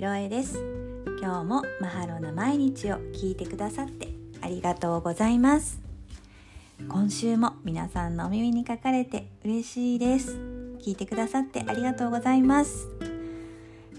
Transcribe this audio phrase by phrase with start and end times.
[0.00, 0.58] ひろえです。
[1.20, 4.08] 今日もマハロの毎日を聞いてくださって
[4.40, 5.78] ありがとうございます。
[6.88, 10.38] 今週も皆さんのお耳にかかれて嬉しいです。
[10.78, 12.88] 聞いてくださってありがとうございます、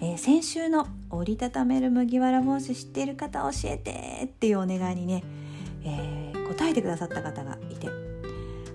[0.01, 5.23] えー、先週の折りたためる麦わら帽子知っている方教えてっていうお願いにね、
[5.85, 7.89] えー、答えてくださった方がいて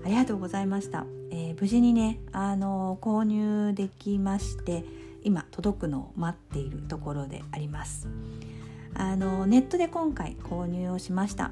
[0.05, 4.85] ありがとうございました、えー、無事にねあの購入できまして
[5.23, 8.07] 今届くのを待っているところであります。
[8.93, 11.51] あのネットで今回購入をしました。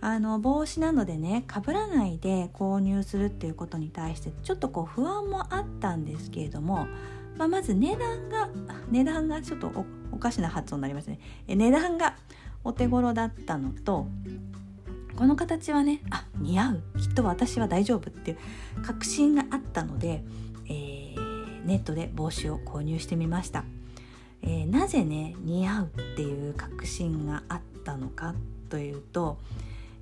[0.00, 6.88] あの帽子なのでねかぶらないで購入するっていうことに対してちょっとこう不安もあったんですけれども、
[7.36, 8.48] まあ、まず値段が
[8.90, 9.70] 値段がちょっと
[10.10, 11.20] おかしな発音になりますね。
[11.46, 12.16] え値段が
[12.64, 14.06] お手頃だったのと
[15.16, 16.82] この形はねあ似合う。
[16.98, 18.38] きっと私は大丈夫っていう
[18.82, 20.24] 確信があったので、
[21.70, 23.64] ネットで帽子を購入してみました、
[24.42, 28.34] えー、なぜね似合うっていう確信があったのか
[28.68, 29.38] というと、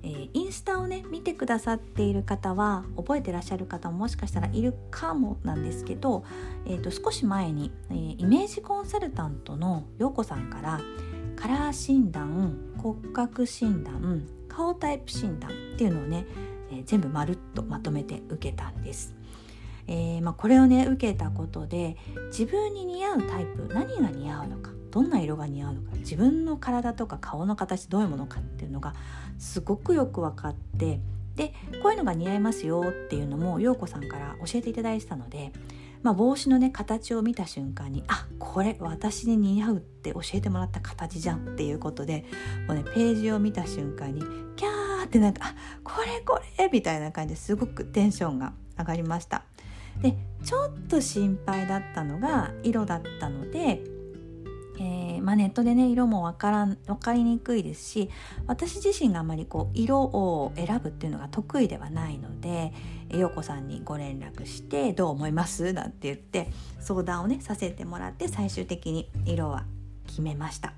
[0.01, 6.23] えー、インスタをね見てくださっている方は覚えてらっしゃる方ももしかしたらいるかもなんですけど、
[6.65, 10.81] えーと、少し前に、えー、イメージコンサルタントの陽子さんから
[11.35, 16.25] カラー診断骨格診断顔タイプ診断っていうのをね、
[16.71, 19.18] えー、全部まるっとまとめて受けたんです。
[19.91, 28.93] えー、まあ、これをね受けたことで自分に似合うタイプ何が似合うのかどんな色が似合うのか自分の体とか顔の形どういうものかっていうのが
[29.39, 30.99] すごくよく分かって
[31.35, 35.53] でこういうのが似合いますよっていうのも陽子さんから教えていただいてたので、
[36.03, 42.25] まあ、帽子のね形を見た瞬間にあこれ私に似合うって教えてもらった形じゃんっていうことで
[42.67, 44.21] もうねページを見た瞬間に
[44.55, 49.48] キャーってなんかあこれこれみたいな感じですごくテンションが上がりました。
[50.01, 53.83] でちょっと心配だったのが色だったので
[54.81, 58.09] えー、まあ、ネットでね色も分からん分かりにくいですし
[58.47, 62.73] 私自身があまりこう色を選ぶっていうのが得意ではないので
[63.09, 66.49] 陽子さんにご連絡して「どう思います?」なんて言って
[66.79, 69.65] 相談をねさせてもらって最終的に色は
[70.07, 70.73] 決めました。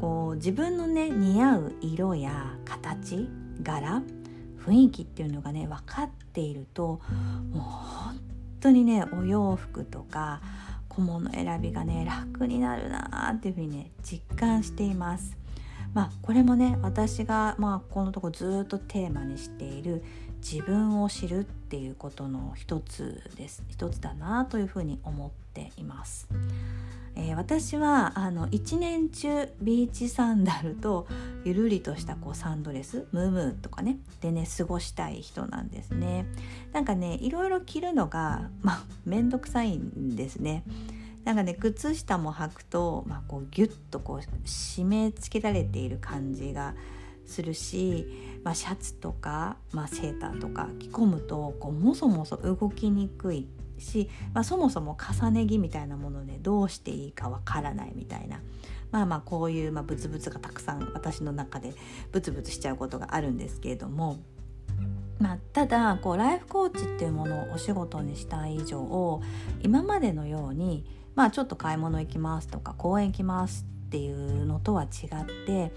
[0.00, 3.28] こう自分のね似合う色や形
[3.62, 4.02] 柄
[4.66, 7.00] 雰囲気っていうのがね分かっていると
[7.52, 8.20] もう本
[8.60, 10.40] 当にねお洋服とか
[10.88, 15.36] 小物選びがね楽になるなっていうふうにね実感しています。
[15.92, 20.02] まあこれもね私がまあこのとこずっとテーマにしている
[20.42, 26.28] 自分を知るっていうことの一つです一つだなというふうに思っています。
[27.16, 31.06] えー、私はあの一年中ビーチサンダルと
[31.44, 36.26] ゆるりとしたこうサンドレスムームーとかねでね過ごしたい人なんですね。
[36.72, 40.64] なんかねいろいろ着るのがまあ面倒くさいんですね。
[41.24, 46.74] なんかね靴下も履くと、ま、こうギュッとこう締め付けられている感じが
[47.24, 48.06] するし、
[48.42, 53.48] ま、シャツとか、ま、セーターとか着込むとこうもそもそ動きにくい
[53.84, 58.40] し、まあ、そもそも重ね着みたいなものでどうしていいかわからないみたいな
[58.90, 61.74] まあまあこういう、まあ、ブツブツがたくさん私の中で
[62.12, 64.18] ブツブツしちゃうことがあるんですけれども。
[65.20, 69.22] まあ、ただこうライフコーチっていうものをお仕事にした以上
[69.62, 70.84] 今までのように、
[71.14, 74.90] まあ、ちょっと買い物行きますとか公園行きますっていうのとは違っ
[75.46, 75.72] て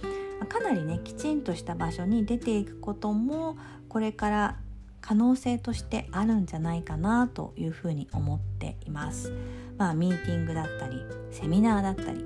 [0.49, 3.57] かなりねきちんとした場所に出ていくことも
[3.89, 4.59] これから
[5.07, 9.31] 可能性としてあるんじゃないかなというふうに思っています。
[9.77, 11.01] まあ、ミーティングだったり
[11.31, 12.25] セミナーだったり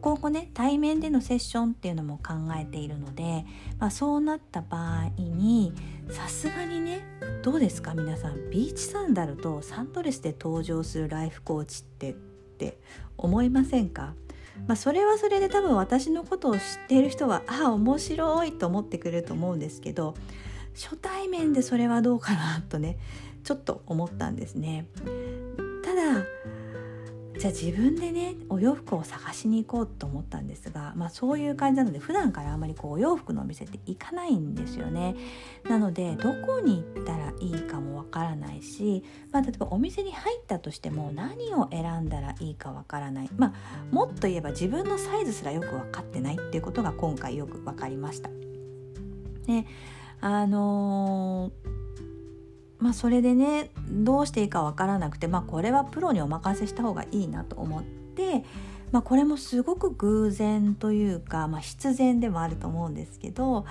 [0.00, 3.44] 今後ね対面でのセッションっていうのも考えているので、
[3.80, 5.72] まあ、そうなった場合に
[6.10, 7.00] さすがにね
[7.42, 7.94] どうですか？
[7.94, 12.78] 皆さんビーチサンダルとサンドレスで登場するライフコーチってって
[13.16, 14.14] 思いませんか？
[14.68, 20.14] まあ、それはそれで多分私のことを知っている人はああ面白いと思ってくれると思うんですけど
[20.74, 22.98] 初対面でそれはどうかなとね
[23.44, 24.86] ちょっと思ったんですね。
[25.84, 26.24] ただ
[27.38, 35.16] じゃあ自分でねお洋服を探しに行こうと思ったんですが、まあ、そういう感じなので普段からあんまりこうお洋服のお店って行かないんですよね。
[35.64, 39.02] なのでどこに行ったらいいかもわからないし、
[39.32, 43.54] まあ、例えばお店に入ったとしても何を選んだらいいかわからない、まあ、
[43.90, 48.30] もっと言えば自分のサイズすらよく分かってないっていうことが今回よく分かりました。
[49.46, 49.66] で
[50.22, 51.50] あの
[52.78, 58.44] まあ、それでねどうしていいか分からなくて、まあ、これはプロにお任せした方がいいなと思って、
[58.90, 63.66] まあ、これもすごく偶然というか、まあ、必然でもあると思うんですけど、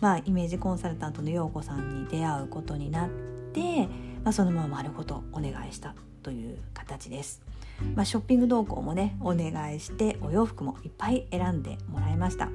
[0.00, 3.08] まあ、イメージコンサルタントの陽子さんに出会うことになっ
[3.54, 3.86] て、
[4.22, 7.40] まあ、そのまま丸ごとお願いしたという形です。
[7.94, 12.48] まあ、ショッピング動向もねお願いしてお洋服もいっぱい選んでもらいました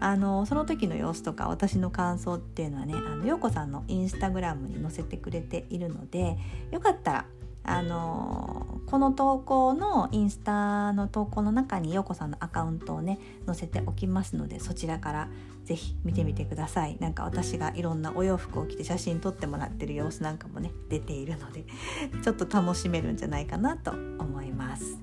[0.00, 6.36] あのその時の様子とか私の感想っていうのはねあの陽子さんのインスタグラムに載せてくれているので
[6.70, 7.24] よかったら
[7.68, 15.28] あのこの投稿のインスタの投稿の中に陽子さんのアカウントをね載せておきますのでそちらから
[15.64, 16.96] 是非見てみてください。
[17.00, 21.64] なんか私がいろんなお洋服を着て写真撮ってもらってる様子なんかもね出ているので
[22.22, 24.96] ちょっと楽しめるんじゃないかなと思います。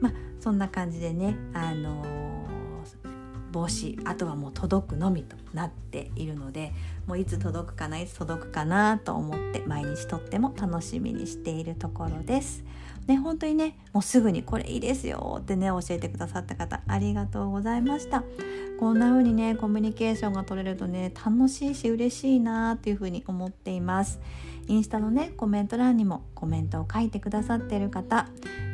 [0.00, 2.31] まあそんな感じでねあの
[3.52, 6.72] 帽子あとはもう届くのみとなっているので
[7.06, 12.64] もういつ届くかないつ届くかなと思って毎日とっても楽しみにしているところです。
[13.06, 18.22] ね、本当にねもうすぐにこれいいですよってね教えてくださった方ありがとうございました
[18.78, 24.20] こんな風にねコミュニケーションが取れるとね楽しいし嬉しいなっていう風に思っています
[24.68, 28.28] インスタのねコメント欄にもコメントを書いてくださっている方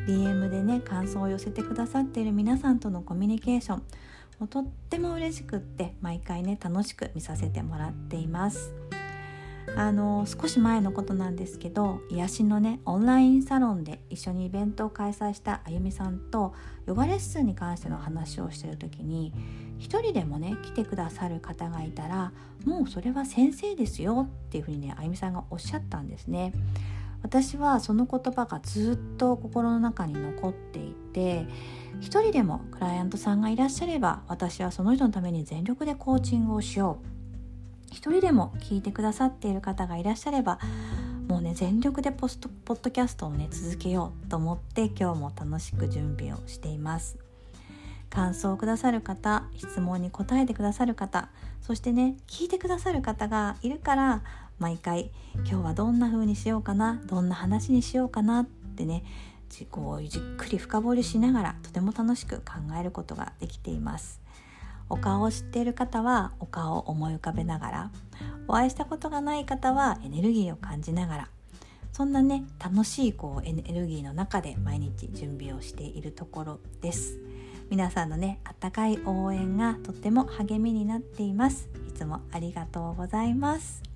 [0.07, 3.83] DM でね感想を寄せてくださっている皆さんとのコミュニケーション
[4.39, 8.73] もうとっても嬉しくって毎回ね楽しく見させてもらっています
[9.77, 16.55] あの少し前のことなんですけど癒しのねオンラインサロンで一緒にイベントを開催したあゆみさんと
[16.87, 19.33] ヨガレッスンに関しての話をしてる時に
[19.79, 22.33] 一人でもね来てくださる方がいたら
[22.65, 26.53] もうそれは先生ですよっていうふうにねあゆみさんがおっしゃったんですね。
[27.23, 31.47] 私はその言葉がずっと心の中に残っていて
[32.01, 37.07] 一人でもクライアントさんがいらっしゃれば私はその人のために全力でコーチングをしよう。
[37.91, 40.59] 一人でも聞いてくださっている方がいらっしゃれば
[41.27, 47.19] もうね全力でポストポッドキャストをね続けようと思って今日も楽しく準備をしています。
[48.11, 51.29] 感想をくださる方質問に答えてくださる方
[51.61, 54.23] そしてね聞いてくださる方がいるから
[54.59, 59.05] 毎回今日はどんな風にしようかなどんな話にしようかなってね
[59.71, 64.21] こうじっくり深掘りしながらとても楽しく考えることができています。
[64.91, 67.91] お顔を知っている方はお顔を思い浮かべながら
[68.47, 71.29] お会いしたことがない方はエネルギーを感じながら
[71.93, 77.19] そんなね楽しいこうエネルギーの中で毎日準備をしているところです。
[77.71, 81.69] 皆さんのねあったかい応援がとっても励みになっています。
[81.89, 83.88] いつもありがとうございます。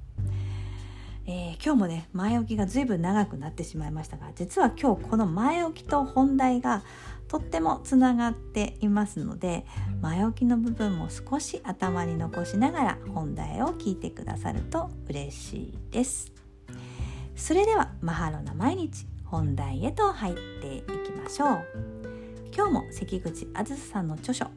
[1.27, 6.83] えー、今日もね前置きがずいぶん長くなってしまいましたが実は今日この前置きと本題が
[7.29, 9.65] とってもつながっていますので
[10.01, 16.33] 前置きの部分も少し頭に残しながら本題を聞いてくださると嬉しいです。
[17.35, 21.67] それではマハロな毎日本題へと入っていきましょう。
[22.55, 24.51] 今日も関口あずささんの著書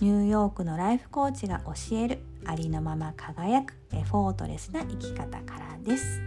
[0.00, 6.20] ニューヨークのライフコーチが教えるありのまま輝くエフォートレスな生き方からです、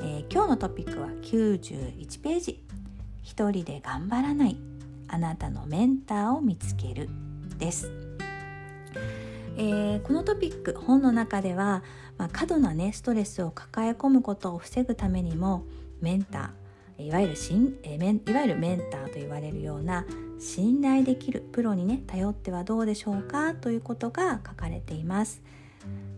[0.00, 2.64] えー、今日のトピックは91ページ。
[3.22, 4.76] 一人で頑張らない。
[5.08, 7.08] あなたのメンターを見つける
[7.58, 7.90] です、
[9.56, 11.82] えー、このトピック本の中では、
[12.18, 15.64] まあ、過度なねストレスを抱え込むことを防ぐためにも
[16.00, 20.04] メンターいわゆるしん、えー、いわゆるメンターと言われるような
[20.38, 25.42] 信頼できるプロにね頼ってはどうでしょうかということが書かれています。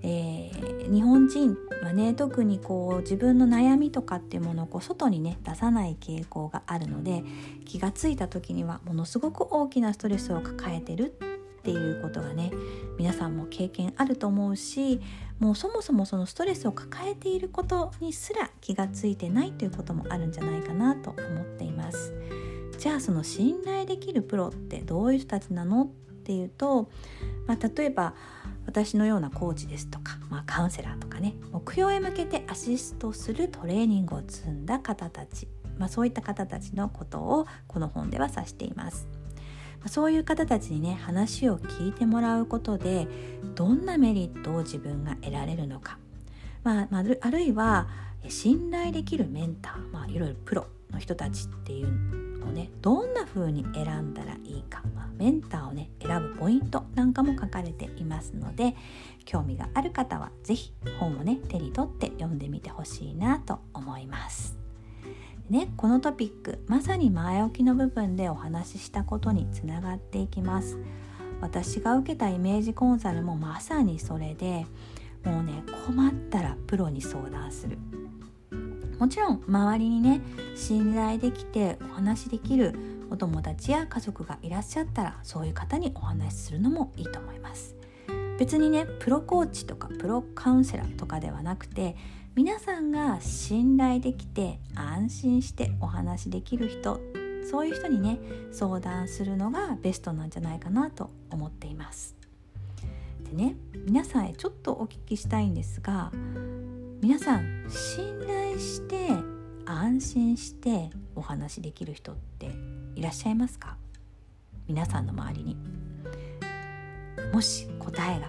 [0.03, 7.25] えー、日本人はね特にこう自分の悩みとかっていうものをこう外にね出さない傾向があるので
[7.65, 11.15] 気が付いた時にはものすごく大きなストレスを抱えてる
[11.59, 12.53] っていうことがね
[12.97, 15.01] 皆さんも経験あると思うし
[15.39, 22.15] もうそもそもそのストレスを抱えていることにすら気が付いてないということもあるんじゃないかなと思っています。
[22.79, 25.87] じゃあその信頼できるプロってどういう人たちなのっ
[26.23, 26.89] ていうと、
[27.47, 28.15] まあ、例えば
[28.67, 39.09] 私のようなコーチですとか、まあ、カウンセラーとかね目標へ向けてアシストするトレーニングを積んだ方たち、まあ、そういった方たちのことをこの本では指しています。
[39.87, 43.07] そういう方たちにね話を聞いてもらうことで
[43.55, 45.99] どんなメリットを自分が得られるのか、
[46.65, 47.87] まあ、あるいは
[48.29, 58.75] 信頼できるメンター、まあ、いろいろプロの人たちっていうをねどんな風に選んだらいいか、まあ、メンターをね選ぶポイントなんかも書かれていますので
[59.25, 64.57] 興味がある方は是非本をね手に取って読んでみてほしいなと思います。
[65.51, 70.79] ね、このトピックまさに前置きの部分でお話ししたことにつながっていきます
[71.41, 74.67] 私が受けたイメージコンサルもまさにそれで
[75.25, 77.79] もうね困ったらプロに相談する
[78.99, 80.21] もちろん周りにね
[80.57, 82.75] 信頼できてお話しできる
[83.11, 87.77] お友達や家族がいらっしゃったらそういう方にお話しするのもいいと思います。
[88.39, 91.97] 別にねプロコーチとかプロカウンセラーとかではなくて
[92.37, 97.01] 皆さんが信頼できて安心してお話しできる人
[97.51, 98.21] そういう人にね
[98.53, 102.15] 相談するのがベストなんじゃないかなと思っています。
[103.29, 106.13] でね皆さんへちょっとお聞きしたいんですが
[107.01, 109.11] 皆さん信頼して
[109.65, 112.51] 安心してお話できる人って
[112.97, 113.77] いらっしゃいますか？
[114.67, 115.57] 皆さんの周りに。
[117.33, 118.29] もし答えが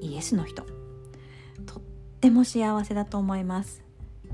[0.00, 0.64] イエスの人
[1.64, 1.82] とっ
[2.20, 3.84] ても幸せだと思います。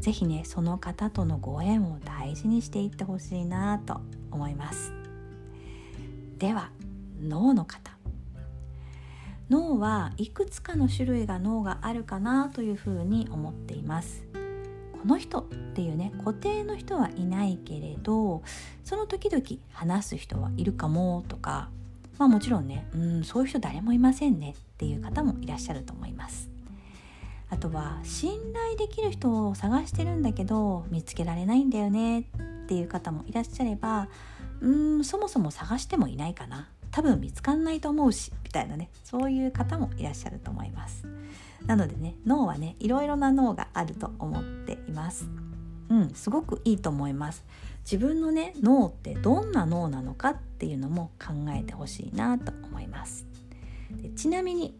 [0.01, 4.95] 是非ねその方とのご縁を大事にしていってほしいなと思います。
[6.39, 6.71] では
[7.21, 7.98] 脳の方。
[9.49, 14.25] 脳はいくつかの種類が脳があるかなというふうに思っています。
[15.01, 18.43] この人っていうね固定の人はいないけれど
[18.83, 21.71] その時々話す人はいるかもとか
[22.19, 26.51] まあもちろんねうんそういう人誰もいませんねっていう方もいらっしゃると思います。
[27.51, 32.25] あとは信頼できる人を探してるんだけど見つけられないんだよねっ
[32.67, 34.09] ていう方もいらっしゃれば
[34.61, 36.69] うんそもそも探してもいないかな。
[36.91, 38.91] 多分見つかんないと思うしみたいなね。
[39.05, 41.05] そういう方もいらっしゃると思います。
[41.67, 45.29] なのでね脳はねいろいろな脳があると思っています。
[45.89, 47.45] うんすごくいいと思います。
[47.91, 53.27] 自分のね脳ってどんな脳なのかっていうのも考えてほしいなと思います。
[53.91, 54.79] でちなみに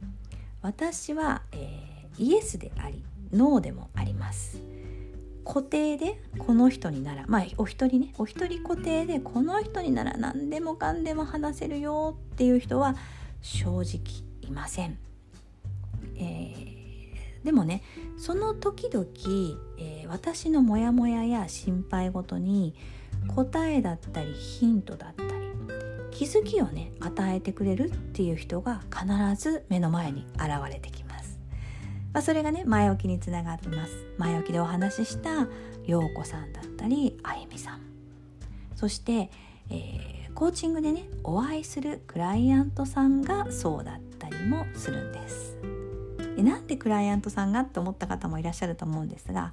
[0.61, 4.61] 私は、えー、イエスでありノーでもあります。
[5.49, 12.95] 固定でこの人にならまあお一人ねお一人固定でこの人になら何でもかんでも話せるよっていう人は
[13.41, 13.83] 正直
[14.43, 14.99] いません、
[16.17, 17.83] えー、でもね
[18.19, 19.07] その時々、
[19.79, 22.75] えー、私のモヤモヤや心配ごとに
[23.35, 25.31] 答えだったりヒントだったり
[26.11, 29.07] 気づきをね与えてくれるっていう人が必
[29.43, 31.08] ず目の前に現れてきます、
[32.19, 33.93] まあ、それがね前置きにつながってます。
[34.17, 35.47] 前置きでお話しした
[35.87, 37.81] 陽子さんだったりあゆみさん。
[38.75, 39.31] そして、
[39.71, 45.59] えー、コーチングでねお会いするクライアントさんがそうだったりもするんです。
[46.35, 49.53] でなんでクライアントさんがって思った方もいらっしゃると思うんですが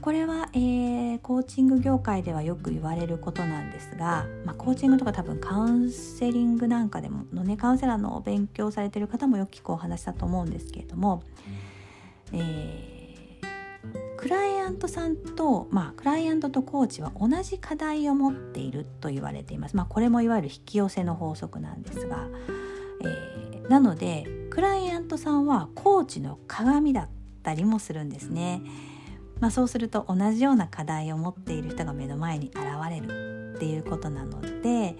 [0.00, 11.22] これは、えー、コーチング業界ではよく言われることなんですが、まあ、コーチングとか多分カウンセリングなんかでものねカウンセラーの勉強されてる方もよく聞くお話だと思うんですけれども、
[12.32, 19.76] えー、クライアントさんと、まあ、クライアントとコーチは同じ課題を持っていると言われています。
[19.76, 22.28] まあ、これもいわゆる引き寄せの法則なんですが、
[23.02, 27.08] えー、なのでクライアントさんはコーチの鏡だっ
[27.42, 28.62] たりもするんですね。
[29.40, 32.58] まあ、そうすると同じような課題を持っている人が目の前に現
[32.88, 34.96] れるっていうことなので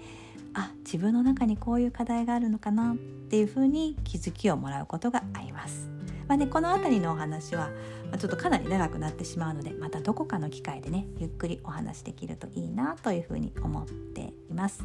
[0.53, 5.89] あ自分の中にこういう課題があるのかなっていうふうに気づきをもらうことがあります。
[6.33, 7.69] まあね、この辺りのお話は、
[8.09, 14.83] まあ、ちょっとかなり長くなってしまうのでまたどこかの機会でねゆっくりお話できるといいなというふうに思っています。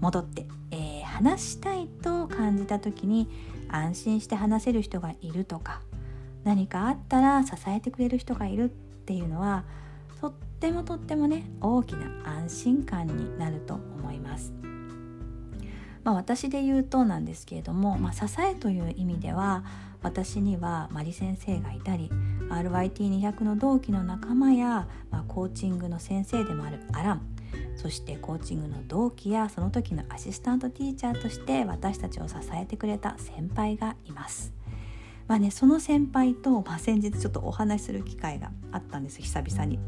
[0.00, 3.28] 戻って、えー、話したいと感じた時に
[3.68, 5.80] 安心して話せる人がいるとか
[6.42, 8.68] 何かあったら支えてくれる人がいるっ
[9.04, 9.62] ていうのは
[10.20, 14.52] とってもとってもね大きな安心感になると思います。
[16.02, 19.64] まあ、私で言うとなんですけれども、まあ、支えという意味では
[20.02, 22.10] 私にはマリ先生がいたり
[22.48, 27.22] RYT200 の同期の仲間や、まあ、コーチングの先生でもあるアラン。
[27.76, 34.52] そしてコーチングの同期やその時のアシスタントティーチャーとして私たちを支えてくれた先輩がいます。
[35.28, 39.78] まあね、その先輩と、まあ、先日ちょっとお話しする機会があったんです久々に。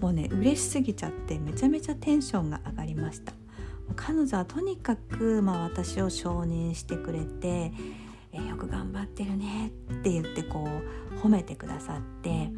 [0.00, 3.32] もうね嬉しすぎちゃってめちゃめちゃテンションが上がりました。
[3.96, 7.72] 彼女はとにかく、まあ、私を承認してくれて
[8.34, 10.68] えよく頑張ってるねって言ってこ
[11.12, 12.50] う褒めてくださって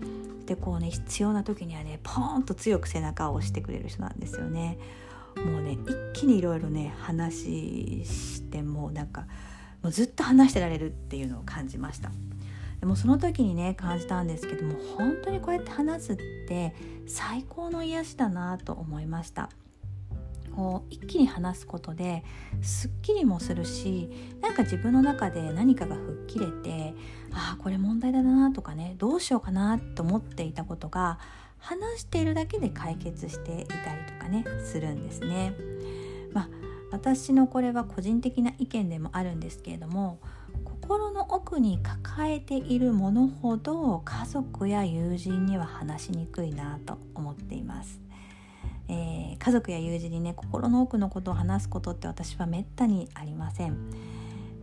[0.47, 4.79] でこうね必要な時にはねポーンと強く背中を押してくれる人なんですよね。
[5.37, 9.27] もうね一気にいろいろね話してもうなんか
[9.83, 12.11] もうずっと話してられるっていうのを感じました。
[12.81, 16.17] でもその時にね感じたんですけども本当にこうやって話すっ
[16.47, 16.75] て
[17.07, 19.51] 最高の癒しだなと思いました。
[20.57, 22.25] こう一気に話すことで
[22.63, 24.11] すっきりもするし
[24.41, 26.95] なんか自分の中で何かが吹っ切れて
[27.31, 31.19] ああこれ問題だなとかねどうしようかなと思っていたことが
[31.59, 35.53] 話しているだけで解決していたりとかねするんですね。
[36.33, 36.49] まあ
[36.91, 40.21] 私のこれは個人的な意見でもあるんですけれども
[40.65, 48.06] 心の奥に抱えているものほど家族や友人には話しにくいなと思っています。
[48.89, 53.77] えー、家族や友人にね心の奥のことを話すことって私はめったにありません。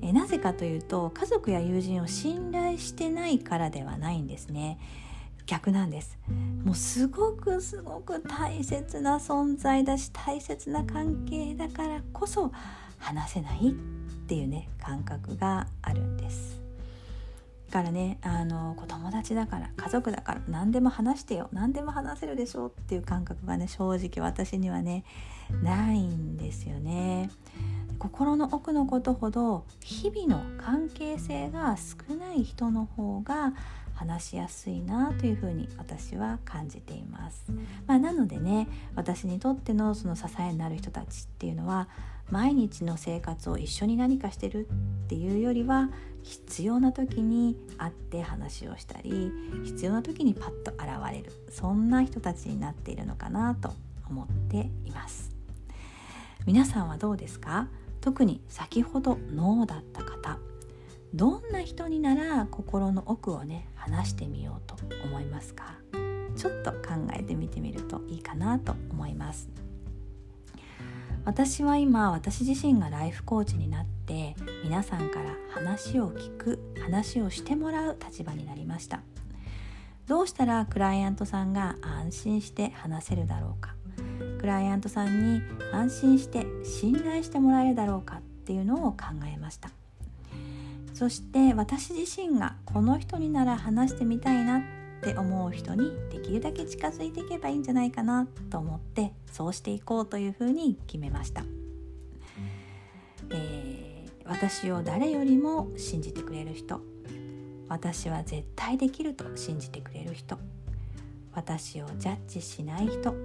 [0.02, 4.80] えー、なぜかというと家族や友人を信頼してないからではないんですね。
[5.46, 6.18] 逆なんです
[6.64, 12.52] もうすごくすごく大切な存在だし大切な関係だからこそ
[12.98, 13.74] 話せないっ
[14.28, 16.63] ていうね感覚があるんです
[17.74, 25.04] からねあの子供達だから家族だから何でも話してよ何でも話せるでしょうっていう感覚がね正直私にはね
[25.64, 27.32] ないんですよね。
[27.98, 33.54] 心の奥のことほど日々の関係性が少ない人の方が
[33.96, 37.46] 話しやすいなというふうに私は感じています、
[37.88, 41.88] まあ、なのでね私にとってのその支えになる人たちっていうのは
[42.30, 44.68] 毎日の生活を一緒に何かしてる
[45.06, 45.90] っていうよりは
[46.24, 49.32] 必要な時に会って話をしたり
[49.66, 53.74] 必要な時にパッと現れるそんな人たちになっているのかなと
[54.10, 55.36] 思っています。
[56.46, 57.68] 皆さんはどうですか？
[58.02, 60.40] 特に先ほどノーだった方
[61.14, 64.76] どんな人になら心の奥をね話してみようと
[65.06, 65.78] 思いますか？
[66.36, 66.80] ちょっと考
[67.14, 69.48] えてみてみるといいかなと思います。
[71.26, 79.02] 私は今私自身がライフコーチになって皆さんから話を聞く話をしてもらう立場になりました。
[80.06, 83.74] どうしたらクライアントさんが安心して話せるだろうか？
[84.40, 88.18] クライアントさんに安心して信頼してもらえるだろうか？
[88.18, 89.70] っていうのを考えました。
[90.94, 94.62] そして私自身がこの人になら話してみたいな
[95.04, 101.44] って思う人にできるだけ近づいていけばいいんじゃないかなと思ってそうしていこうというふうに決めました、
[103.30, 106.80] えー、私を誰よりも信じてくれる人。
[107.70, 110.38] 私は絶対できると信じてくれる人。
[111.34, 113.16] 私をジャッジしない人。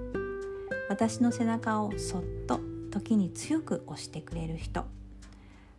[0.88, 4.86] 私の背中をそっと時に強く押してくれる人。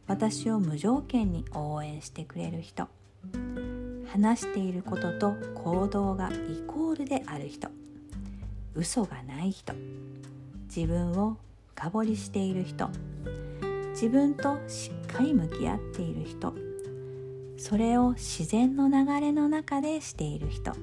[0.08, 2.88] 私を無条件に応援してくれる人。
[4.11, 7.69] 話していることと行動がイコールである人。
[8.73, 9.74] 嘘がない人。
[10.74, 11.37] 自分を
[11.75, 12.89] 深掘りしている人。
[13.91, 16.53] 自分としっかり向き合っている人。
[17.57, 20.74] それを自然の流れの中でしている人。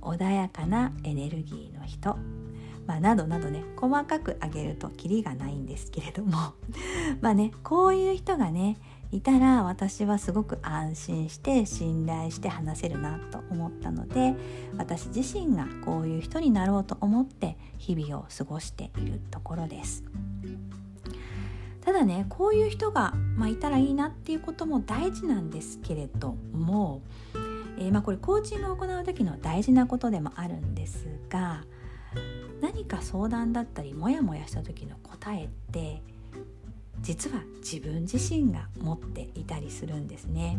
[0.00, 2.16] 穏やかなエネルギーの人。
[2.86, 3.62] まあ、などなどね。
[3.76, 6.54] 細かく挙げるとキリがないんですけれども。
[7.20, 8.76] まあねこういう人がね
[9.10, 14.34] いたら私はすごく安心して信頼して話せるなと思ったので
[14.76, 20.04] 私自身がこういう人になろうと思って日々を過ごしているところです。
[21.80, 27.00] ただねこういう人が、まあ、いたらいいなっていうことも大事なんですけれども、
[27.78, 31.64] えー、まあこれコーチングを行う時の大事なことでもあるんですが
[32.60, 36.02] 何か相談だったりモヤモヤした時の答えって
[37.02, 40.58] 実は自分自身が持っていたりするんですね。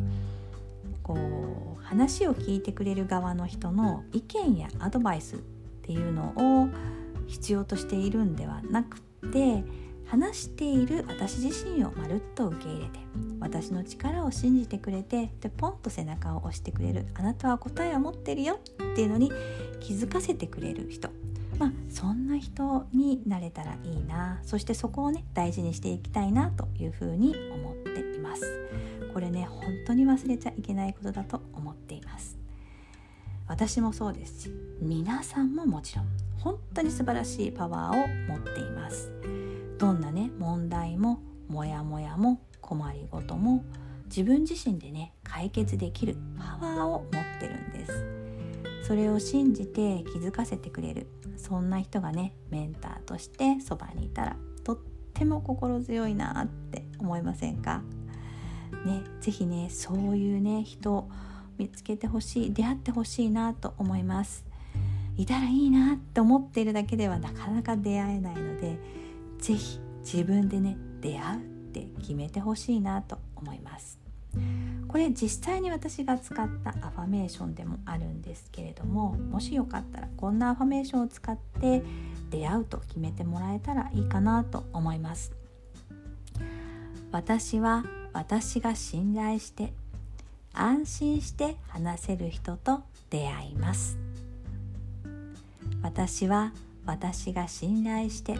[1.04, 5.39] こう話を聞いてくれる側の人の意見やアドバイスっ
[5.82, 6.69] ていうのを
[7.28, 9.63] 必要としているんではなくて
[10.06, 12.99] 話している私自身をまるっと受け入れて
[13.39, 19.32] 私の力を信じてくれてでポンと背中を押してくれるあなたは答えを持ってるよっていうのに
[19.80, 21.10] 気づかせてくれる人
[21.60, 24.39] まあ、そんな人になれたらいいな。
[24.43, 28.69] そしてそこをね大事にしていきたいなというふうに思っています。
[29.13, 32.38] これね本当に忘れちゃいけないことだと思っています。
[33.48, 36.06] 私もそうですし皆さんももちろん
[36.38, 39.12] 本当に素晴らしいパワーを持っています。
[39.78, 41.19] どんなね問題も
[41.50, 43.65] モヤモヤも困りごとも
[44.06, 48.19] 自分自身でね解決できるパワーを持ってるんです。
[48.84, 51.08] それを信じて気づかせてくれる。
[51.38, 54.78] そんな人がねメンターとしてそばにいたらとっ
[55.13, 57.82] ても心強いなって思いませんか？
[58.86, 61.08] ね是非ねそういうね人
[61.58, 64.46] 見つけてほしい出会ってほしいなと思います。
[65.18, 68.80] いたらいいなって思っているだけではなかなか出会えないので
[69.38, 73.99] 是非自分でね出会うって決めてほしいなと思います。
[74.88, 81.84] これ実際に私が使ったアファメーションでもあるんですけれどももしよかったらこんなアファメーションを使って
[82.32, 85.32] 出会うと決めてもらえたらいいかなと思います。
[87.12, 89.74] 私は私が信頼して
[90.54, 93.98] 安心して話せる人と出会います。
[95.82, 96.52] 私は
[96.86, 98.36] 私が信頼して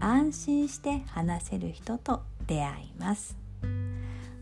[0.00, 3.45] 安心して話せる人と出会います。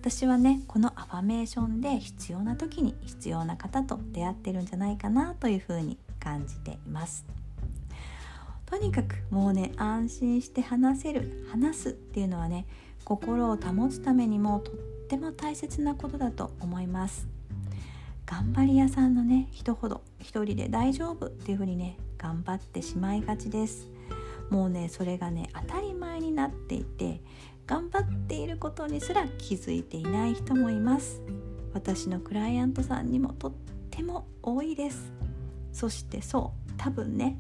[0.06, 7.24] 私はねこのアファメーションで必要な時に必要な方と出会ってるんじゃないかなというふうに感じています。
[8.66, 12.66] とにかくもうね安心して話せる話すっていうのはね
[13.06, 14.74] 心を保つためにもとっ
[15.08, 17.26] ても大切なことだと思います。
[18.26, 23.88] 頑張り屋さんのね人ほど一人で大丈夫っていうふうにね頑張ってしまいがちです。
[24.50, 27.22] もうねそれがね当たり前になっていて
[27.66, 31.22] 頑張っていることにすら気づいていない人もいます。
[31.72, 33.52] 私のクライアントさんにもとっ
[33.90, 35.12] ても多いです。
[35.72, 37.38] そしてそう多分ね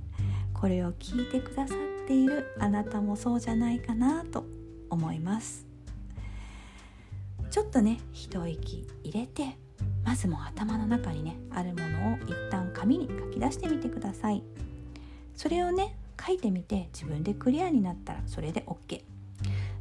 [0.52, 4.44] これを聞いてくださっているあなたもそうじゃないかなと
[4.90, 5.66] 思います。
[7.50, 9.56] ちょっとね一息入れて
[10.04, 14.42] まずも頭の中にねあるものを一旦紙に書き出してみてください。
[15.36, 19.02] それをね書いてみて自分でクリアになったらそれで OK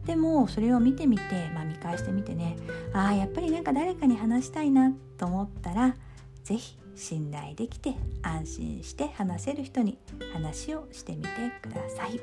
[0.05, 2.57] でもそれを見てみて、まあ、見返してみてね。
[2.93, 5.95] ああやっぱりなんか誰かに話したいなと思ったら
[6.43, 9.97] 是非信頼できて安心して話せる人に
[10.33, 11.29] 話をしてみて
[11.61, 12.19] ください。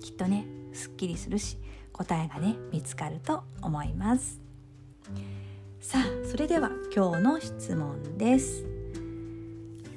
[0.00, 1.58] きっとねすっきりするし
[1.92, 4.40] 答えがね見つかると思います。
[5.80, 8.64] さあそれでは今日の質問です。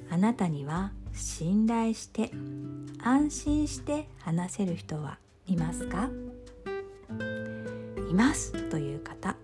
[0.10, 2.32] あなたには信頼して
[3.02, 6.10] 安心して話せる人はいますか？
[8.10, 9.36] いますという方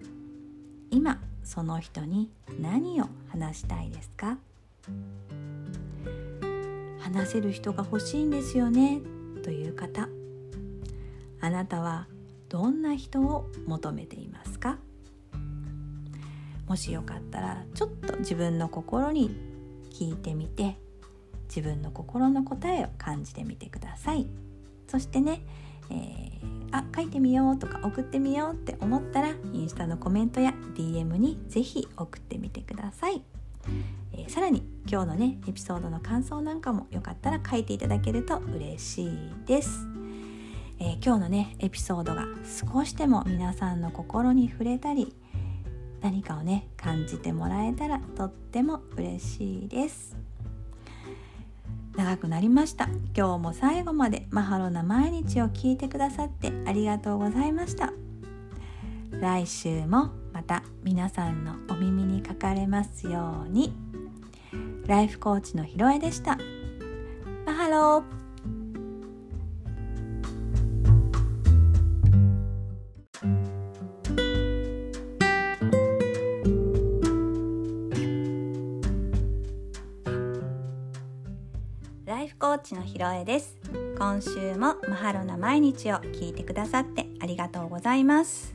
[0.91, 4.37] 今その人に何を話したいですか？
[6.99, 9.01] 話せる人が欲しいんですよね？
[9.43, 10.07] という方
[11.41, 12.07] あなたは
[12.49, 14.77] どんな人を求めていますか？
[16.67, 19.35] もしよかったらちょっと自分の心に
[19.91, 20.77] 聞いてみて
[21.47, 24.27] 自分の心の答えを感じてみてください。
[24.87, 25.41] そしてね、
[25.89, 33.21] えー、あ書いてみようとか送ってみようって思ったらインスタのコメントや DM にぜひ送ってみてください、
[34.13, 39.11] えー、さらに今日のねエピソードの感想なんかもよかったら書いていただけると嬉しい
[39.45, 39.87] です。
[40.81, 42.25] えー、今日のねエピソードが
[42.73, 45.13] 少しでも皆さんの心に触れたり
[46.01, 50.28] 何かをね感じてもらえたらとっても嬉しいです。
[51.99, 52.87] 長くなりました。
[53.13, 57.91] 今日も最後までマハロな毎日を聞いてくださってありがとうございました。
[59.11, 63.73] 来週もまた皆さんのお耳にかかれますように。
[64.87, 66.37] ライフコーチのひろえでした。
[67.45, 68.18] マハロー。
[82.59, 83.55] コーチのひろえです。
[83.97, 88.53] 今週もマハロな毎日を聞いてくださってありがとうございます、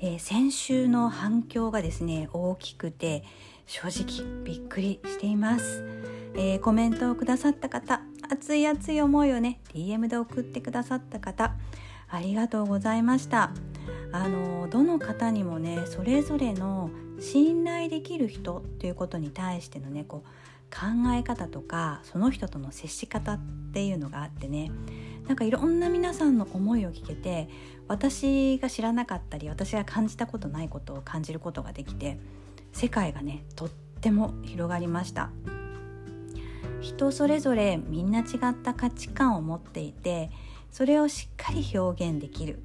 [0.00, 3.22] えー、先週の反響がですね大きくて
[3.66, 5.84] 正直びっくりしています、
[6.34, 11.54] えー、コメントをくださった方熱い熱い思いをね DM で送ってくださった方
[12.08, 13.52] ありがとうございました。
[14.12, 16.90] あのどの方にもねそれぞれの
[17.20, 20.28] 信頼できる人っていうことに対してのねこう
[20.70, 23.40] 考え方とかその人との接し方っ
[23.72, 24.70] ていうのがあってね。
[25.26, 27.48] なんかいろんな皆さんの思いを聞けて
[27.86, 32.18] 私が知らなかったり私が感じたことないことを感じることができて
[32.72, 33.68] 世界がねとっ
[34.00, 35.30] ても広がりました。
[36.80, 40.30] 人それぞれみんな違った価値観を持っていて
[40.70, 42.62] それをしっかり表現できる。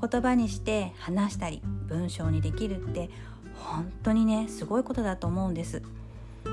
[0.00, 3.10] 言葉にして話したり文章にできるって
[3.54, 5.82] 本当にねすごいことだと思うんです。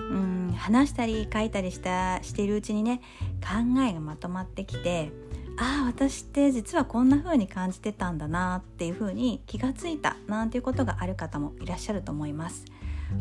[0.10, 3.02] うん話したり書いたりしたしているうちにね
[3.42, 5.12] 考えがまとまってきて
[5.58, 12.66] ああ私って実はこんな風に感じてたんだなっていう風に気がついたなんていうことがある方もいらっしゃると思います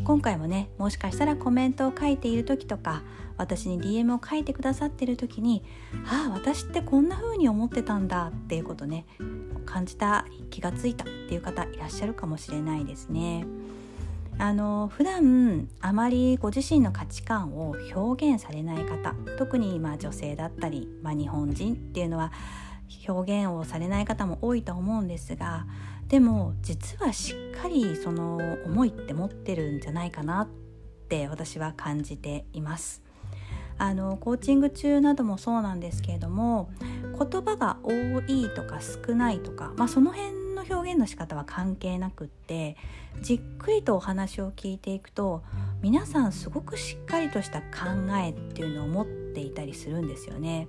[0.03, 3.03] 今回もねもしかしたらコメントを書いている時とか
[3.37, 5.63] 私に DM を書いてくださってる時に
[6.07, 9.05] ああ私ってこんな風に思ってたんだっていうことね
[9.65, 13.45] 感じた気がついたっていう方いらっしゃるかもしれないですね。
[14.37, 22.31] あの普段あまりご自身の価値観を表現されない方特にまあ女性だったり、まあ、日本人っていうのは
[23.07, 25.65] 表現をされない方も多いと思うんですが
[26.07, 30.47] でも実はしっかりその思いって持ってるんじゃないかなっ
[31.09, 33.01] て私は感じています。
[33.77, 36.69] あのコーチング中などもそうなんですけれども
[37.19, 37.91] 言葉が多
[38.25, 42.77] いとか少ないとか、まあ、その辺表現の仕方は関係なくって
[43.21, 45.43] じっくりとお話を聞いていくと
[45.81, 47.65] 皆さんすごくしっかりとした考
[48.23, 50.67] えっていうのを持っていたりするんですよね。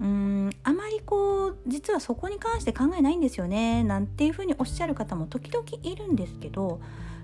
[0.00, 6.80] うんあまりこう実はそこに関して考えないんですよねなんていうふうにおっしゃる方も時々いるんですけど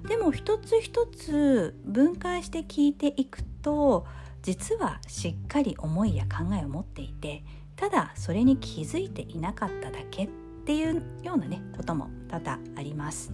[0.06, 4.06] でも一つ一つ分解して聞いていくと
[4.42, 7.42] 実はしっかり思いや考えを持っていて
[7.76, 10.28] ただそれに気づいていなかっただけっ
[10.70, 13.32] ていうようなねことも多々あります。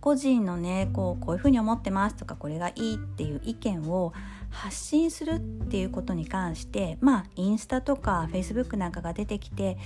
[0.00, 4.12] 個人のねこうこういうふうに思ってますとかこれがいいっていう意見を
[4.50, 9.78] 発信するっていうことに関してまあインスタとかフェイスブックなんかが出てきて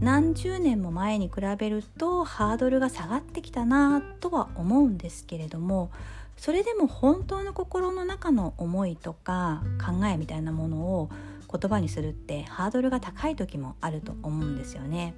[0.00, 5.90] 何十年も前に比べるとハードルが下がってきたなとは思うんですけれども
[6.38, 11.10] それでも本当の心の中の思いとか考えみたいなものを
[11.56, 15.14] 言葉にするってハードルが高い時もあると思うんですよね。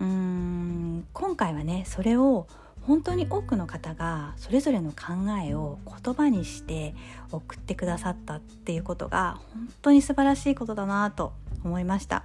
[0.00, 2.46] うーん今回はねそれを
[2.82, 6.94] 本当に多くの方がそれぞれの考えを言葉にして
[7.30, 11.32] 送ってくださったっていうことが本当に素晴らしいことだなと
[11.64, 12.24] 思いました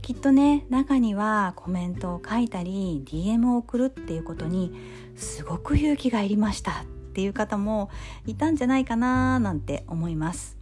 [0.00, 4.72] きっとね中にはコメントを書いたり DM を送るっていうことに
[5.16, 7.90] すごく勇気がいりましたっていう方も
[8.26, 10.56] いたんじゃないかななんて思います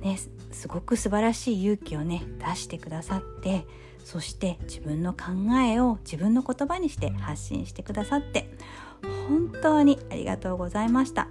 [0.00, 0.18] ね
[0.52, 3.66] すごく素晴らしい勇気をね出してくださって
[4.04, 5.26] そして自分の考
[5.66, 8.48] えを自分の言葉にして発信してくださって
[9.28, 11.28] 本当にありがとうございました。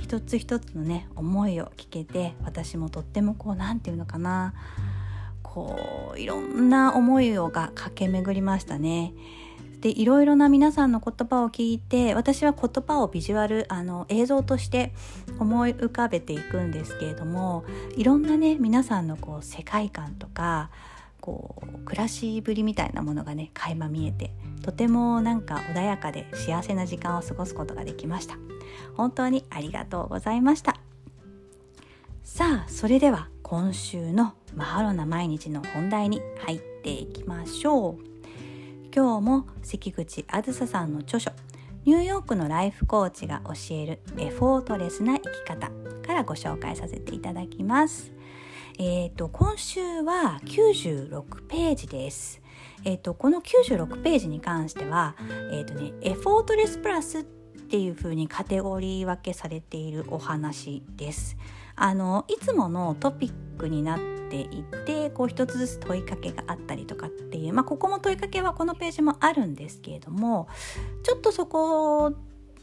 [0.00, 4.54] 一つ一つのね思いを聞けて私もとってもこう何て言うのかな
[5.42, 9.12] こういろんな思いをが駆け巡りましたね。
[9.82, 14.94] でいろいろな皆さんの言葉を聞いて私は言葉をビジュアルあの映像として
[15.40, 17.64] 思い浮かべていくんですけれども
[17.96, 20.70] いろんなね皆さんのこう世界観とか
[21.20, 28.36] こう暮らしぶりみたいなものがね垣間見えてとてもなんか穏やかで幸せな時間を過ごすことができました。
[28.96, 30.78] 本当にありがとうございました。
[32.22, 38.11] さあそれでは今週のマハロな毎日の本題に入っていきましょう。
[38.94, 41.32] 今日も関口あずささんの著書
[41.84, 45.70] ニューヨークのライフコーチが教えるエフォートレスな生き方
[46.06, 48.12] からご紹介させていただきます
[48.78, 52.40] えーと、今週は96ページです。
[52.84, 55.14] えーと、この96ページに関しては、
[55.52, 61.36] えーとね、エフォートレスプラスっていう風にカテゴリー分けされているお話です。
[61.76, 63.98] あのいつものトピックになっ
[64.30, 70.48] ていてこう一つずつ問いかけがあったりとかっていう、まあ、ここも問いかけはこのページもあるんですけれども
[71.02, 72.14] ちょっとそこ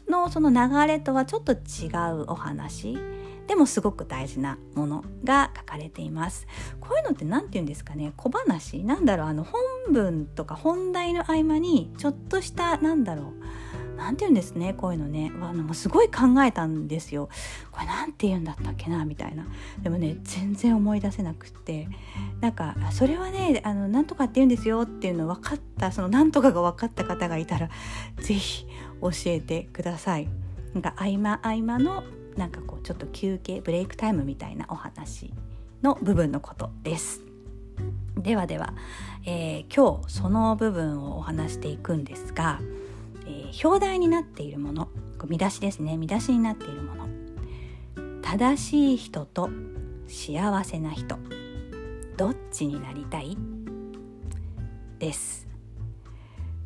[0.08, 2.98] のその流れとはちょっと違うお話。
[3.46, 6.46] でもすごく大事なものが書かれています。
[6.80, 8.12] こういうのって何て言うんですかね。
[8.16, 8.84] 小話。
[8.84, 9.26] なんだろう。
[9.26, 13.32] あの本文とか本題の合間にちょっとしたなんだろう。
[14.00, 15.30] 何て言うんですねこういうのね。
[15.42, 17.28] あのもうすごい考えたんですよ。
[17.70, 19.46] これ何て言うんだったっけなみたいな。
[19.82, 21.88] でもね全然思い出せなくって。
[22.40, 27.68] なんかそれはねあのなんとかって言うんですよっていうの分かったそのなんとかが分かった方がいたら
[28.20, 28.66] 是非
[29.02, 30.28] 教えてください。
[30.72, 32.04] なんか合間合間の
[32.36, 35.32] なんかこうちょっと休憩ブレイクタイムみたいなお話
[35.82, 37.22] の部分のことです。
[38.16, 38.74] ではでは、
[39.24, 42.60] えー、今日その部分をお話していくんですが、
[43.30, 44.88] えー、表題になっているもの
[45.28, 45.96] 見出しですね。
[45.96, 47.08] 見出しになっているもの。
[48.22, 49.48] 正しい人と
[50.08, 51.16] 幸せな人。
[52.16, 53.36] どっちになりたい？
[54.98, 55.46] です。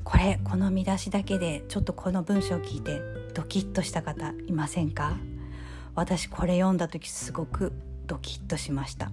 [0.03, 3.01] これこの見出しだけでちょっとこの文章を聞いて
[3.35, 5.17] ドキッとした方いませんか？
[5.95, 7.73] 私これ読んだ時すごく
[8.07, 9.11] ドキッとしました。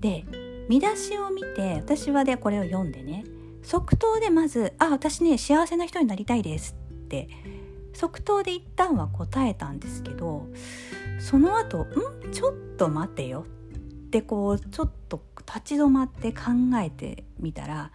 [0.00, 0.24] で
[0.68, 3.24] 見出しを見て私はでこれを読んでね
[3.62, 7.28] 即答でまず「あ私ね幸せな人になりたいです」って
[7.92, 10.46] 即答で一旦は答えたんですけど
[11.18, 12.32] その後ん？
[12.32, 13.44] ちょっと待てよ」
[14.06, 16.40] ってこうちょっと立ち止まって考
[16.82, 17.90] えてみたら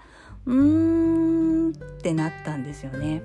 [0.45, 3.21] うーんってなったんですよね。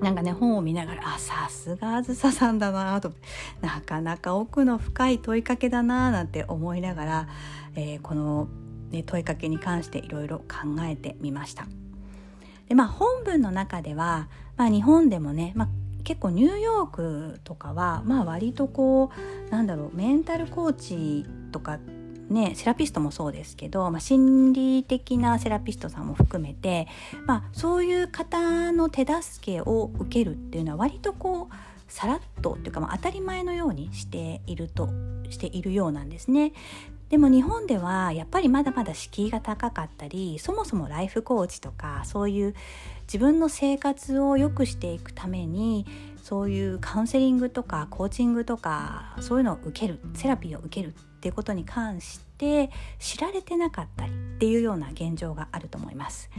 [0.00, 3.12] なんかね本を見ながらあさすがあずささんだなと。
[3.60, 7.28] なかなか奥の深い問いかけだななんて思いながら、
[7.74, 8.48] えー、この、
[8.90, 10.44] ね、問いかけに関していろいろ考
[10.82, 11.66] えてみました。
[12.68, 15.68] でまあ本文の中では、まあ、日本でもね、まあ、
[16.04, 19.10] 結構ニューヨークとかは、まあ、割とこ
[19.48, 21.78] うなんだろうメンタルコーチとか
[22.30, 26.86] ね、セラピストもそうですけど、まあ、心理的なセラピストさんも含めて、
[27.26, 31.54] まあ、そういう方の手助けを受けるっていうのは割とこう
[31.88, 34.88] さらっとっていうか、まあ、当たり前のようにしていると
[35.28, 36.52] しているようなんですね。
[37.10, 42.54] でも日本ではやっぱりまだまだ敷居が高かったりそもそもライフコーチとかそういう
[43.02, 45.86] 自分の生活を良くしていくために
[46.22, 52.29] そういうカウンセリングとかコーチングとかそういうのを受けるセラピーを受けるっていうことに関して
[52.98, 56.30] 知られてなかったりっていうような現状があると思います。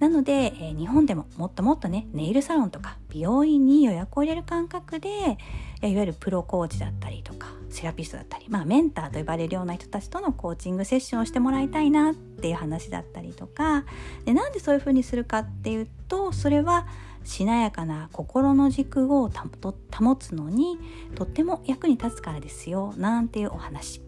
[0.00, 5.38] なので、えー、日本でももっともっとねネイルサロンとか美容院に予約を入れる感覚で、
[5.82, 13.84] いわゆるプロコーチだったりとかセラピストだったり、まあ、メンターと呼ばれるような人たちとのコーチングセッションをしてもらいたいなっていう話だったりとか。
[14.24, 16.86] でなんでそういうふうにするかっていうとそれは
[17.24, 20.78] しなやかな心の軸を保つのに
[21.14, 24.03] とっても役に立つからですよなんていうお話。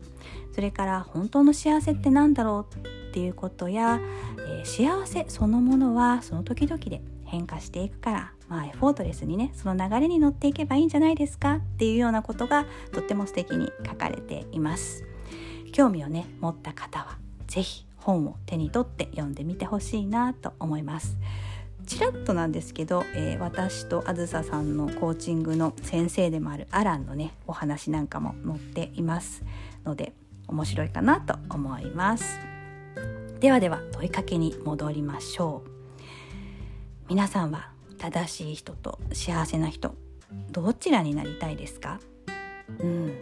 [0.56, 4.00] それから本当の幸せって何だろうっていうことや、
[4.38, 15.04] えー、幸せそのものはその時々で変化していくからまあエフォートレスにねその流れに乗っていけばいいんじゃないですかっていうようなことがとっても素敵に書かれています。
[15.72, 21.18] 興味をね持った方は是非本を手に取って読んでみてほしいなと思います。
[21.84, 29.44] ちらっとなんですけど、えー、私とあずささんのコーチングの先生でもあるアランのねお話なんかも載っています
[29.84, 30.14] ので
[30.48, 32.38] 面白いかなと思います。
[33.40, 35.70] ではでは問いかけに戻りましょう。
[37.08, 39.94] 皆さんは正しい人と幸せな人
[40.50, 42.00] どちらになりたいですか？
[42.80, 43.20] うん。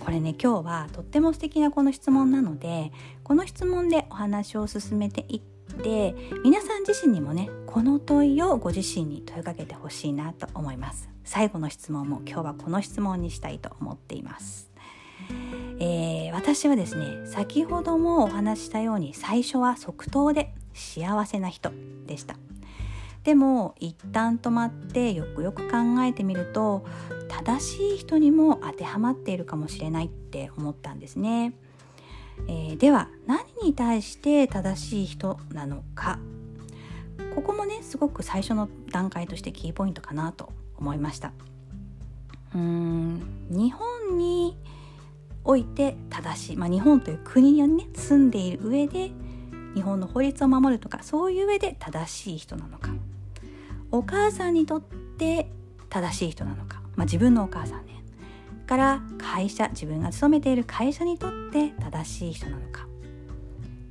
[0.00, 5.40] これね今日はとっても素敵なこの質問なのでこの質問でお話を進めていっ
[5.82, 11.08] て皆さん自身にもねこの問いをご自身に問いかけてほしいなと思います。
[11.24, 14.70] 最後の質問も今日はこの質問にしたいと思っています。
[15.78, 21.72] えー、私はですね先ほどもお話したように最初は即答で幸せな人
[22.06, 22.36] でした。
[23.24, 26.84] でも一旦止まってよくよく考えてみると
[27.28, 31.54] 正しい人にも当てはまっているかもしれないって思ったんですね、
[32.48, 36.18] えー、では何に対して正しい人なのか。
[37.34, 41.32] ここもねすごく最初の段階としてキーポイントかなと思いました。
[42.54, 44.56] うーん日本に
[45.44, 49.12] おいて正しい、まあ、日本という国にね住んでいる上で
[49.74, 52.90] 日本の法律を守るとかそういう上で正しい人なのか。
[53.90, 55.48] お母さんにとって
[55.88, 58.02] 正しい人なのか、まあ、自分のお母さんね。
[58.66, 62.86] から会社自分が勤めている会社にとって正しい人なのか。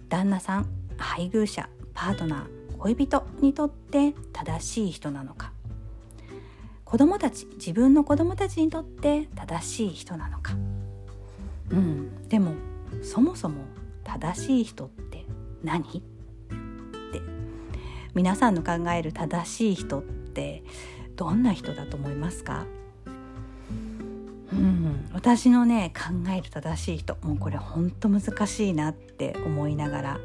[0.10, 5.54] 旦那さん配偶者パートナー恋人にとって正しい人なのか。
[6.84, 10.54] 子供たち自分の子供たちにとって正しい人なのか。
[11.74, 12.28] うん。
[12.30, 12.54] でも
[13.02, 13.66] そもそも
[14.04, 15.26] 正しい人って
[15.64, 15.82] 何？
[15.82, 16.04] って。
[18.14, 20.64] 皆さんの考える正しい人って
[21.16, 22.66] どんな人だと思いますか？
[24.52, 30.20] うん、私のね考える正しい人もうこれほんと難しいなって思いながら、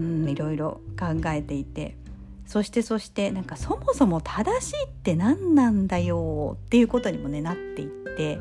[0.00, 1.96] うん、いろいろ考えていて。
[2.44, 8.38] そしてそしてなんかそもそも正しいって何なんだよっていうことにもねなっていって。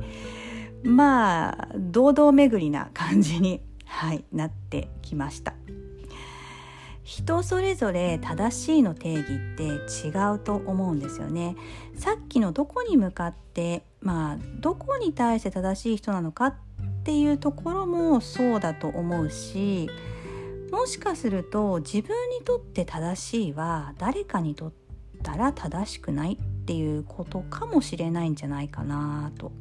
[0.83, 5.53] まあ堂々巡りな感じに、 はい、なってきました。
[7.03, 9.63] 人それぞれ正しいの定義って
[10.07, 11.55] 違うと思うんですよね。
[11.95, 16.55] さっきのどこに向かってまあどこに対して正しい人なのかっ
[17.03, 19.89] ていうところもそうだと思うし
[20.71, 24.73] もしかすると自分にとって正しいは誰かにとっ
[25.21, 29.51] たら正しくないっていうことかもしれないんじゃないかなと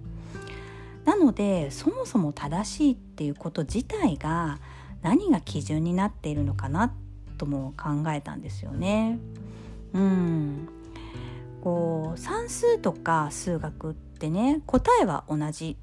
[1.04, 4.58] なのでそもそも正しいっていうこと自体が
[5.02, 6.92] 何が基準になっているのかな
[7.38, 9.18] とも考えたんですよね。
[9.92, 10.68] うん
[11.62, 15.76] こう算数とか数学ってね答えは同じ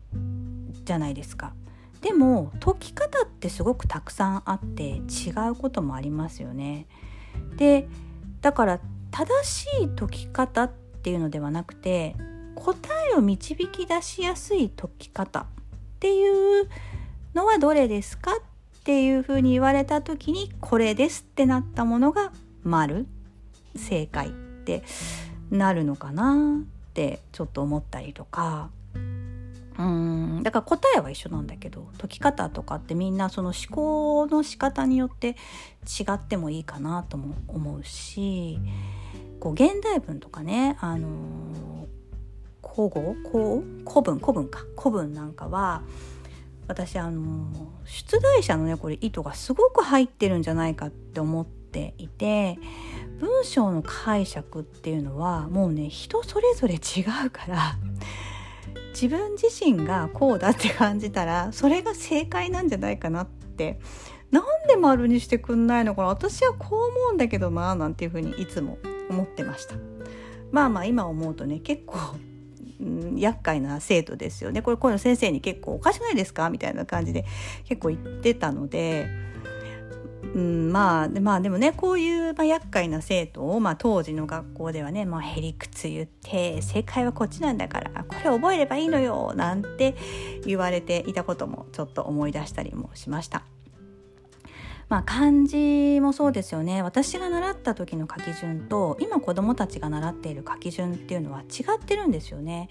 [0.86, 1.54] じゃないですか。
[2.02, 6.88] でも解き方ってすごくたくさんあって違うこともありますよね。
[7.58, 7.88] で
[8.42, 8.80] だから
[9.12, 12.16] 正しい解き方っていうのではなくて
[12.60, 12.78] 答
[13.12, 15.46] えを導き出しやすい解き方っ
[16.00, 16.70] ていう
[17.34, 18.36] のはどれですかっ
[18.84, 22.32] ていうふうに言われた時にこれですってなったものが
[22.64, 23.06] 丸
[23.76, 24.84] 正解って
[25.52, 28.70] なるのかなってちょっと思ったりとか。
[29.78, 30.42] うん。
[30.42, 35.36] だから答えは一緒なんだけど解き方とかってみんなその思考の仕方によって
[36.00, 38.60] 違ってもいいかなとも思うし
[39.40, 41.08] こう現代文とかね、あの
[42.76, 44.20] 古語古古文？
[44.20, 44.66] 古文か。
[44.78, 45.84] 古文なんかは
[46.68, 47.48] 私あの
[47.86, 52.60] 出題者のねこれ意図がすごく入ってるんじゃないかって思っていて
[53.20, 56.78] 文章の解釈っていうのはもうね人それぞれ違
[57.26, 57.76] うから
[58.90, 63.80] 自分自身がこうだって感じたらそれが正解なんじゃないかなって
[64.30, 66.10] なんで丸にしてくんないのかな。
[66.10, 68.78] 私はこう思うんだけどななんていうふうにいつも
[69.10, 69.76] 思ってました。
[70.52, 71.98] まあまあ今思うとね結構
[72.80, 76.50] うん、厄介な生徒ですよねこれこういうの先生に結構おかしくないですか？
[76.50, 77.26] みたいな感じで
[77.66, 79.08] 結構言ってたので。
[80.36, 89.96] うん、まあ、まあでもねこういう、まあ、厄介な生徒を、まあ、当時の学校ではね、まあ、へりくつ言って正解はこっちなんだからこれ覚えればいいのよなんて
[90.46, 93.44] 言われていたこともちょっと思い出したりもしました。
[94.90, 96.82] まあ漢字もそうですよね。
[96.82, 102.70] 私が習った時の書き順と今子どもたちが習っている書き順っていうのは違ってるんですよね。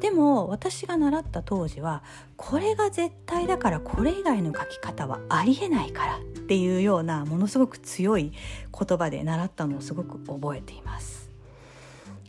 [0.00, 2.02] でも私が習った当時は
[2.36, 11.28] これが絶対だからこれ以外の書き方はありえないからっていうようなものすごく強い言葉で習ったのをすごく覚えています。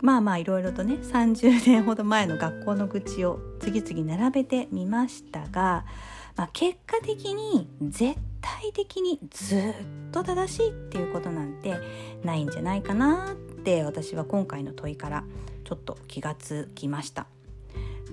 [0.01, 5.85] まあまあいろいろとね30年ほど前の学校の愚痴を次々並べてみましたが、
[6.35, 9.61] まあ、結果的に絶対的にずっ
[10.11, 11.75] と正しいっていうことなんて
[12.23, 15.23] ないんじゃないかなって私は今回の問いから
[15.63, 17.27] ちょっと気がつきました。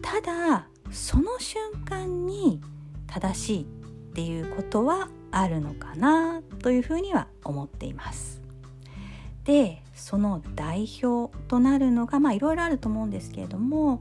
[0.02, 2.60] ただその瞬間に
[3.06, 3.66] 正しいっ
[4.14, 8.40] ていうことはあるのかなというふうには思っています。
[9.44, 14.00] でその代表となるのがまあいろいろあると思うんですけれども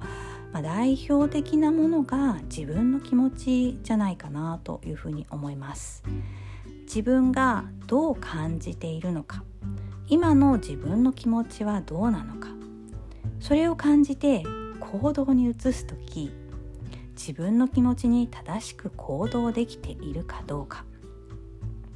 [0.57, 6.01] まあ、代表的なものが自分の気持ちじゃないかなというふうに思います。
[6.87, 9.43] 自分がどう感じているのか。
[10.07, 12.47] 今の自分の気持ちはどうなのか。
[13.39, 14.41] それを感じて
[14.79, 16.31] 行動に移す時
[17.11, 20.85] 自分の気持ちに正しく行動できているかどうか。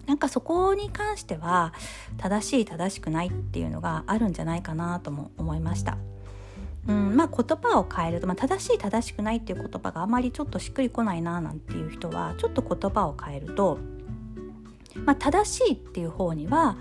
[0.05, 1.73] なんかそこに関しては
[2.17, 5.97] 正しい正しくないっていうのがあるんじゃないかなとも思いました。
[6.87, 13.77] うんまあ、言葉を変えると、まあ、正しい正しくないっていう言葉があまりちょっとしっくりこないななんていう人はちょっと言葉を変えると、
[15.05, 16.77] まあ、正しいっていう方には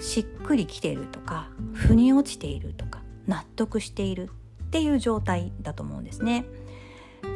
[0.00, 4.30] しっくりきているとか腑に落ちているとか納得している
[4.64, 6.46] っていう状態だと思うんですね。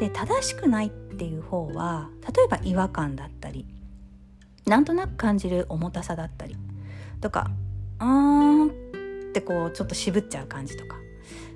[0.00, 3.66] で正しくないっていう方は例えば違和感だったり
[4.66, 6.56] なんとなく感じる重たさだったり
[7.20, 7.50] とか
[8.00, 8.68] 「うーん」
[9.30, 10.96] ってこうちょっと渋っちゃう感じとか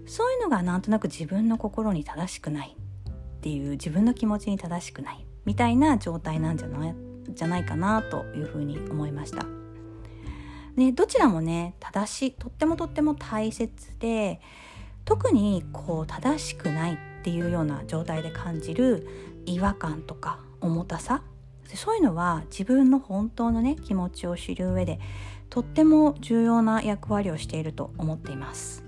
[0.07, 6.95] そういうのがなんとなく自分の心に正しくないっていう自分の気持ちに正しくないみたいな状態なんじゃない
[7.31, 9.47] じゃないかなというふうに思いました。
[10.77, 14.41] ね、どちらもね正しいとってもとっても大切で
[15.05, 19.07] 特にこう正しくないっていうような状態で感じる
[19.47, 21.23] 違和感とか重たさ
[21.75, 25.01] そういうのは自分の本当のね気持ちを知る上で
[25.51, 28.80] とっても重要な役割をしていると思っています。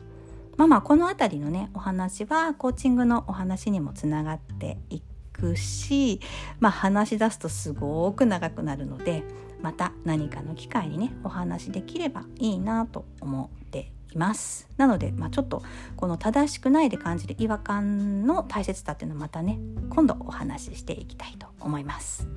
[0.62, 5.02] まあまあこの辺りのねお話はコーチングのお話にもつながってい
[5.32, 6.20] くし、
[6.60, 9.24] まあ、話し出すとすごく長くなるので
[9.60, 14.68] また何かの機会にねお話できればいいなと思っています。
[14.76, 15.64] なので、まあ、ちょっと
[15.96, 19.58] この正しくないで感じる違和感の大切さっていうのをまたね
[19.90, 22.28] 今度お話ししていきたいと思います。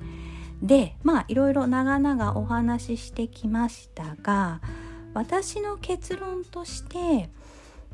[0.60, 4.60] でまあいろいろ長々お話ししてきましたが
[5.14, 7.30] 私の結論として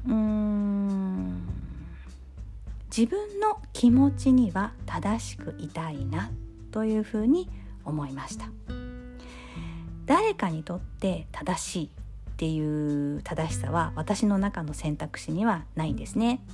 [0.09, 1.48] うん。
[2.96, 6.30] 自分の気持ちには正しくいたいな
[6.70, 7.48] というふうに
[7.84, 8.46] 思いました。
[10.07, 11.88] 誰かにとって正しいっ
[12.36, 16.44] ていう正しさは私の中の選択肢にはないんですね。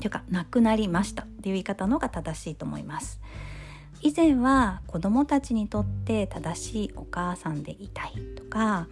[0.00, 3.20] というかなくなりましたっていう言い方の方が正しいと思います。
[4.00, 8.86] 以前は子供たちにとって正しいお母さんでいたいとか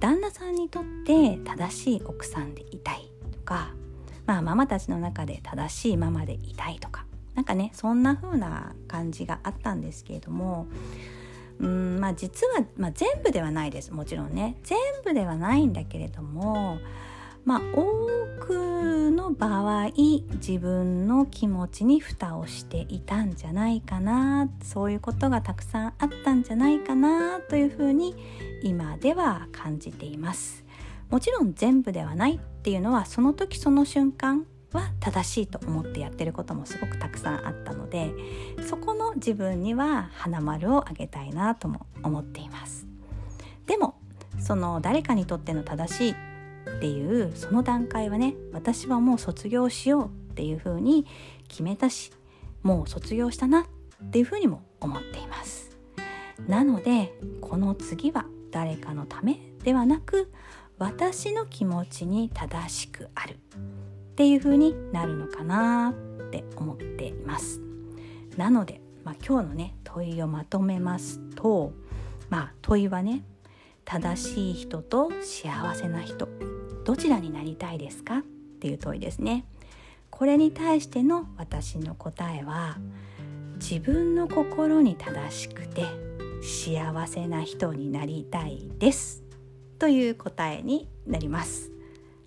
[0.00, 3.10] 旦那さんにとって正しい奥さんでいたい
[3.46, 3.70] か、
[4.26, 10.66] まあ、ママたちの中で正しいママでいたいとかなんかねそんな風な感じがあったんですけれども
[11.58, 13.92] うんまあ実は、まあ、全部ではないです。
[13.92, 14.56] もちろんね。
[14.62, 16.78] 全部ではないんだけれども
[17.44, 17.84] まあ多
[18.44, 19.90] くの場合
[20.34, 28.14] 自分の気持ちに蓋をしていたんじゃないかなそういうことがたくさんあったんじゃないかなというふうに
[28.62, 30.64] 今では感じています。
[31.08, 32.40] もちろん全部ではない。
[32.66, 38.12] っていうのはその時その瞬間は正しいと思ってやってることもすごくたくさんあったので
[38.68, 42.88] そこの自分には花丸をあげたいなとも思っています。
[43.66, 43.94] でも
[44.40, 51.06] その誰かにとっての正しいっていうその段階はね私はもう卒業しようっていうふうに
[51.46, 52.10] 決めたし
[52.64, 55.70] もう卒業したなっていうふうにも思っています。
[56.48, 60.32] なのでこの次は誰かのためではなく
[60.78, 63.36] 私の気持ちに正しくあるっ
[64.14, 67.60] ていう風になるのかなって思っています。
[68.36, 71.72] なので、まあ、今日のね問いをまとめますと
[72.28, 73.24] まあ問いはね
[73.86, 76.28] 正しい人と幸せな人
[76.84, 78.22] どちらになりたいですかっ
[78.60, 79.46] ていう問いですね。
[80.10, 82.78] これに対しての私の答えは
[83.56, 85.84] 自分の心に正しくて
[86.42, 89.25] 幸せな人になりたいです。
[89.78, 91.70] という答えになります。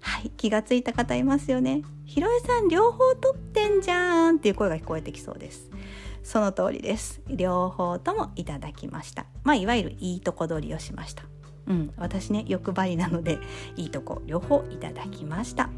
[0.02, 5.70] はい気がついた方いますよねひろえさん両方取ってんじゃんっていう声が聞こえてきそうです。
[6.24, 7.22] その通りです。
[7.28, 9.26] 両方ともいただきました。
[9.43, 11.24] まあいわゆるいいとこ取りをしました。
[11.68, 13.39] うん私ね欲張りなので
[13.76, 15.70] いいとこ両方いただきました。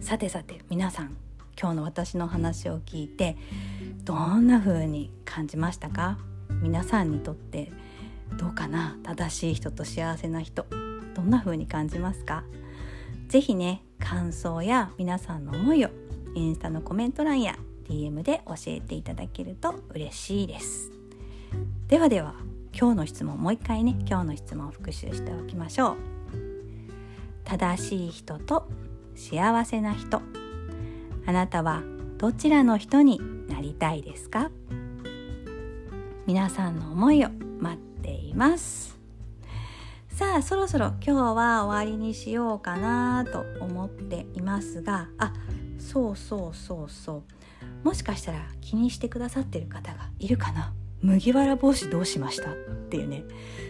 [0.00, 1.16] さてさて皆さん
[1.60, 3.36] 今日の私の話を聞いて
[4.04, 6.18] どんな風に感じましたか？
[6.62, 7.72] 皆さんにとって
[8.38, 8.98] どうかな？
[9.02, 10.66] 正しい人と幸せな人。
[11.14, 12.44] どんな風に感じますか？
[13.28, 15.88] 是非ね感想や皆さんの思いを
[16.34, 17.56] インスタのコメント欄や
[17.88, 20.90] DM で教えていただけると嬉しいです。
[21.88, 22.34] ではでは
[22.78, 25.96] 今日の質問もう一回ね今日の質問を復習しておきましょう。
[27.44, 28.68] 正しい人と
[29.14, 30.22] 幸せな人。
[31.26, 31.82] あなたは
[32.18, 34.50] どちらの人になりたいですか？
[36.26, 37.28] 皆さんの思いを
[37.60, 38.98] 待っています。
[40.08, 45.32] さあそろそろ今日は終わりにしようかなと思っていますがあ
[45.78, 47.24] そうそうそうそ
[47.82, 47.86] う。
[47.86, 50.72] もしかしたら気にしてくださってる方がいるかな？
[51.00, 52.50] 麦わら帽子どうしました？
[52.50, 52.54] っ
[52.90, 53.24] ていうね。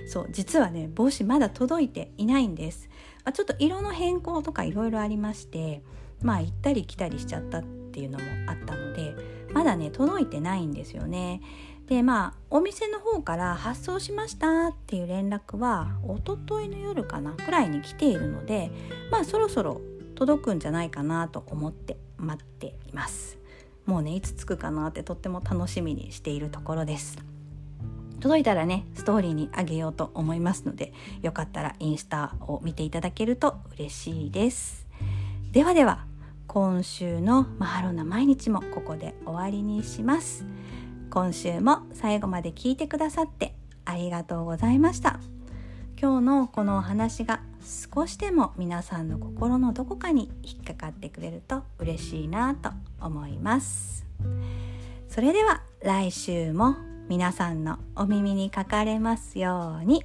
[0.07, 2.91] そう実はね帽子まだ届いていないんです、
[3.25, 5.83] まあ、ちょっと色の変更とかいろいろありまして
[6.21, 9.15] まあ行ったり来たりしちゃったっていうのもあったので
[9.53, 11.41] まだね届いてないんですよね。
[11.87, 18.71] でまあお店の方から発送しましたっていう連絡はおとといの夜かなくらいに来ているので
[19.11, 19.81] まあそろそろ
[20.15, 23.39] 届くんじゃないかなと思って待っています。
[23.85, 27.19] もうねいつ着くかなってとっても楽しみにしているところです。
[28.21, 34.87] 届いたらねストーリーにあげようと思いますのでよかったらインスタを見ていただけると嬉しいです。
[35.53, 36.07] ではでは
[36.47, 40.47] 今週のマハロな毎日もここで終わりにします。
[41.15, 43.55] 今週も最後まで聞いてくださって
[43.85, 45.21] ありがとうございました。
[45.97, 47.41] 今日のこのお話が
[47.95, 54.05] 少しでも皆さんの心のどこかに引っかかってくれると嬉しいなと思います。
[55.09, 56.75] それでは来週も
[57.09, 60.05] 皆さんのお耳にかかれますように。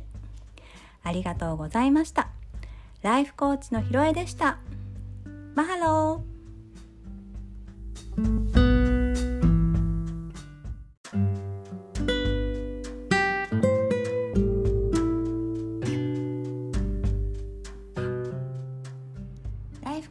[1.01, 2.29] ありがとうございました。
[3.01, 4.59] ライフコーチのひろえでした。
[5.55, 8.68] マハロー。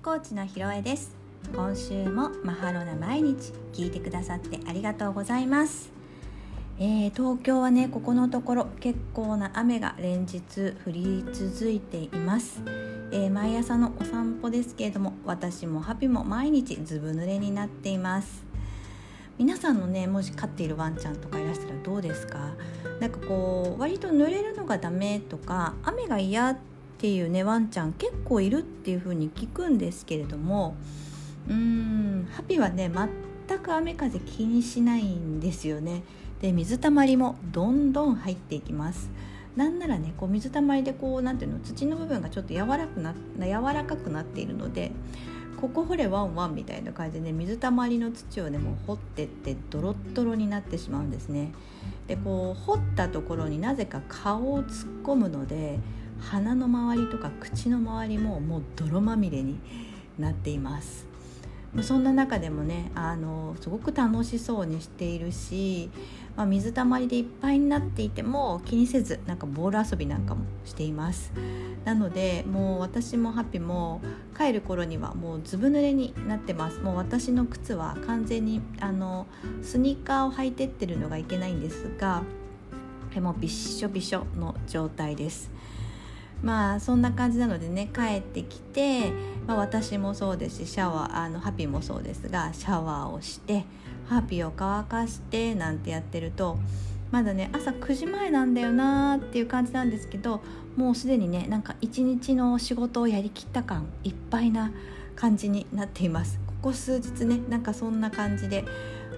[0.09, 1.15] コーチのひろえです。
[1.55, 5.91] 今週もマハロな毎日聞いてくださってありがとうございます。
[6.79, 10.41] えー、東京はねここのところ結構な雨が連日
[10.87, 12.63] 降り続いています、
[13.13, 18.47] えー、毎朝のお散歩ですけれども私もハピも毎日ずぶ濡れになっています。
[19.37, 22.55] 皆さんのねもし飼っているワンちゃんとかいらしたらどうですか？
[22.99, 30.75] なんかこう割と濡れるのがダメとか雨が嫌ってっていうねワンちゃん結構いるっていう風に聞くんですけれども
[31.49, 32.91] うーんハピはね
[33.47, 36.03] 全く雨風気にしないんですよね。
[36.43, 39.11] で水たまりもどんどん入っていきます。
[39.55, 44.91] なんならねこう水たまりでこうなんていうの土の部分がちょっと柔らくな柔らかくなっているので
[45.61, 51.53] ここ掘れワンワンみたいな感じで、ね、水たまりの土をねもう掘ってってドロッドロになってしまうんですね。
[52.09, 55.79] でこう掘ったところになぜか顔を突っ込むので
[56.21, 59.59] 鼻の周りとか口の周りももう泥まみれに
[60.19, 61.07] なっています。
[61.83, 65.91] そんな中でもねあのすごく楽しそうにしているし、
[66.35, 71.33] まあ、水たまりでいっぱいになっていても気にせずなんかボール遊びなんかもしています。
[71.85, 74.01] なのでもう私もハッピーも
[74.37, 76.81] 帰る頃にはもうずぶ濡れになってます。
[76.81, 79.27] もう私の靴は完全にあの
[79.63, 82.23] スニーカーを履いてってるのがいけないんですが
[83.21, 85.51] もうびっしょびしょの状態です。
[86.43, 89.11] まあそんな感じなのでね帰ってきて、
[89.47, 93.65] まあ、私もそうですしシャワーあのハピーもそうですがシャワーをして
[94.07, 96.59] ハピーを乾かしてなんてやってると
[97.11, 100.41] まだね朝9時前なんだよなーっていう感じなんですけど
[100.77, 104.71] もうすでにねなんか一日の仕事をやりきった感いっぱいな
[105.17, 106.39] 感じになっています。
[106.47, 108.65] ここ数日ねなんかそんな感じで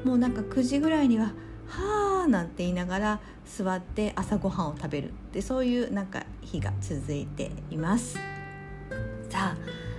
[0.05, 1.33] もうなんか9時ぐらいには
[1.71, 5.13] はあなんて言いながら座って朝ごはんを食べる。
[5.33, 8.19] でそういうなんか日が続いています。
[9.29, 9.57] さあ、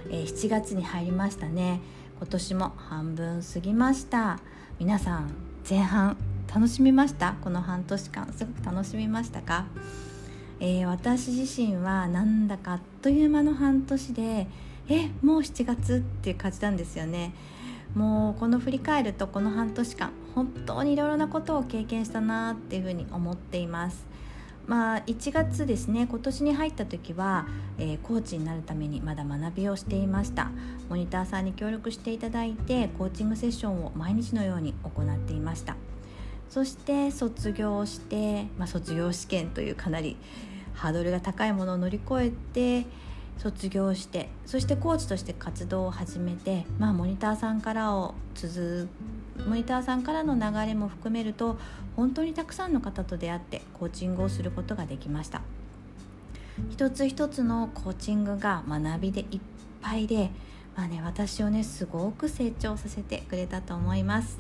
[0.09, 1.79] えー、7月に入りましたね。
[2.17, 4.39] 今年も半分過ぎました。
[4.79, 5.33] 皆さん
[5.67, 6.17] 前半
[6.53, 7.35] 楽しみました？
[7.41, 9.65] この半年間すごく楽しみましたか、
[10.59, 14.47] えー、私自身はなんだかあっという間の半年で
[14.89, 17.33] えもう7月っていう感じなんですよね。
[17.95, 24.05] もうこの振り返るとこの半年間本当にいろいろなことを経験したなっていうふうに思っています。
[24.67, 30.51] まあ1月ですね今年に入った時は、えー、コーチになるためにまだ学びをしていました。
[30.89, 35.75] モニターさんに協力していただいてコーチングセッションを毎日のように行っていました。
[36.51, 40.17] そして卒業して、まあ、卒業試験というかなり
[40.73, 42.31] ハードルが高いものを乗り越え
[42.81, 42.85] て
[43.37, 48.89] 卒業してそしてコーチとして活動を始めて、まあ、モニターさんからを続
[49.47, 51.57] モニターさんからの流れも含めると
[51.95, 55.41] 本当にたくさんの方と出会ってコーチングをすることができました。
[56.69, 59.39] 一つ一つのコーチングが学びでいっ
[59.81, 60.29] ぱいで、
[60.75, 64.37] まあね、私をねすごく成長させてくれたと思います。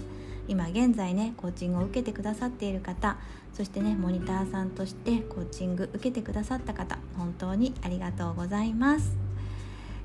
[0.47, 3.17] 今現在ねコーチングを受けてくださっている方
[3.53, 9.15] そしてねモニターさんとしてコーチング受けてくださった方本当にありがとうございます。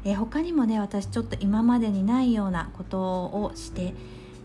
[0.04, 3.92] え他にもね私ちょっと今までにないようなことをして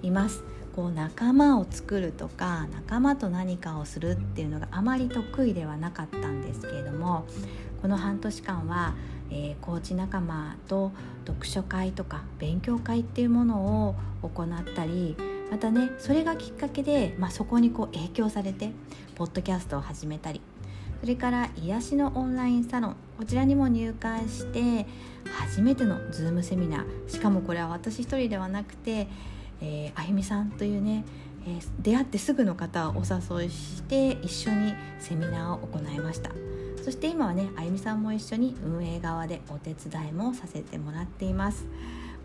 [0.03, 0.43] います。
[0.75, 7.25] こう仲間を作るとか仲間と何かをするっていうのがあまり得意ではなかったんですけれども
[7.81, 8.93] この半年間は、
[9.29, 10.91] えー、コーチ仲間と
[11.25, 15.17] 読書会とか勉強会っていうものを行ったり
[15.49, 18.71] またねそれがきっかけで、まあ、そこにこう影響されて
[19.15, 20.39] ポッドキャストを始めたり
[21.01, 24.85] それから癒しのオンラインサロンこちらにも入会して
[25.33, 29.07] 初めての Zoom セミナーしかもこれは私一人ではなくて
[29.61, 31.05] えー、あゆみさんというね、
[31.45, 33.03] えー、出会ってすぐの方をお
[33.39, 36.31] 誘いして一緒にセミナーを行いました。
[36.83, 41.65] そして今はねあゆみさんも一緒に運営側でお手伝いもさせてもらっています。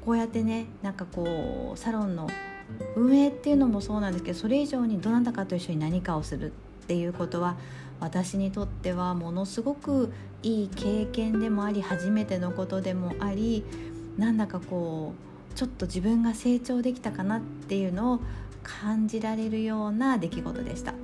[0.05, 2.31] こうやってねなんかこうサロンの
[2.95, 6.53] 運営っていうのもそうなんですけどそれ以上にどなたかと一緒に何かをする
[6.85, 7.57] っていうことは
[8.01, 10.13] 私にとってはものすごく
[10.43, 13.65] いい経験でもあり初めてのことでもあり
[14.17, 15.26] なんだかこう
[15.57, 18.21] ちょっと自分が成長できたかなっていうのを
[18.63, 20.95] 感じられるような出来事でした。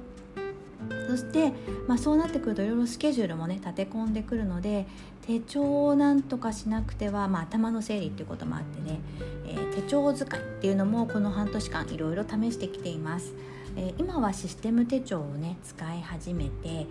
[1.09, 1.53] そして、
[1.89, 4.87] まあ、そうなってくるといろいろスケジュールもね立て込んでくるので
[5.27, 9.01] 手帳をなんとかしなくては、まあ、頭の整理っていうこともあってね、
[9.47, 13.35] えー、手帳使いっていうのもこの半年間いろいろ試してきています、
[13.77, 16.87] えー、今はシステム手帳をね使い始めて、え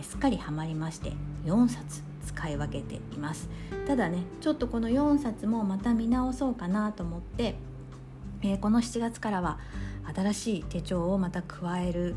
[0.00, 1.12] ー、すっかりハマりまして
[1.44, 2.15] 4冊。
[2.26, 3.48] 使い分けています。
[3.86, 7.54] ただねちょっとこの4冊もまた見直そうかなと思って、
[8.42, 9.58] えー、この7月からは
[10.14, 12.14] 新しい手帳をまた加える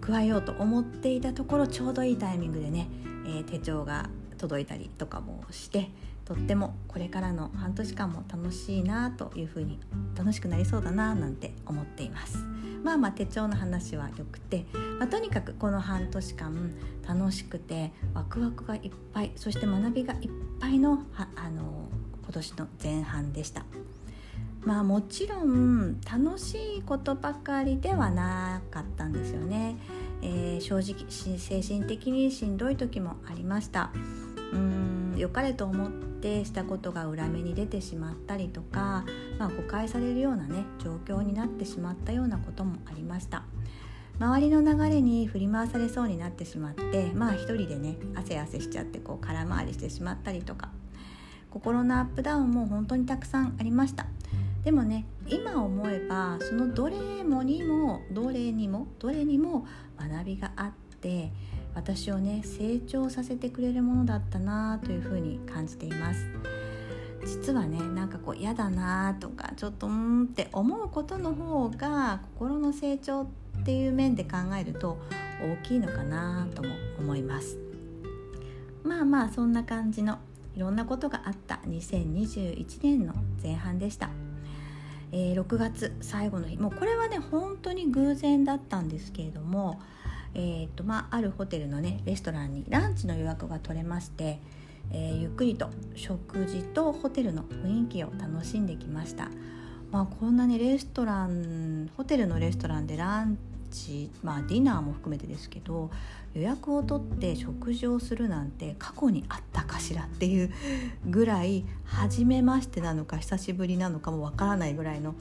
[0.00, 2.88] 加えようと思っていたところちょうどいいタイミングでね、
[3.26, 4.08] えー、手帳が
[4.38, 5.90] 届いたりとかもして
[6.26, 9.78] とってもこれからの半年間も楽しいなというふうに
[10.16, 12.38] 楽しくなりそうだななんて思っています。
[12.82, 14.66] まあまあ手帳の話はよくて、
[14.98, 16.74] まあ、とにかくこの半年間
[17.08, 21.88] 楽しくてワクワクがいっぱいそして学びがいっぱいのあの
[22.22, 23.64] 今年の前半でした。
[24.62, 29.76] まあもちろん楽しいことばかりではなかったんですよね。
[30.22, 33.92] えー、正直精神的にしんどい時もありました。
[34.52, 35.14] うん。
[35.16, 39.04] 良かれと思ってしたことが裏目に出てしまったりとか、
[39.38, 43.44] まあ、誤解されるようなね状況になってしまったようなこともありました。
[44.18, 50.70] 周りの流れに振り回されそうになってしまってまあ一人でね汗汗しちゃってこう空回りしてしまったりとか。
[51.56, 54.06] 心のアップダウンも本当にたくさんありました。
[54.62, 59.66] でもね今思えばそのどれもにもどれにもどれにも
[59.98, 61.32] 学びがあって
[61.76, 66.26] 私をね成長させてくれるものだったなというふうに感じています。
[67.24, 73.26] 実はねなんかこう嫌だなとかちょっとうんって思うことの方が心の成長っ
[73.64, 74.98] ていう面で考えると
[75.42, 77.58] 大きいのかなとも思います。
[78.82, 80.18] まあまあそんな感じの
[80.54, 81.60] いろんなことがあった。
[81.68, 83.12] 2021年の
[83.42, 84.08] 前半でした、
[85.12, 86.56] えー、6月最後の日。
[86.56, 89.78] もうこれはね本当に偶然だったんですけれども
[90.34, 94.38] えーとまあ、あるホテルのねレストランにランチの予約が取れまして、
[94.92, 99.30] えー、ゆっくりと食事とホテルの雰囲気を楽しんできました、
[99.90, 103.38] まあ、こんなねレストランホテルのレストランでラン
[103.70, 105.90] チ、まあ、ディナーも含めてですけど
[106.34, 110.52] 予約を取って食事をするなんて過去にあったかしらっていう
[111.06, 115.14] ぐらい初めましてなのか久しぶりなのかもわからないぐらいの、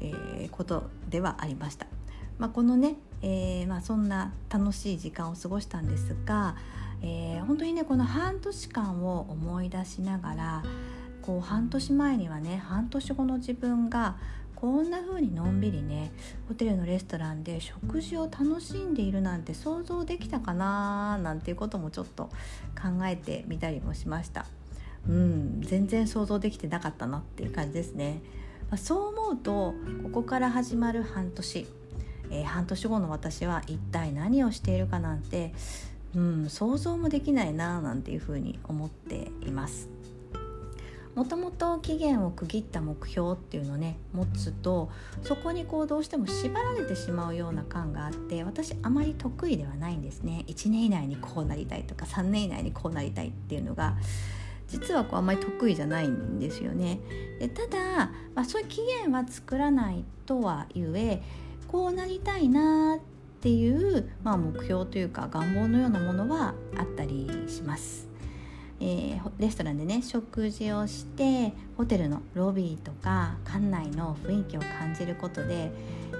[0.00, 1.86] えー、ことではありました。
[2.38, 6.56] まあ、このねえー、まあ、そんな楽しい時間を過ごしたんですが、
[7.02, 10.62] えー、本当にねこの半年間を思い出しながら
[11.22, 14.16] こう半年前にはね半年後の自分が
[14.54, 16.12] こんな風にのんびりね
[16.48, 22.24] ホテルのレストランで食事を楽しんでいるなんて想像できたかななんていうこともちょっと
[22.80, 24.46] 考えてみたりもしました。
[25.08, 28.22] うん全然想像できてなかったなっていう感じですね、
[28.70, 29.72] まあ、そう思うと
[30.02, 31.66] ここから始まる半年
[32.30, 35.54] えー、半年後の私は一体何をしているかなんて、
[36.14, 39.88] うん、想像もできないななんていうふうに思っています。
[41.16, 44.90] もともと期限を区切った目標っていうのをね持つと
[45.22, 53.96] そこにこうどうしても縛られてしまうような感があって私あまり得意ではないんですね1年以内にこうなりたいとか3年以内にこうなりたいっていうのが
[54.68, 57.00] 実はこうあんまり得意じゃないんですよね。
[57.38, 61.22] でただ、まあ、そういう期限は作らないとはいえ
[61.76, 62.98] こうなりたいなっ
[63.42, 68.08] ていう、まあ、目標というか願望のようなものはあったりします。
[68.80, 75.70] えー、レストランでね食事をしてホテルのロビーとか館内の雰囲気を感じることで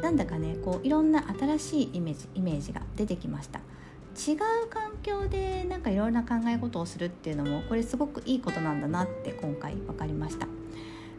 [0.03, 10.49] なんだかねこういろんな新しいイメージイメージが出てきました違う環境でなんかいろいろな考え事をするっていうのもこれすごくいいことなんだなって今回分かりました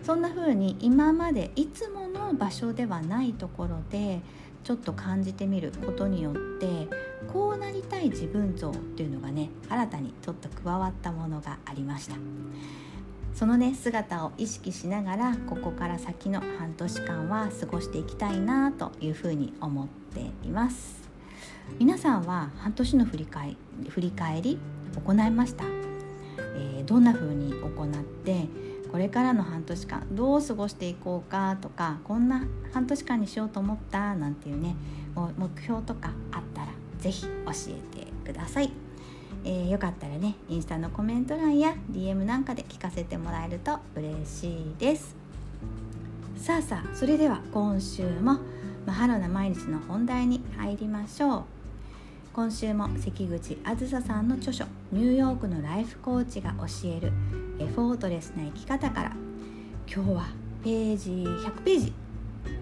[0.07, 4.21] そんな風に今までいつもの場所ではないところで
[4.63, 6.87] ちょっと感じてみることによって
[7.33, 12.15] こうなりたい自分像っていうのがね新たにちょっと加わったものがありました。
[13.33, 21.01] そのね姿を意識しながらここから先の半年間は過ごしていきたいなというふうに思っています。
[21.79, 24.57] 皆さんは半年の振り返り振り返り
[25.05, 25.65] 行いました、
[26.55, 34.75] えー、どんな風に行ってこれからの半年間どう過ごしていこうかとかこんな半年間にしようと思ったなんていうね
[35.15, 36.67] 目標とかあったら
[36.99, 37.29] 是非教
[37.69, 38.71] えてください、
[39.43, 45.15] えー、よかったらねインスタのコメント欄や DM なんかで聞かせてもらえると嬉しいです。
[46.37, 48.37] さあさあそれでは今週も
[48.85, 51.56] マハロな毎日の本題に入りましょう。
[52.37, 54.63] 今週も関口あずささんの著書
[54.93, 57.11] 「ニューヨークのライフコーチが教える
[57.57, 59.11] エフォートレスな生き方から。
[59.91, 60.27] 今日は
[60.63, 61.93] ページ100ページ。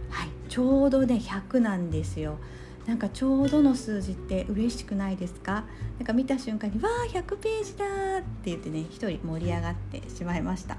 [0.10, 2.38] はいちょうどね100なんですよ。
[2.86, 5.66] なんかちょうどの数字って嬉しくないですか？
[6.00, 7.86] なんか見た瞬間に「わあ100ページだ!」
[8.20, 10.78] って言ってね一人盛り上がってしまいました、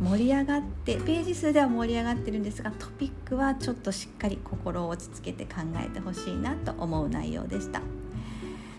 [0.00, 7.80] 盛り上がってページ数では盛り上がってるんですがトピックはちょっとしっかり心を落ち着けて考えてほしいなと思う内容でした。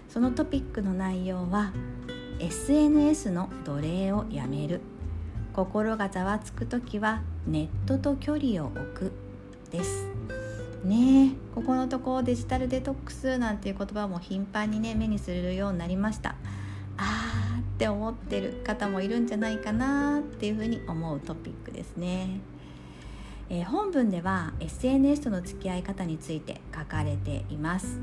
[0.10, 1.74] そのトピックの内容は
[2.40, 4.82] SNS の奴隷をやめる。
[5.54, 9.12] 心がざわつく時はネットと距離を置く
[9.72, 10.06] です。
[10.84, 16.36] ねここのとこデジタルデトックスなんていう言葉も頻繁にね目にするようになりました。
[17.78, 22.40] って思ってる方もいるんじゃないかなっていうふうに思うトピックですね、
[23.52, 28.00] えー、本文では SNS との付き合い方について書かれています。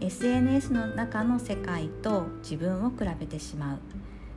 [0.00, 3.78] SNS の中の世界と自分を比べてしまう。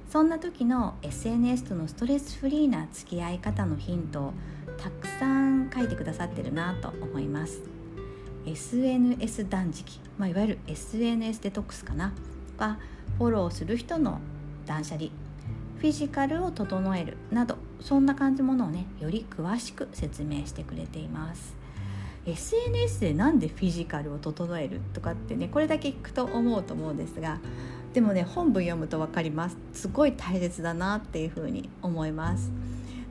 [0.07, 4.33] そんな時の SNS とのストレスフリーな付き合い方のヒントを
[4.77, 7.63] たくさん書いてくださってるなと思います。
[8.45, 12.13] SNS 断食、まあ、いわゆる SNS デトックスかな。
[12.59, 12.77] は
[13.17, 14.19] フォローする人の
[14.69, 15.09] 断捨離
[15.79, 21.57] フィジカルを整えるなどそんな感じものをねより詳しく説明してくれています。
[22.25, 27.39] SNS でなんでフィジカルを整えるとかってねこれだけ聞くと思うと思うんですが
[27.93, 29.57] でもね本文読むと分かります。
[29.73, 32.51] すごい大切だなっていうふうに思います。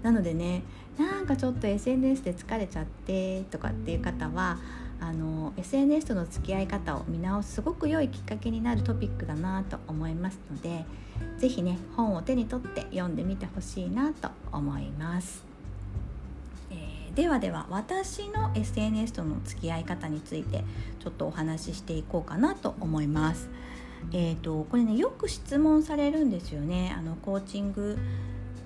[0.03, 0.63] なのでね
[0.97, 4.59] なんかちょっと SNS で疲れちゃってとかっていう方は
[5.01, 10.85] あの SNS との付き合い方を見直すすごく良いきっかけになるトピックだなと思いますので
[11.39, 15.45] 是非ね本を手に取って読んでみてほしいなと思います。
[16.71, 20.65] えではでは私の SNS との付き合い方について
[21.01, 23.49] ちょっとお話ししていこうかなと思います。
[24.13, 27.99] えーと、これねよく質問されるんですよねあのコーチング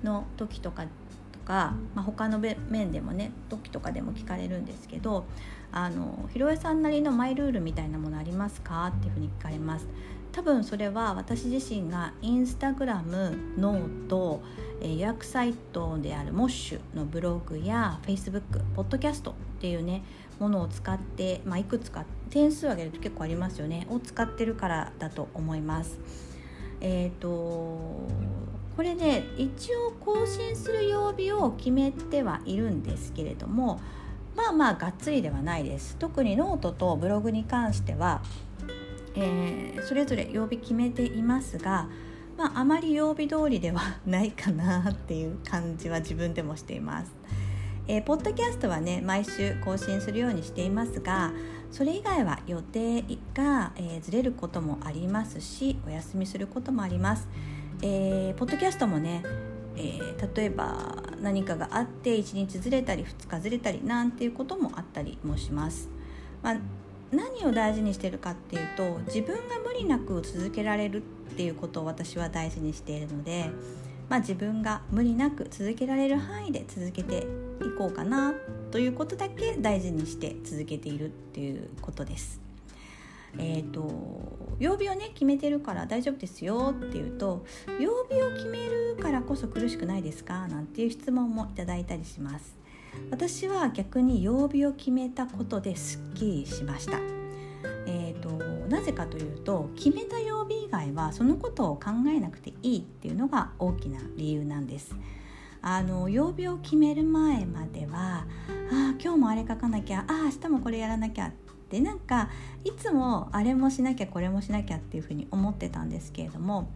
[0.03, 5.25] の時とかとか、まあ、他の面でもね時とかでも聞かれるんですけど
[5.71, 8.93] あのひろえさんなりのマイルールみたいなものありますか？
[8.95, 9.87] っていうふうに聞かれます。
[10.33, 14.41] 多分それは私自身がインスタグラムノート、
[14.81, 20.03] え予約サイトである MOSH のブログやフェイスブックポッドキャストっていうね
[20.39, 25.99] ものを使って、まあ、いくつか点数を上げると結構ありますよねを使ってるからだと思います。
[26.81, 27.29] えーと、
[28.75, 33.79] これね一応更新する曜日を決めてはいるんですけれども
[34.35, 38.21] まあまあがっつりではないです特にノートとブログに関しては
[39.15, 41.87] えー、それぞれ曜日決めていますが、
[42.37, 47.11] まあ、あまり曜日通りではないかなっていう感じは自分でもしています。
[47.87, 51.33] えー、ポッドキャストはね毎週更新するようにしていますが
[51.69, 53.03] それ以外は予定
[53.33, 57.27] が、えー、ずれることもありますしお休みすることもあります。
[57.81, 59.23] えー、ポッドキャストもね、
[59.75, 65.89] えー、例えば何かがあって1日ずれたり2日ずれたりなんていうこともあったりもします。
[66.41, 66.57] まあ
[67.13, 71.01] 何を大事にしてるかっていうと自分が無理なく続けられるっ
[71.35, 73.49] ていうことを私は大事にしているので
[74.09, 77.23] まあ、自分が無理なく続けられる範囲で続けてい
[77.77, 78.33] こうかな
[78.69, 82.41] ということだけ大事にして続けているっていうことです。
[83.39, 83.89] えーと、
[84.59, 87.45] 曜日をね決めてるから大丈夫ですよっていうと
[87.79, 90.47] 曜日を決めるからこそ苦しくないですか？
[90.49, 92.55] なんていう質問もいただいたりします
[93.11, 96.99] 私は逆に曜日を決めたことですっきりしました。
[97.85, 98.29] えーと、
[98.69, 104.95] なぜかというと決めた曜日以外はそのことを考えなくていいっていうのが大きな理由なんです。
[105.61, 108.25] あの曜日を決める前までは
[108.69, 111.31] あ今日もあれ書かなきゃあ明日もこれやらなきゃ
[111.69, 112.29] でなんか
[112.65, 116.69] いつもあれもしなきゃこれもしなきゃっていうふうに思ってたんですけれども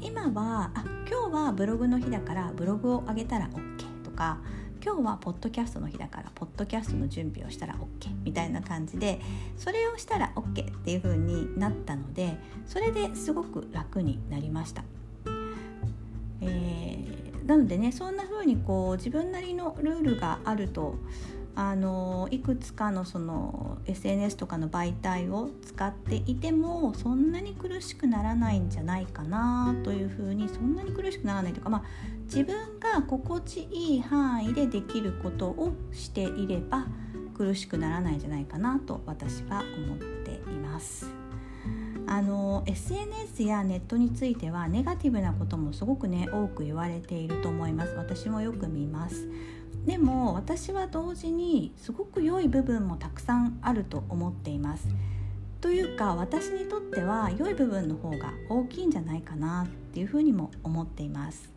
[0.00, 4.38] 今はあ今日はブログの日だからブログを上げたら OK とか
[4.84, 9.20] 今日はポッドキャストの日だからポッドキャストの準備をしたら OK みたいな感じで
[9.56, 14.84] それをしたら OK っていう風になったのでそれですごく楽になりました。
[16.40, 20.94] えー、なのでねそんな風にこう自分なりのルールがあると
[21.56, 31.82] あのいくつかのその SNS とかの媒体を使っていてもそんなに苦しくならないんじゃないかなというふうにそんなに苦しくならないというか、まあ、
[32.28, 36.86] 自分が心地いい範囲でできることをしていれば
[37.34, 41.10] 苦しくならないんじゃないかなと私は思っています。
[42.06, 49.28] あの SNS やネットについてはネガティブなこともすごくね多く言われていると思います私もよく見ます
[49.84, 54.88] でも私は同時にすごく良い部分もたくさんあると思っています。
[55.60, 61.50] というか私にとっては良い部分の方が大きいんじゃないかなっていうふうにも思っています。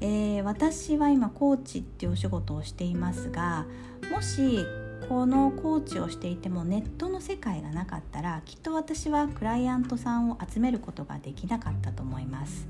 [0.00, 3.66] えー、私は今コーチっていうお仕事をしていますが
[4.12, 4.64] もし
[5.08, 12.68] このコーチをしていてもネットの世界がなかったらきっと私はクライアントさんを集めることができなかったと思います。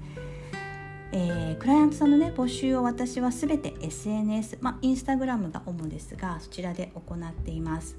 [1.10, 7.96] えー、クライアントさんのね募集を私は全て SNS、まあ、インスタグラムが主ですがそちらで行っています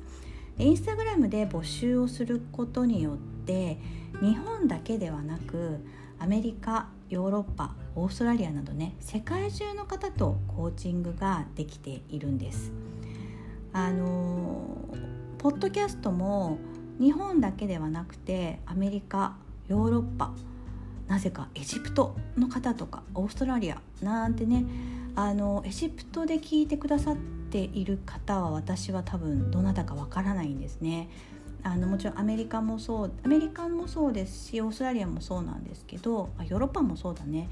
[0.60, 3.80] インスタグラムで募集をすることによって
[4.22, 5.80] 日本だけではなく
[6.20, 12.72] アメリカヨーロッパオーストラリアなどね世界中の方とコーチングができているんです
[13.74, 14.78] あの
[15.38, 16.60] ポッドキャストも
[17.00, 19.38] 日本だけではなくてアメリカ
[19.68, 20.34] ヨーロッパ
[21.08, 24.66] なぜかエジプトの方とかオーストラリアなんてね
[25.16, 27.16] あのエジプトで聞いてくださっ
[27.50, 31.10] ている方は私は多分どなたかわからないんですね。
[31.64, 37.50] あのもちろんアメリカもそうアメリカもそうですしオーストラリアもそうなんですけどヨーロッパもそうだね。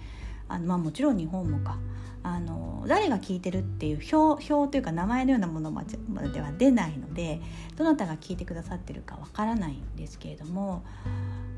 [0.49, 1.77] あの、まあ、もちろん日本もか。
[2.23, 7.39] あの誰が聞いてるっていう表表というか名前のようなものまでは出ないので
[7.77, 10.83] どなたが聞いてくださってるかわからないんですけれども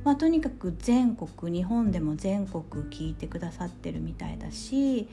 [0.03, 5.09] まあ、とにかく全国日本でも全国聞いてくださってるみたいだし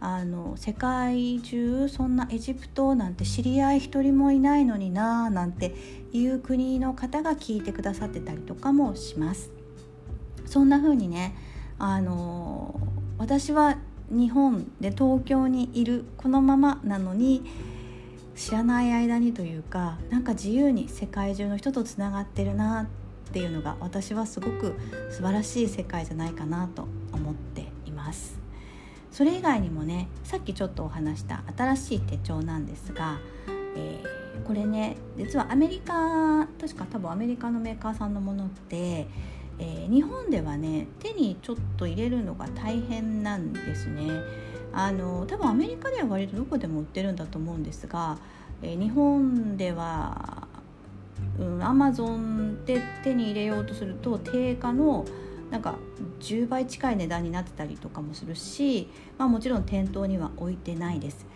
[0.00, 5.74] あの世界中そんなエジプトなんて知り合い一人もいないのになーなんて
[6.12, 9.50] いう国の方が聞いてくださってたりとかもします。
[10.46, 11.36] そんな風にね
[11.78, 12.80] あの
[13.18, 13.76] 私は
[14.10, 17.42] 日本で東京にいるこのままなのに
[18.34, 22.86] 知らない間にというかなんか自由に世界中の人とつながってるなっ
[23.30, 24.74] っていうのが私はすごく
[25.08, 28.38] 素晴らしい世界じゃないかなと思っています
[29.10, 33.18] それ以外にもねさっきちょっとお話した新しい手帳なんですが、
[33.76, 39.06] えー、これね実はアメリカ確か多分アメリカのメーカーさんのものって
[39.60, 44.10] えー、日本ではね手にちょっと入れるのが大変なんですね。
[44.72, 48.18] あの多分アメリカでは割とどこでも売ってるんだと思うんですが、
[48.62, 50.48] えー、日本では
[51.60, 55.04] アマゾンで手に入れようとすると定価の
[55.50, 55.76] なんか
[56.20, 58.88] 10倍近い値段になってたりとかもするし、
[59.18, 61.26] まあ、もちろん店頭には置いてないです。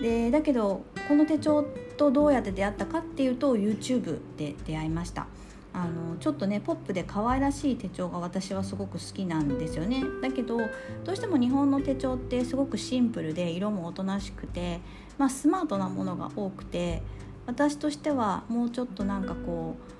[0.00, 1.64] でだけどこの手帳
[1.96, 5.26] とどうやって出会ったかっていうと YouTube で出会いました
[5.72, 10.58] あのちょっとねポップで可愛らしい手帳が私はすごく好きなんですよねだけど
[11.04, 14.80] どうしても日本の手帳ってすごくシンプルで色もおとなしくて、
[15.18, 17.02] まあ、スマートなものが多くて
[17.46, 19.93] 私としてはもうちょっとなんかこう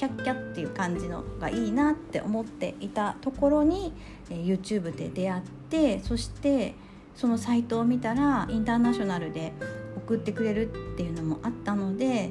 [0.00, 3.92] キャッキャっていう感じのがいいなって思っていたところに、
[4.30, 6.74] え、YouTube で出会ってそして
[7.14, 9.52] そのサイトを見たらインターナショナルで
[9.98, 12.30] 送ってくれるっていうのもあったので、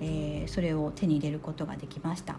[0.00, 2.36] えー、それを手に入れることができました。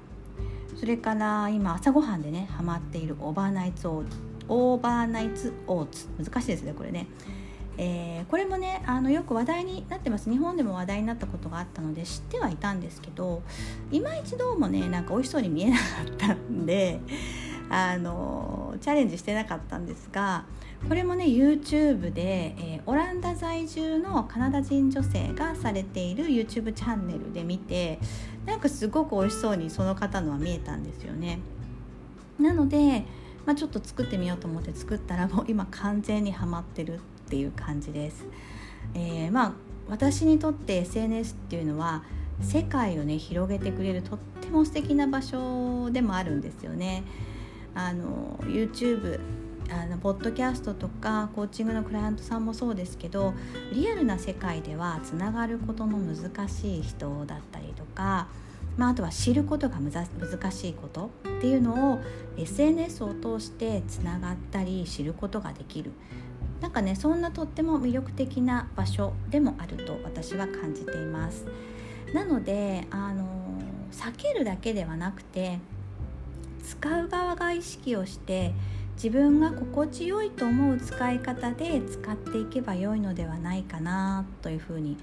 [0.76, 6.08] それから今朝ごはんでねハマっている overnight overnight oats。
[6.18, 7.06] 難しいですねこれね。
[7.78, 13.42] えー、これもねあのよく話題になってます日本でも話題になったことがあったので知ってはいたんですけど
[13.92, 17.00] 今一度もねなんか美味しそうに見えなかったんで
[17.70, 20.46] あのチャレンジしてなかったんですが
[20.88, 28.00] これもね YouTube で、えー、オランダ在住のカナダ人女性がされている YouTube チャンネルで見て
[28.46, 31.40] なんかすごく美味しそうにその方のは見えたんですよね。
[32.40, 33.06] なので、
[33.46, 37.00] まあ、ちょっと作ってみようと思って作ったらもう今完全にはまってるっ
[37.34, 38.28] ていう感じです。
[38.94, 39.54] えー、まあ
[39.90, 42.04] 私にとって SNS っていうのは
[42.42, 47.04] 世界をね広げてくれるとっても素敵な場所でもあるんですよね。
[47.74, 49.20] あの YouTube
[49.72, 53.34] あのポッドキャストとかコーチングのクライアントさんもそうですけど
[53.72, 58.28] リアルな世界ではつながることの難しい人だったりとか、
[58.78, 62.02] まあ、あとは知ることが難しいことっていうのを
[62.38, 65.92] SNS を通してつながったり知ることができる
[66.64, 71.46] なんかねそんなとっても魅力的な場所でもあると私は感じています。
[72.14, 73.28] なのであの
[73.92, 75.60] 避けるだけではなくて
[76.64, 78.54] 使う側が意識をして
[78.96, 84.96] 自分が心地よいと思う使い方で使っていけば良いのではないかなというふうに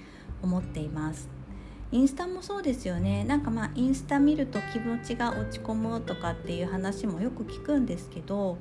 [0.42, 1.28] 思っています
[1.92, 8.56] インスタもそうですよねなんかまあインスタ見ると気持ちが落ち込むとかっていう話もよく聞くんですけど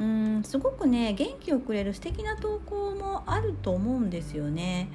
[0.00, 4.88] うんすごくね元気をくれる素敵な投稿もあると思うんですよね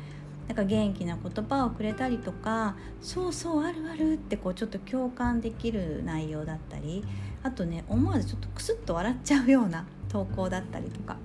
[0.47, 7.03] なんか元気な言葉をくれたりとかそうそうあるあるってこうちょっと共感できる内容だったり
[7.43, 11.17] あとね思わずちょっとクスッと笑っちゃうような投稿だったりとか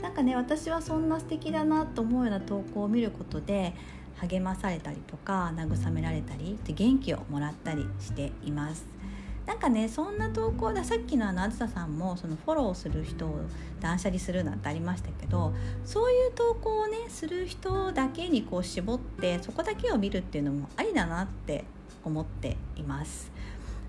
[0.00, 3.74] 何かね私はそんな素敵だなと思うような投稿を見ることで
[4.16, 9.01] 励まされたりとか慰められたりで元気をもらったりしています。
[9.46, 13.40] なんかねそんな投稿ださっきのあのあずささんもそのフォローする人を
[13.80, 15.52] 断捨離するなんてありましたけど
[15.84, 21.64] そういう投稿をねする人だけにこう絞ってそこだけを見るっていうのもありだなって
[22.04, 23.30] 思っています。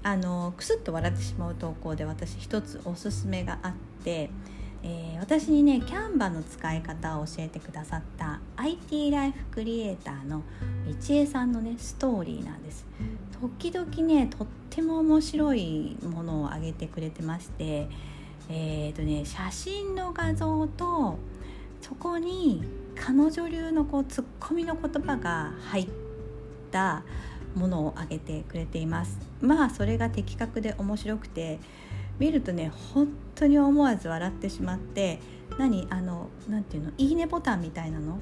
[0.04, 3.74] あのクスッと笑ってしまう投稿で私一つおすすめがあっ
[4.04, 4.30] て、
[4.84, 10.44] えー、私にねキャンバの使い方を教えてくださった IT ライフクリエイターの
[10.86, 12.86] 道恵さんのねストーリーなんです
[13.50, 17.88] 時々ねとっても面白いものを上げてくれてまして
[18.50, 21.18] えーとね、写真の画像と
[21.82, 22.64] そこに
[22.96, 25.88] 彼女流のこうツッコミの言葉が入っ
[26.72, 27.04] た
[27.56, 29.18] ものをあげてくれています。
[29.42, 31.60] まあそれが的確で面白くて
[32.20, 35.20] 見るとね本当に思わず笑ってしまって
[35.58, 38.18] 何あの何ていうのいいねボタンみたいなの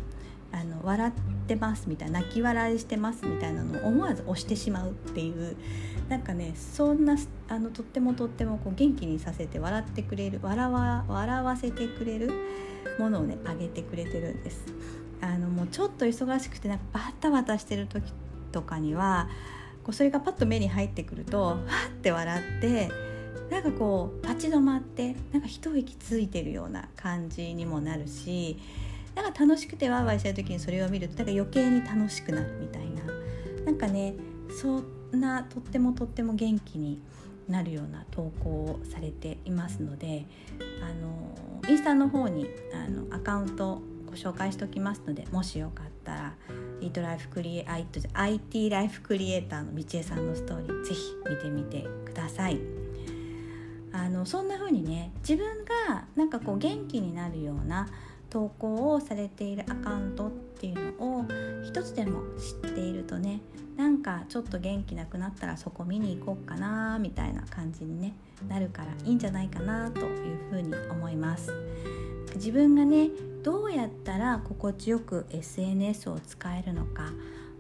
[0.52, 1.12] あの笑っ
[1.48, 5.56] てますみたいな泣き笑いしてますみたいなのを思わず押してしまうっていう
[6.10, 7.16] なんかねそんな
[7.48, 12.32] あのとってもとってもこう元気にさせて笑ってくれる笑わ笑わせてくれる
[13.00, 14.66] ものをねあげてくれてるんです。
[15.22, 18.12] あのもうちょっと忙しくてなんかバタバタしてる時
[18.52, 19.30] とかには
[19.84, 21.58] こうそれがパッと目に入ってくるとわ
[21.90, 22.92] って笑って
[23.52, 28.58] なんかこう立ち止まってなんか一息ついてるような感じにもなるし
[29.16, 33.04] なんか楽しくてワーワーしてる時にそれを見るとなんか余計に楽しくなるみたいな
[33.66, 34.14] なんかね
[34.60, 37.02] そんなとってもとっても元気に
[37.48, 40.26] なるような投稿をされていますので
[40.82, 46.34] あのインスタの方にあのアカウントご紹介しておきますのでもしよかったら
[46.82, 47.66] イートライフクリエ
[48.14, 52.60] IT ライフクリエイターの道恵さんのストーリーぜひ見てみてください。
[53.94, 57.90] あのそんな風にね自分がなんかこう元気になるような
[58.32, 61.26] 投稿をされているアカウントっていうのを
[61.64, 62.22] 一つでも
[62.64, 63.42] 知っているとね
[63.78, 68.14] なんかちょっと元気なくなったらそこ見に行こうかなみたいな感じに、ね、
[68.48, 71.52] なるからいいんじゃないかなというふうに思います。
[72.36, 73.10] 自分がね
[73.44, 77.12] どうやったら心地よく SNS を使えるのか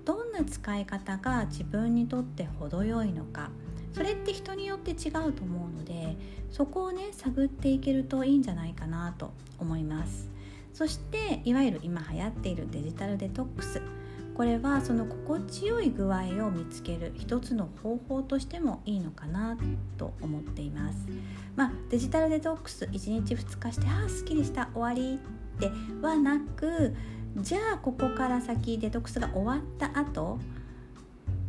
[0.05, 3.49] どんな使い方が自分にとって程よいのか
[3.93, 6.15] それって人によって違うと思うので
[6.51, 10.29] そこをね探っていけるといいんじゃないかなと思います
[10.73, 13.81] そしていわゆる今流行っているデジタルデトックス
[14.35, 19.57] これはその心地よい具合を見つける一つの方法としてもいいのかな
[19.97, 20.97] と思っています。
[21.55, 22.91] まあ、デジタルデトックス1
[23.25, 25.19] 日2日してああすっきりした終わり
[25.59, 25.69] で
[26.01, 26.95] はなく
[27.37, 30.39] じゃあここから先デトックスが終わった後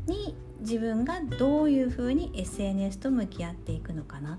[0.06, 4.38] に自分がどういうふうに SNS と向き合っていくのかなっ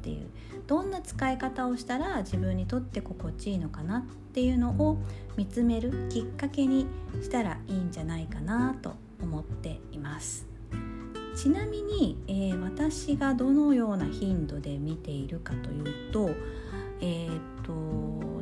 [0.00, 0.28] ていう
[0.66, 4.02] どんな使い方をしたら自分にとって心地いいのかなっ
[4.32, 4.98] ていうのを
[5.36, 6.86] 見つめるきっかけに
[7.22, 10.46] したらいいんじゃないかなと思っています。
[11.36, 16.30] ちなみに、えー、私がどのような頻度で見ているかというと
[17.00, 17.72] えーと、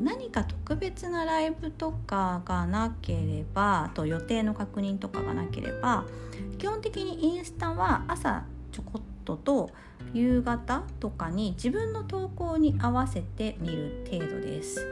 [0.01, 6.05] 何か特別なライブとかがなければと予定の確認とかがなければ
[6.59, 9.71] 基本的にインスタは朝ちょこっとトと
[10.13, 14.87] 夕方とかに自分の投稿に合わせて見る程度です。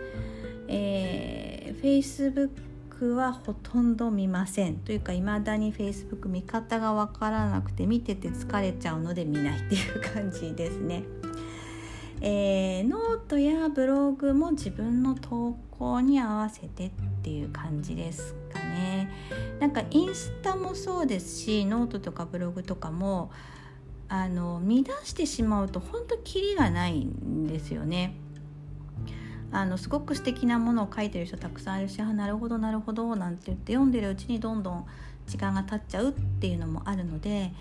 [0.69, 11.03] えー、Facebook はほとんど見ませんというか未だに Facebook 見方がわからなくて見てて疲れちゃうので見ないっていう感じですね。
[12.23, 16.91] えー、ノートやブログも自分の投稿に合わせてっ
[17.23, 19.11] ていう感じですかね。
[19.59, 23.31] なんかインスタもそうですしノートとかブログとかも
[24.13, 28.17] あの見出してしまうと本当キリがないんですよね。
[29.53, 34.87] あのすごく素敵なものを書いてる人たくさんいるしあなるほどなるほどなんて言って読んでるうちにどんどん
[35.27, 37.53] 時間が経っちゃうっていうのもあるので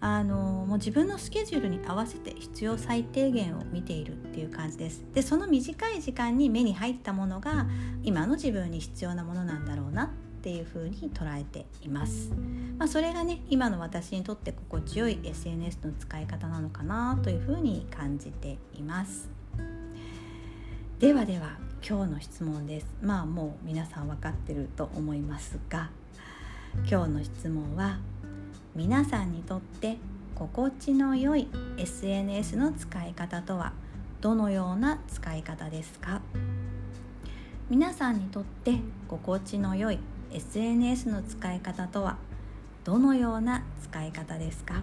[0.00, 7.66] あのもう自分のスケジュールに合わせて必要最低限を見ているっていう感じですでその短い時間に目に入ったものが
[8.04, 10.08] 今の自分に必要なものなんだろうなっ
[10.46, 12.30] ていうふうに捉えています、
[12.78, 19.28] まあ、それがね今の私にとって心地よい SNS の使い方なのかなというふうに感じています。
[21.00, 22.86] ではでは今日の質問です。
[23.02, 25.90] まあもう皆さん分かってると思いますが
[26.88, 27.98] 今日の質問は
[28.76, 29.96] 皆さんにとって
[30.36, 33.72] 心地の良い SNS の使い方とは
[34.20, 36.20] どのような使い方ですか？
[37.68, 38.78] 皆さんにとって
[39.08, 39.98] 心地の良い
[40.36, 42.18] SNS の使い方とは
[42.84, 44.82] どのような使い方ですか？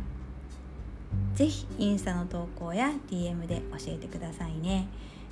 [1.36, 4.88] ぜひインスタの投稿や DM で教えてくださいね。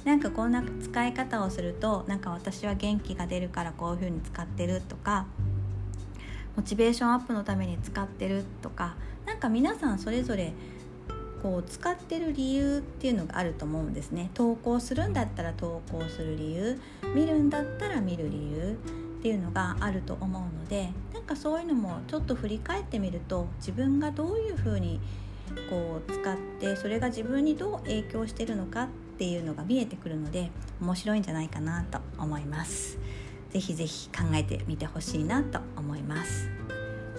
[0.05, 5.25] なんかこんな使い方をするとなんか私は元気が出るからこういう風に使ってるとか
[6.55, 8.95] モチベーションアップのために使ってるとか
[9.25, 10.53] 何か皆さんそれぞれ
[11.41, 14.29] こう使ってる理由っていうのがあると思うんですね。
[14.35, 16.79] 投稿するんだったら投稿する理由
[17.15, 18.77] 見るんだったら見る理由
[19.21, 24.99] っていうのがあると思うのでなんかそういうのもちょっと振り返ってみると自分がどういうふうに
[25.69, 28.87] こう使ってそれが自分にどう影響してるのかっ
[29.19, 30.49] ていうのが見えてくるので
[30.81, 32.97] 面白いんじゃないかなと思います。
[33.51, 36.49] ぜひぜひ考えてみてほしいなと思います。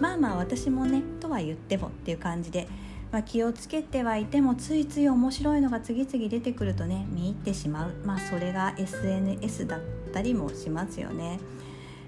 [0.00, 2.66] まあまあ私もねとは言ってもっていう感じで、
[3.12, 7.92] まあ、気をつけてはいてもついつい面白いのが次々出てくるとね見入ってしまう。
[8.04, 9.80] まあそれが SNS だっ
[10.12, 11.38] たりもしますよね。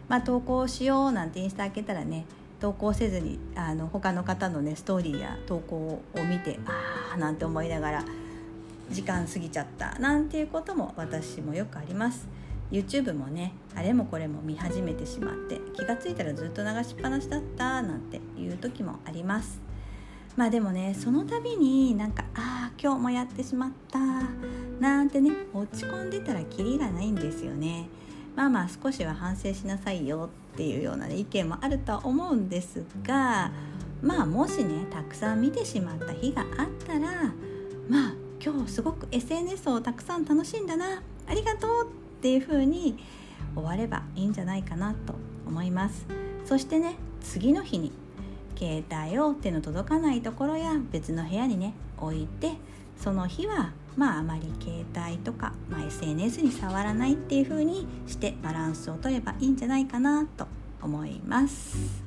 [0.09, 2.27] まあ投稿しようなんてインスタ開けたらね
[2.61, 8.05] 投稿せずにあの他の方のねストーリーや投稿を見てああなんて思いながら
[8.91, 12.27] 時間過ぎちゃったなんていうことも私もよくあります。
[12.71, 19.61] YouTube もねあれもこれも見始めてしまって気が付いたらずっと流しっぱなしだったなんていう時もあります。
[20.37, 23.99] まあでもねその度になんかああ今日もやってしまった
[24.81, 27.89] なんてね落ち込んでたらキリがないんですよね。
[28.37, 33.51] まあまあ少しは反省しなさいよっていうような、ね、意見もあるとは思うんですが
[34.03, 37.33] まあもしねたくさん見てしまった日があったら
[37.89, 38.15] まあ
[38.45, 42.99] 今日すごく SNS をたくさん楽しんだなありがとうっていう風に
[43.55, 45.15] 終わればいいんじゃないかなと
[45.47, 46.07] 思います。
[46.45, 47.93] そしてね次の日に
[48.57, 52.53] 携帯を手の届かないところや別の部屋にね置いて
[52.99, 60.47] その日はまああまり携帯とか、まあ、SNS に触らないっていう風にしてバランスを取ればいいんじゃないかなと
[60.83, 62.03] 思います。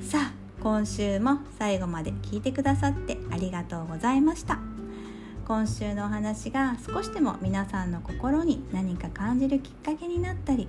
[0.00, 4.58] さあ今週も最後まで聞いてくださってありがとうございました。
[5.46, 10.68] 今週のお話が少しでも皆さんの心に何か感じるきっかけになったり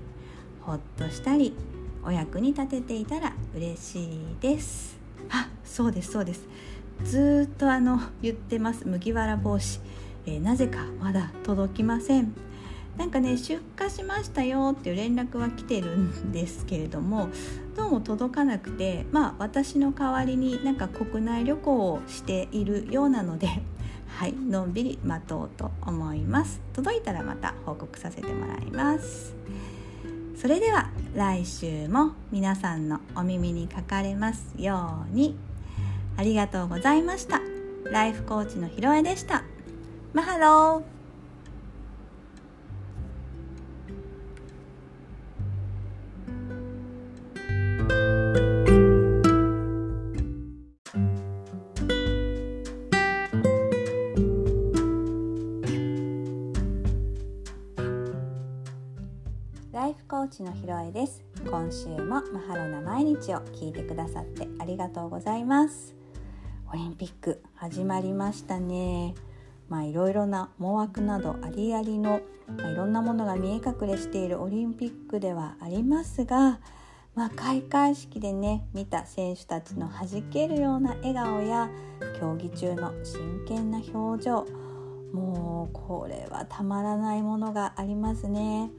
[0.61, 1.53] ほっとしたり
[2.03, 4.97] お役に立てていたら嬉しいです。
[5.29, 6.47] あそうですそうです。
[7.03, 8.87] ずっとあの言ってます。
[8.87, 9.79] 麦わら帽子、
[10.25, 12.33] えー、なぜかまだ届きません。
[12.97, 17.29] なんかね出荷しましたよっていう連絡は来てるんですけれども
[17.75, 23.47] どうも届かなくてまあ私の代わりになんか国内旅行をしているようなので
[24.17, 26.61] はいのんびり待とうと思います。
[26.73, 29.33] 届いたらまた報告させてもらいます。
[30.35, 35.37] それでは来週も皆さんのお耳にかかれますように。
[36.17, 37.41] ありがとうございました。
[37.85, 39.43] ライフコーチのひろえでした。
[40.13, 41.01] マハロー。
[60.31, 61.23] ちのひろえです。
[61.45, 65.93] 今週もマハロな毎日を聞いてくださってありがとうございます。
[66.71, 69.13] オリンピック始まりましたね。
[69.71, 72.19] まあいろいろな思惑などありありの、
[72.57, 76.59] まあ、いろんなものが見え隠れしているオリンピックではありますが
[77.13, 81.69] まあ、開会式でね見た選手たちの弾けるような笑顔や
[82.19, 84.45] 競技中の真剣な表情
[85.11, 88.71] もうこれはたまらないものがありますね。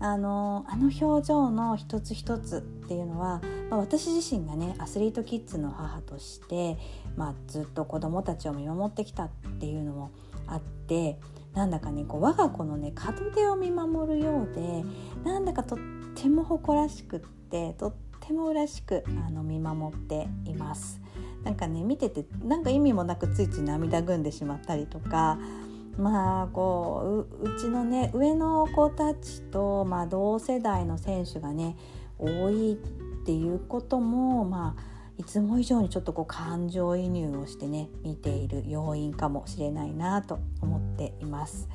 [0.00, 6.78] あのあの表情の一つ一つっていうのは、まあ、私自身がねアスリートキッズの母として、
[7.16, 9.28] まあ、ずっと子どもたちを見守ってきたっ
[9.60, 10.10] ていうのも
[10.46, 11.18] あって
[11.52, 14.84] なんだかねこう我が子のね門出を見守るようで
[15.22, 15.78] なんだかとっ
[16.14, 17.94] ても誇らしくってとっ
[18.26, 21.02] ても嬉しくあの見守っています。
[21.44, 25.38] なんかね見ててなんか意味もなくついつい涙ぐんでしまったりとか
[25.98, 31.76] まあこううちのね上の子たちと、まあ、同世代の選手がね
[32.18, 32.76] 多いっ
[33.24, 41.68] ていうこともまあいつも以上にちょっとこう感情移入をしてね見ている要因かもしれないなと思っています。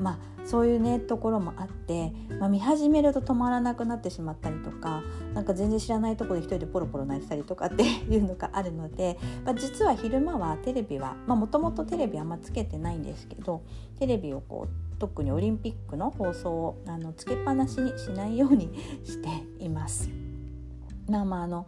[0.00, 5.02] まあそういうねところもあって、まあ、見始めると止まらなくなってしまったりとか
[5.34, 13.62] なんか全然知らないところで一人でポロポロ泣いてたりとかっていうのがあるので、まあ、実は昼間はテレビはもともとテレビあんまつけてないんですけど
[13.98, 18.70] テレビをこう特にオリンピックの放送をあのつけっぱなしにしないように
[19.04, 19.28] して
[19.62, 20.10] います。
[21.08, 21.66] まあまああの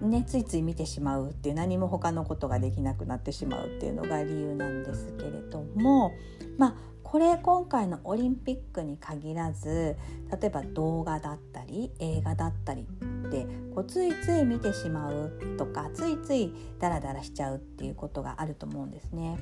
[0.00, 6.12] ね、ついつい見てしまうっていう何も他のことができなくなってしまうっていうのが理由なんですけれども
[6.58, 9.96] まあこれ今回のオリンピックに限らず
[10.40, 19.38] 例えば動画だったり映画だったりってこうついつい見てしまうとかついついダラダラしちゃうっていうことがあると思うんですね。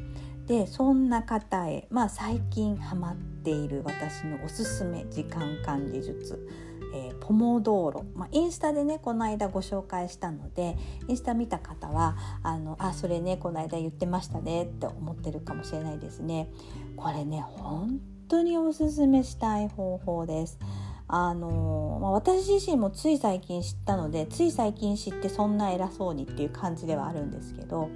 [0.46, 6.46] でそんな方へ、まあ、最近ハマっている私のおすすめ時間管理術
[6.94, 10.76] えー、ポモドーロ、まあ、インスタでねこの間ご紹介したので
[11.08, 16.48] インスタ見た方はあのあそれねこの間言ってましたねって思ってるかもしれないですね。
[16.96, 17.98] これね本
[18.28, 20.58] 当におすすめしたい方法です。
[21.06, 27.90] あのまあ、私自身もつい最近知ったのでつい最近知ってそんな偉そうにっていう感じではあるんですけど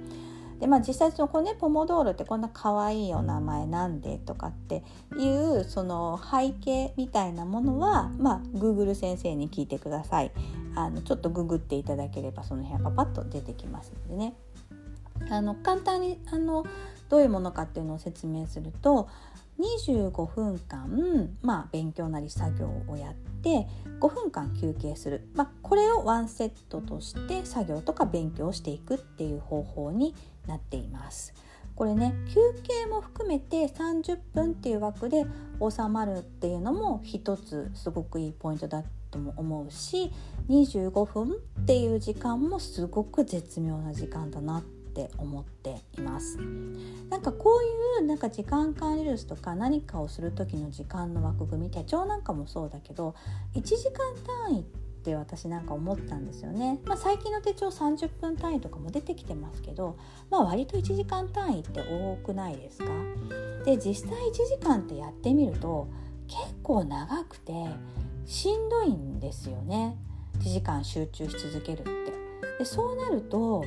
[0.59, 4.83] でまあ実際そこねポモドーロってこんな可愛いお名前なんでとかって
[5.17, 10.31] いうその背景みたいなものはまあ Google 先生に聞いてください。
[10.75, 14.33] あのちょっとググっていただければその辺はパパッと出てきますのでね。
[15.29, 16.65] あの簡単にあの
[17.09, 19.09] どういうものかっていうのを説明すると
[19.59, 23.67] 25分間、まあ、勉強なり作業をやって
[23.99, 30.15] 5分間休憩する、まあ、これをワンセットとして作業とか勉強していくっていう方法に
[30.49, 31.33] なっています。
[31.75, 35.25] これね休憩も含めて30分っていう枠で
[35.61, 40.11] 収まるっていうのも一つすごくいいポイントだとも思うし
[40.49, 46.37] 25分っていう時間もすごく絶妙な時間だなって思っています
[47.09, 53.15] なんかこういうなんか時間管理術とか何かをする時の時間の枠組み手帳なんかもそうだけど
[53.55, 53.99] 1時間
[54.47, 59.97] 単位ってって私なんか思ったんですよね、まあ、最近の手帳30分単位とかも出てきてますけど、
[60.29, 62.85] まあ、割と1時間単位って多くないですか？
[63.65, 65.87] で実際1時間ってやってみると
[66.27, 67.53] 結構長くて
[68.25, 69.97] しんどいんですよね。
[70.39, 71.89] 1時間集中し続けるって。
[72.59, 73.63] でそうなると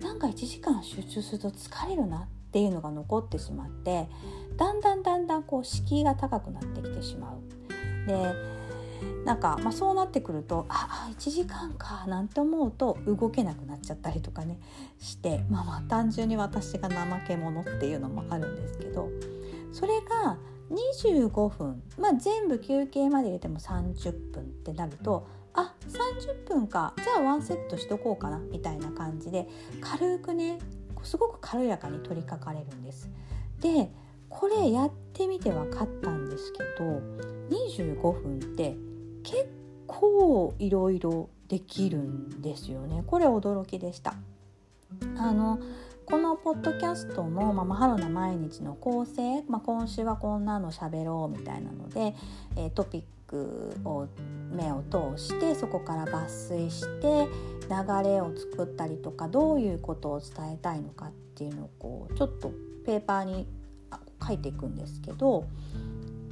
[0.00, 4.08] なんか1時間集中すると疲れるなっていうのが残ってしまって
[4.56, 8.06] だんだんだんだんこう敷居が高くなってきてしまう。
[8.06, 8.55] で
[9.24, 14.58] なんか、まあ、そうなってくるとああ1時間かなんて思うと動けなくなっちゃったりとかね
[14.98, 19.08] して、まあ、まあ単純に私が怠け者っていうのもあるんですけど
[19.72, 20.38] それが
[20.70, 29.48] 25分、まあ、全部休憩まで入れても30分ってなるとあ30分かじゃあワンセットしとこうかなみたいな感じで
[29.80, 30.58] 軽くね
[31.02, 33.08] すごく軽やかに取り掛かれるんです。
[33.60, 33.90] で
[34.28, 37.00] これやってみて分かったんですけど
[37.50, 38.76] 25分って
[39.22, 39.48] 結
[39.86, 43.04] 構いろいろできるんですよね。
[43.06, 44.14] これ驚きでした。
[45.18, 45.58] あの
[46.06, 52.14] このポッドキャストの「まあ、マハロな毎日」の構成、まあ、今週はこんなの喋ろうみたいなので、
[52.54, 54.06] えー、トピックを
[54.52, 57.26] 目を通してそこから抜粋して
[57.68, 62.52] 流れを作ったりとかどういうことを伝えたいのかっていうのをこうちょっと
[62.84, 63.46] ペーパーに
[64.24, 65.44] 書いていくんですけど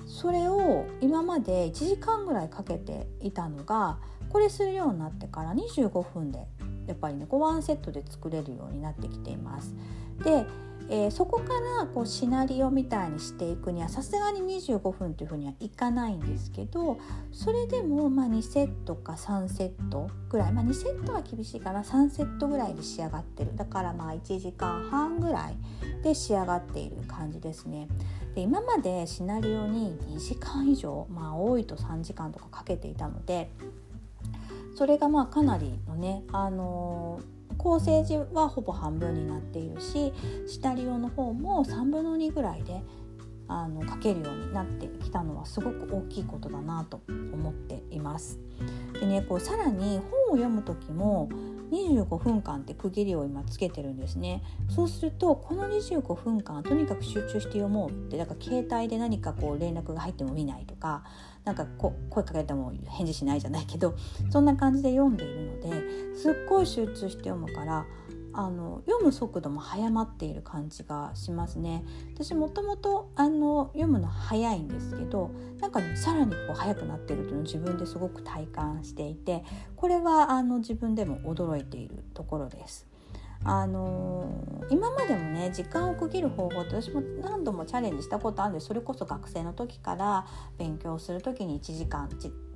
[0.06, 3.98] それを今まで1時間ぐらいかけていたのが
[4.28, 6.47] これするようになってから25分で
[6.86, 9.74] やっぱりねこうワンセットで作れるようになってきています。
[10.22, 10.44] で、
[10.90, 16.98] えー、そこからこうシナリオみたいにしていくにはさすがに25分というふうにはいかないんですけど
[17.32, 25.56] それでもまあ2セットか3セットぐらい、まあ、2セットは厳しいかな3セットぐらいで仕上がってるだからまあ1時間半ぐらい
[26.02, 27.89] で仕上がっている感じですね。
[28.35, 33.51] で今までシナリオに2時間以上まあ多いと3時間とかかけていたので
[34.74, 40.12] それがまあかなりのね、あのー、構成時はほぼ半分になっているし
[40.48, 42.82] 下利用の方も3分の2ぐらいで
[43.47, 48.39] あの書けるようになってきたのはすごく大きいことだなと思っています。
[48.98, 51.28] でねこうさらに本を読む時も
[51.70, 54.43] 25分間って区切りを今つけてるんですね。
[54.69, 61.05] そうするとこの25分間とにかく集中して読もうってだから携帯で何かこう連絡が入っても見ないとか
[61.45, 63.95] なんかこ声かけても返事しないじゃないけど
[64.31, 67.85] そんな感じで読んでいるのですっごい集中して読むから
[68.36, 71.85] あの読む速度も早まっている感じがしますね
[72.15, 75.31] 私もともとあの読むの早いんですけど
[75.61, 79.44] なんかねさらにこう早くなってるというのを自分ですごく体感していて
[79.77, 82.86] これはあの自分でも驚いているところです。
[83.47, 92.09] あのー、今までもね時間を区切る方法って私も何度もチャレンジしたことあるんでそれこそ学生の時から勉強する時に1時間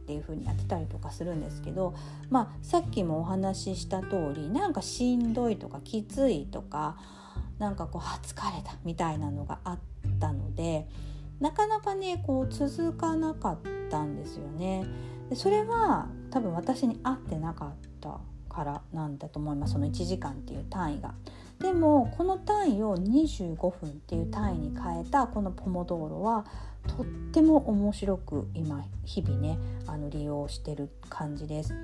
[0.09, 1.93] っていう風にやってたりとかするんですけど、
[2.31, 6.97] まあ、さっきもお話しした通りなんかしんどいとかきついとか
[7.59, 9.79] なんかこう疲れたみたいなのがあっ
[10.19, 10.89] たので
[11.41, 13.59] なかなかねこう続かなかっ
[13.91, 14.87] たんですよね。
[15.29, 18.19] でそれは多分私に合ってなかった
[18.49, 21.13] からなんだと思いますその1時間っていう単位が。
[21.61, 26.47] でもこの単位を25分っていう単位に変えたこのポモドーロは
[26.87, 31.75] とっても面白く今日々ねあの利用してる感じです。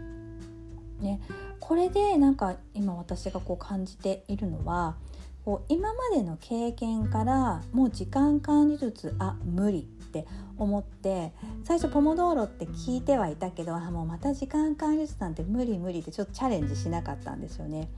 [1.01, 1.21] ね、
[1.59, 4.97] これでなんか今私がこう感じているのは
[5.45, 10.27] こう今までの経験からもう時間管理術あ無理って
[10.57, 11.33] 思って
[11.65, 17.89] 最初ポモドーロって聞いてはいたけどあもうまた時間管理術なんて無理無理ってちょっとチャレンジしなかったんですよね。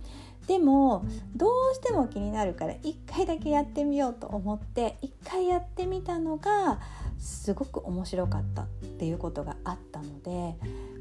[0.47, 1.05] でも
[1.35, 6.81] どうしても気になるから一回だけやってみようと思って一回やってみたのが
[7.18, 10.55] すごく面白かったっていうことがあったので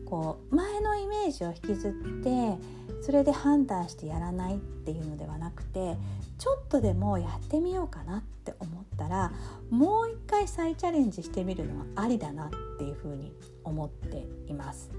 [0.06, 1.92] こう前のイメージを引きずっ
[2.24, 2.58] て
[3.02, 5.98] それで判断してやらないっていうのではなくて
[6.38, 9.32] ちょっとでもやってみようかなって思ったら
[9.70, 14.92] もう一回再チャレンジしてみるのはありだなっていうふうに思っています。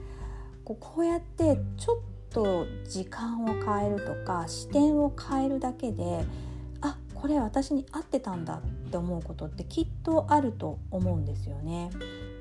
[0.65, 1.99] こうやってちょっ
[2.31, 6.25] と時間を変えるとか視点を変えるだけで
[6.81, 11.91] あこれ私に合ってたんだって思うことってきっとあると思うんですよね。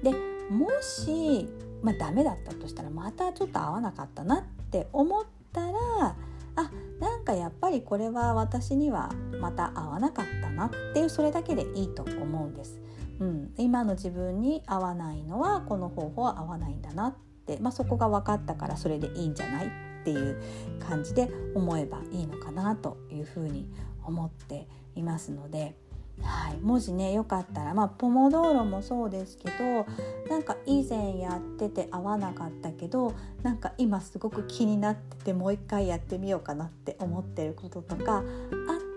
[0.03, 0.12] で
[0.49, 1.49] もし、
[1.82, 6.16] まあ、ダメだったとしたらまたちょっと合わなかったなって思ったら
[6.57, 12.80] あなんかやっぱりこれは私にはまた合わなかったなっていうそれだけでいいと思うんです。
[13.20, 17.14] うん、今の自分に合わないのはこの方法は合わないんだなっ、
[17.61, 19.69] まあ、そこが分かったからそれでいいんじゃないっ
[20.03, 20.41] ていう
[20.80, 23.67] 感じで思えばいいのかなというふうに
[24.03, 25.76] 思っていますので。
[26.22, 29.85] はい、もしねよかったらまあポモドーロもそうですけど
[30.30, 33.13] なんか以前やってて合わなかったけど
[33.43, 38.23] なんか今すごく気になっててもう一回やってみようかなって思ってることとかあっ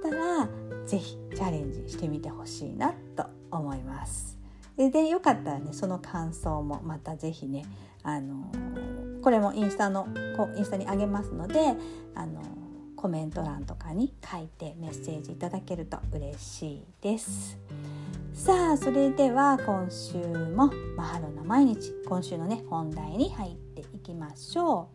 [0.03, 0.49] たら
[0.87, 4.39] 是非チャレンジしてみてほしいなと思います。
[4.77, 7.67] でよかったらねその感想もまた是非ね
[8.03, 8.51] あの
[9.23, 10.09] これもインスタの
[10.57, 11.75] インスタにあげますので
[12.15, 12.43] あの
[12.97, 17.59] コメント欄とかに書いてメッセージいただけると嬉しいです。
[18.35, 24.91] さあそれでは今週もマハロな毎日今週のね本題に入っていきましょ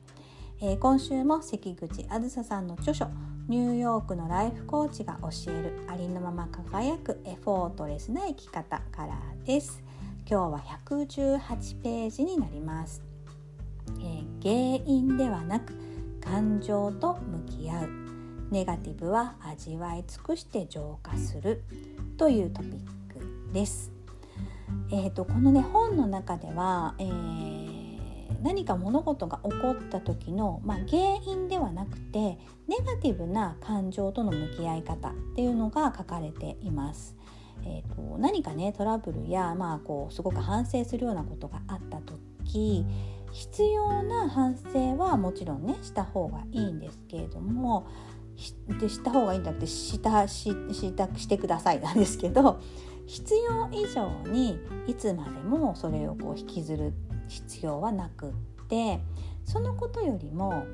[0.62, 3.08] う、えー、今週も関口あずささんの著書
[3.50, 9.84] ニューヨークのライフコーチが教えるありのまま輝くエフォートレスな生き方からです。
[10.26, 13.04] 今日は118ページになります
[14.00, 15.74] えー、原因ではなく
[16.22, 17.90] 感情と向き合う
[18.52, 21.64] ネガティブは味わい尽くして浄化する
[22.18, 22.72] というトピッ
[23.12, 23.92] クです。
[24.92, 32.38] えーと、このね本の中では、えー、何か物事が起こった時の、まあ、原因ではなくて
[32.68, 37.16] ネガティブな感情との向き合い方っていうのが書かれています。
[37.66, 42.86] えーと、何かねトラブルや、まあ、こうすごく反省するようなことがあった時
[43.32, 47.88] 必要な反省はもちろんねした方がいいんですけれども
[48.80, 52.60] でした方がいいんじゃなくてしたししたしてくださいなんですけど
[53.06, 56.94] 必要以上にいつまでもそれをこう引きずる
[57.28, 58.34] 必要はなくっ
[58.68, 59.00] て
[59.44, 60.66] そのことよりも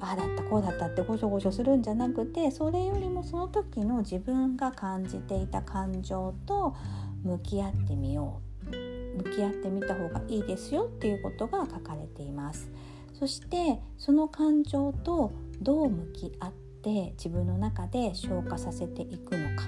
[0.00, 6.74] ああだったこうだったってごしょごしょするんじゃなくてそれよりもその時の自分が感じていた感情と
[7.24, 8.48] 向き合ってみよう。
[9.18, 12.70] 向き合ってみた方がいいですよっていうことが書かれています。
[13.18, 16.52] そしてその感情とどう向き合っ
[16.82, 19.64] て自分の中で消化させていくのか。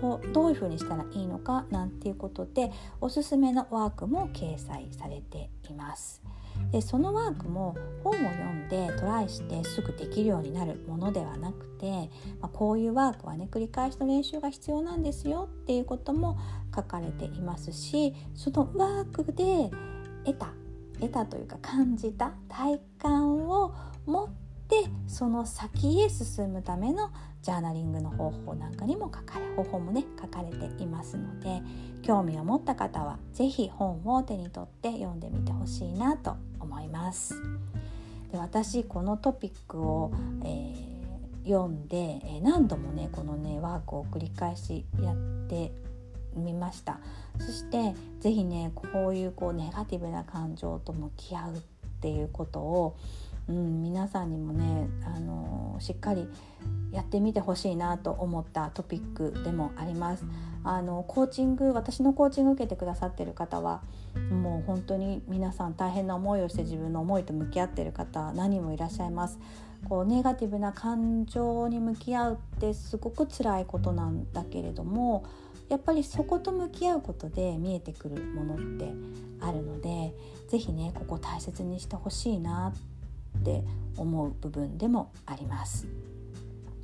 [0.00, 2.70] こうどういうふうにしたらいいのかなんていうことで
[3.00, 6.22] おすすめのワークも掲載されています。
[6.72, 12.10] でそのワークも本を読んでトライしてすぐできるようになるものではなくて、
[12.40, 16.38] まあ、こういうワークはね繰り返しの練習が必要なんですよっていうことも
[16.74, 19.70] 書かれていますしそのワークで
[20.24, 20.48] 得た
[21.00, 23.74] 得たというか感じた体感を
[24.06, 24.28] 持っ
[24.68, 27.10] てその先へ進むための
[27.42, 31.62] ジャーナリングの方法なんかにも書かれ方法もね書かれていますので
[32.02, 37.34] 興味を持った方は是非本を手に取って読んでみてほしいなと思います。
[38.32, 40.12] で私このトピックを、
[40.44, 45.16] えー、読んで、え何度もねこのねワークを繰り返しやっ
[45.48, 45.72] て
[46.36, 47.00] みました
[47.40, 51.60] そして是非ねこういうこうネガティブな感情と向き合うっ
[52.00, 52.96] ていうことを、
[53.48, 56.28] うん、皆さんにもね、あのしっかり
[56.92, 60.24] やってみてほしいなと思ったトピックでもあります。
[60.64, 63.80] あのコーチング私のコーチング受けてくださってる方は
[64.30, 69.38] もう本当に皆さん大変な思いをして自分の思いと向き合ってる方何人もいらっしゃいます。
[69.88, 75.24] こうネガティブな感情に向き合うってすごく辛いことなんだけれども
[75.68, 78.92] やっぱりそこと向き合うことで見えてくるものって
[79.40, 80.14] あるので
[80.48, 82.72] 是非ねここ大切にしてほしいな
[83.38, 83.62] って
[83.96, 85.86] 思う部分でもあります。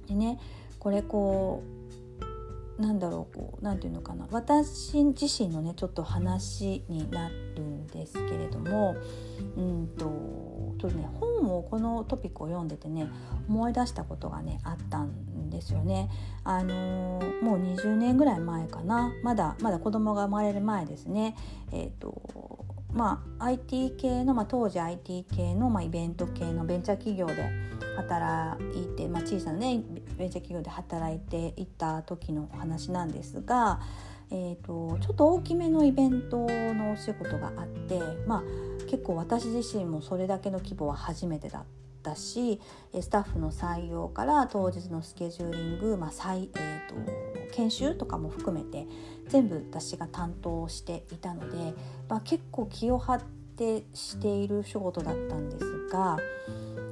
[0.06, 0.39] でね
[0.78, 1.84] これこう
[2.78, 8.96] なんだろうこうなんていうのかな私自身のねちょっと話になるんですけれども
[9.56, 10.05] うんと
[10.78, 13.09] とね本をこのトピックを読んでてね
[13.48, 16.10] 思い出したことがねあったんですよね。
[16.42, 21.36] あのー、もう20年ぐらい前かなまだまだ子供が生まれる前ですね。
[21.72, 22.64] えっ、ー、と
[22.94, 27.51] まあ、IT 系の、まあ、当時 IT 系の、まあ、イベント系のベンチャー企業で
[27.96, 29.82] 働いて、まあ、小さなね
[30.16, 33.80] ベンチャー企業で働いていた時のお話なんですが、
[34.30, 38.42] えーと、ちょっと大きめのイベントのお仕事があって、まあ、
[38.88, 41.62] 結構私自身もそれだけの規模は初めてだっ
[42.02, 42.60] たし
[43.00, 48.86] スタッフの採用から当日のスケジューリング、まあ再えーと研修とかも含めて
[49.28, 51.74] 全部私が担当していたので、
[52.08, 53.20] まあ、結構気を張っ
[53.56, 56.18] てしている仕事だったんですが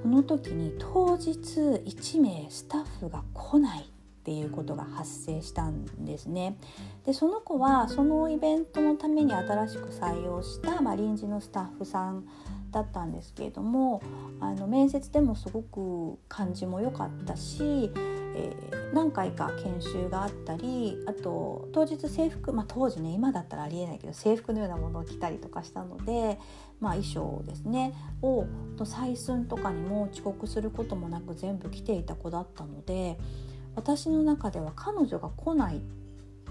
[0.03, 3.85] この時に当日1名スタッフが来ないっ
[4.25, 6.57] ていうことが発生したんですね。
[7.05, 12.25] でその子はそのイベントのために新しく採用した、まあ、臨時のスタッフさん
[12.71, 14.03] だったんですけれども
[14.41, 17.91] あの面接でもすごく感じも良かったし
[18.35, 26.39] えー、何回か研修があったりあと当日制服、まあ、当時ね今だったらありえないけど制服のようなものを着たりとかしたので、
[26.81, 28.47] まあ、衣装ですねを
[28.79, 33.19] 採寸とかにも遅刻することもなく全部着ていた子だったので
[33.75, 35.81] 私の中では彼女が来ない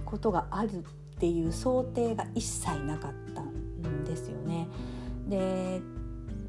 [0.05, 0.83] ことがあるっ
[1.19, 4.67] ていう想定が一切なかったんですよね。
[5.27, 5.81] で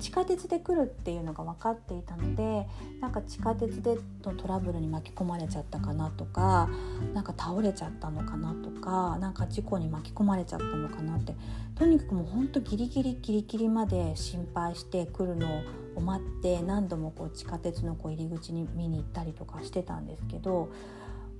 [0.02, 2.66] 地下鉄で来るっていうのが分かっていたので
[3.00, 6.68] なんか地下鉄でのトラブルに巻き込まれちゃったかなとか
[7.14, 11.36] なんか倒れちゃったのかなとかなんか事故に巻き込まれちゃったのかなって
[11.76, 15.62] とにかくもうほんとギリギリギリギリまで心配して来るの
[15.94, 20.72] を待って何度もこう地下鉄のこう入り口に見に行ったりとかしてたんですけど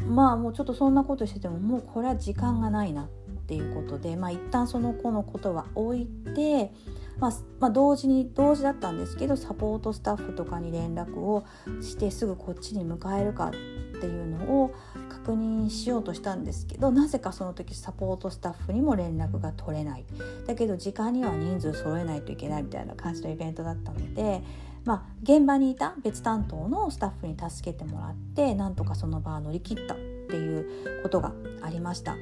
[0.07, 6.73] まあもうちょっとそんなことしててももうこれは時間がないなってっていうことでまあ一旦その子のことは置いて
[7.19, 11.45] まあ、まあ、同時に同時だったんですけどサポートスタッフとかに連絡を
[11.81, 14.75] してすぐこっちに迎えるかっていうのを
[15.09, 20.05] 確認しようとしたんですけどなぜかその時サポートスタッフにも連絡が取れない
[20.47, 24.43] だけど時間には人数揃えないといけないみたいな感じのイベントだったので、
[24.85, 31.33] まあ、現場にいた別担当のスタッフに助けてもらってなんとかその場を乗り切ったっていうことが
[31.63, 32.17] ありました。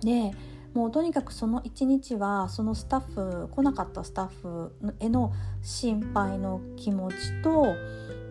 [0.00, 0.32] で
[0.76, 5.32] もうとにかくその一日はそのスタッフ来なかったスタッフへの
[5.62, 7.74] 心配の気持ちと,、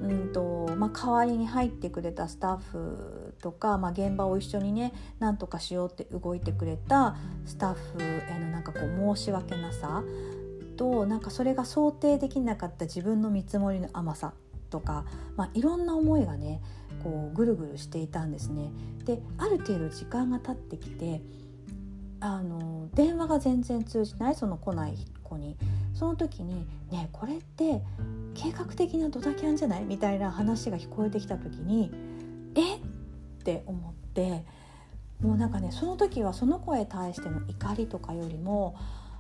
[0.02, 7.16] うんとまあ、代わりに入ってくれたスタッフとか、まあ、現場を一緒にね何とかしようって動いてくれた
[7.46, 10.04] スタッフへのなんかこう申し訳なさ
[10.78, 14.34] となんかそれが想定できなかった自分の見積もりの甘さ
[14.70, 15.06] とか、
[15.36, 16.62] まあ、いろんな思いがね
[17.04, 18.72] こうぐるぐるしていたんですね。
[19.06, 21.22] である程度時間が経ってきて
[22.26, 25.56] あの電話が全然通じないその来ない子に
[25.94, 27.84] その時に「ねこれって
[28.34, 31.92] 計画的なドタキャンじゃない?」みたいな話が聞こえてきた時に
[32.56, 32.78] 「え？
[32.78, 32.80] っ?」
[33.46, 34.44] て思って
[35.22, 38.76] もうなんかねその時はその子へ対しての怒りとかよりも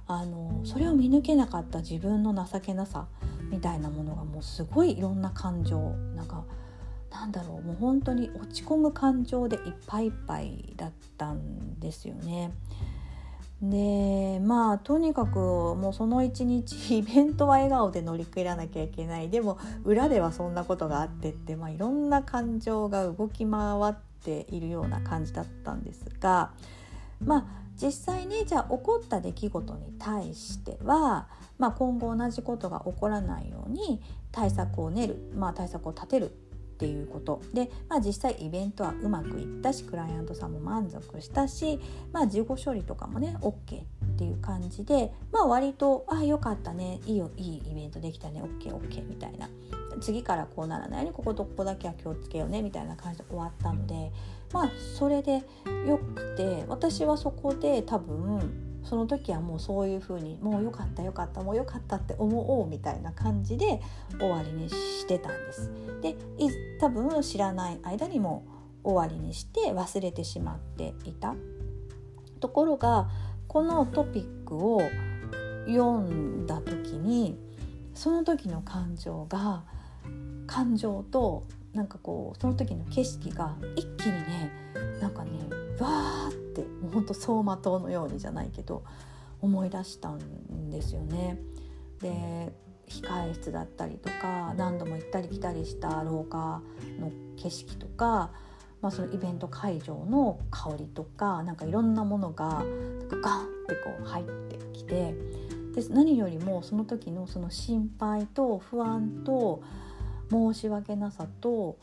[0.07, 3.07] あのそれを見抜けなかった自分の情けなさ
[3.52, 5.80] みたいなものがもうすごいいろんな感情
[6.15, 6.44] なんか
[7.11, 12.52] なんだろうもう本当に落ち込む感情でいっぱいいっぱいだったんですよね。
[13.70, 19.30] でまあとにかくもうその一日 イベントは笑顔で乗り切らなきゃいけない。
[19.30, 23.62] でも裏ではそんなことがあってって、まあ、いろんな感情が動き回
[23.92, 26.52] っているような感じだったんですが
[27.24, 27.46] まあ
[27.82, 31.28] 実際ねじゃあ起こった出来事に対しては、
[31.58, 34.02] まあ、今後同じことが起こらないように
[34.32, 36.36] 対策を練る、まあ、対策を立てる
[36.76, 37.42] っていうこと。
[37.54, 41.80] で、まあ、実際イベントはうまくいったしクライアントさんも満足したし、
[42.12, 43.86] まあ、事後処理とかもね OK っ
[44.18, 49.50] ていう感じで、まあ、割と「ああよかったねいいよいいイベントできたね OKOK」みたいな。
[50.02, 54.12] 次からこうならないようにこことここだけは気をつけようねみたいな感じで終わったので
[54.52, 55.44] まあそれで
[55.88, 63.82] よくて私はそこで多分その時はもうそういう風にもうよかったよかったもうよかったって思おうみたいな感じで
[64.20, 65.72] 終わりにしてたんです。
[66.02, 66.16] で
[66.80, 68.45] 多分知らない間にも
[68.84, 71.36] 終わりにして忘れてしまっていた
[72.40, 73.10] ところが
[73.48, 74.82] このトピックを
[75.68, 77.38] 読んだ時に
[77.95, 79.64] その時の感情が
[80.45, 81.44] 感情と
[81.74, 84.52] なんかこうその時の景色が一気にね
[85.02, 85.32] なんかね
[85.80, 88.84] わーってもうほんと走馬灯のようにじゃないけど
[89.42, 91.40] 思い出したんですよね。
[92.02, 92.54] で
[92.88, 96.62] 控え室だったりとか何度も行ったり来たりした廊下
[97.00, 98.32] の景色とか、
[98.82, 102.64] まあ、そのイベント会場の香りとかなんかいろんなものが
[103.10, 105.16] ガンってこう入ってきて
[105.74, 109.64] で何よりもその時のその心配と不安と
[110.30, 111.78] 申し訳なさと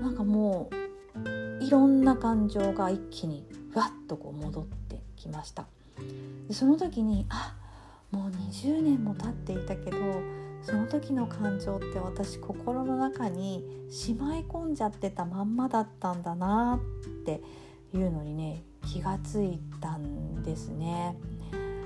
[0.00, 5.66] なんかもういろんな感情が一気にふわっとこう戻ってきました
[6.48, 7.54] でその時にあ
[8.10, 9.98] もう20年も経っていたけど
[10.62, 16.80] その時の感情って私心の中にしまい込んじゃってたまんまだったんだな
[17.22, 17.42] って
[17.94, 21.16] いうのにね気がついたんですね。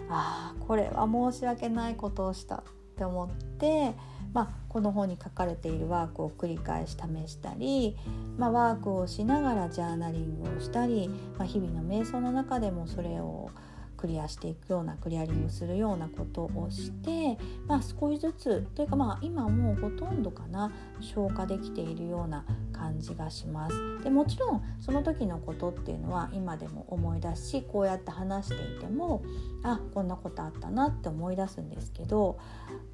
[0.08, 2.62] ああこれは申し訳ないことをしたっ
[2.96, 3.94] て思って
[4.32, 7.96] まあ、この本に書かれているワークを繰り返し試したり、
[8.38, 13.50] まあ、ワークをしながらジャーナリングをしたり、まあ、日々の瞑想の中でもそれを
[14.02, 17.38] クリアしていくようなクリアリングするようなことをして、
[17.68, 24.02] まあ、少しずつというかまあ今もうほとんどかな消化できているような感じがします。
[24.02, 29.22] でもちろんその時のことっていうのは今でも思い出すしこうやって話していても
[29.62, 32.40] あこんなことあったなって思い出すんですけど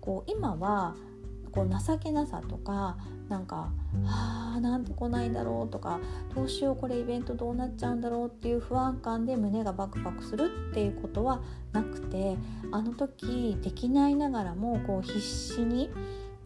[0.03, 0.95] こう今は
[1.59, 2.97] こう情けなさとか
[3.29, 3.73] なんか
[4.07, 5.99] 「あーなんで来ないんだろう」とか
[6.35, 11.41] 「どうしようこれイベントどうなっちゃうんだろう」っていう不安感で胸がバクバクするっていうことは
[11.73, 12.37] なくて
[12.71, 15.91] あの時できないながらもこう必死に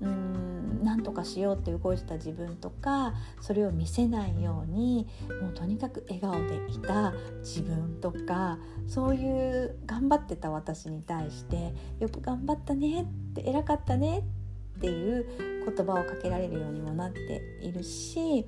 [0.01, 5.07] うん何とかしようって動いてた自分とかそれを見せないように
[5.41, 8.59] もうとにかく笑顔でいた自分とか
[8.89, 14.42] そういう頑張ってた私に対して「よく頑張ったね」って「偉かったね」って
[14.83, 15.27] っていう
[15.65, 18.45] 言葉をかけられるようにもなっているし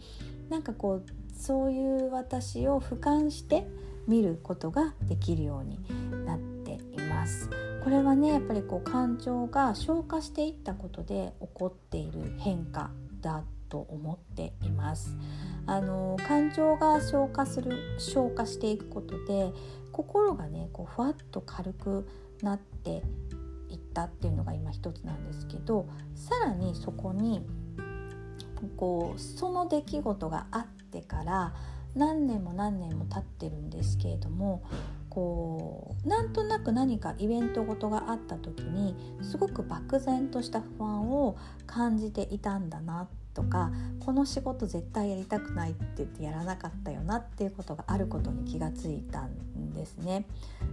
[0.51, 3.65] なんかこうそういう私を俯瞰して
[4.09, 5.79] 見ることができるように
[6.27, 7.49] なっています。
[7.85, 12.91] これはねやっぱりこう感情が消化していったことで起こっている変化
[13.21, 15.15] だと思っています
[15.67, 19.53] あの感情が消化する消化していくことで
[19.93, 22.09] 心がねこうふわっと軽く
[22.43, 23.03] なって
[23.95, 27.47] ったっていうのが今一つなんですけどさらにそこに
[28.77, 31.55] こうその出来事があってから
[31.95, 34.65] 何年も何年も経ってるんですけれども
[35.09, 43.71] こうなんとなく何かイベントごとがあった時にすごく漠然とした不安を感じていたんだなとか
[44.01, 50.25] この仕事絶対やりたくないって言ってやらなかったよなっていうことがあることに気がついたんですね。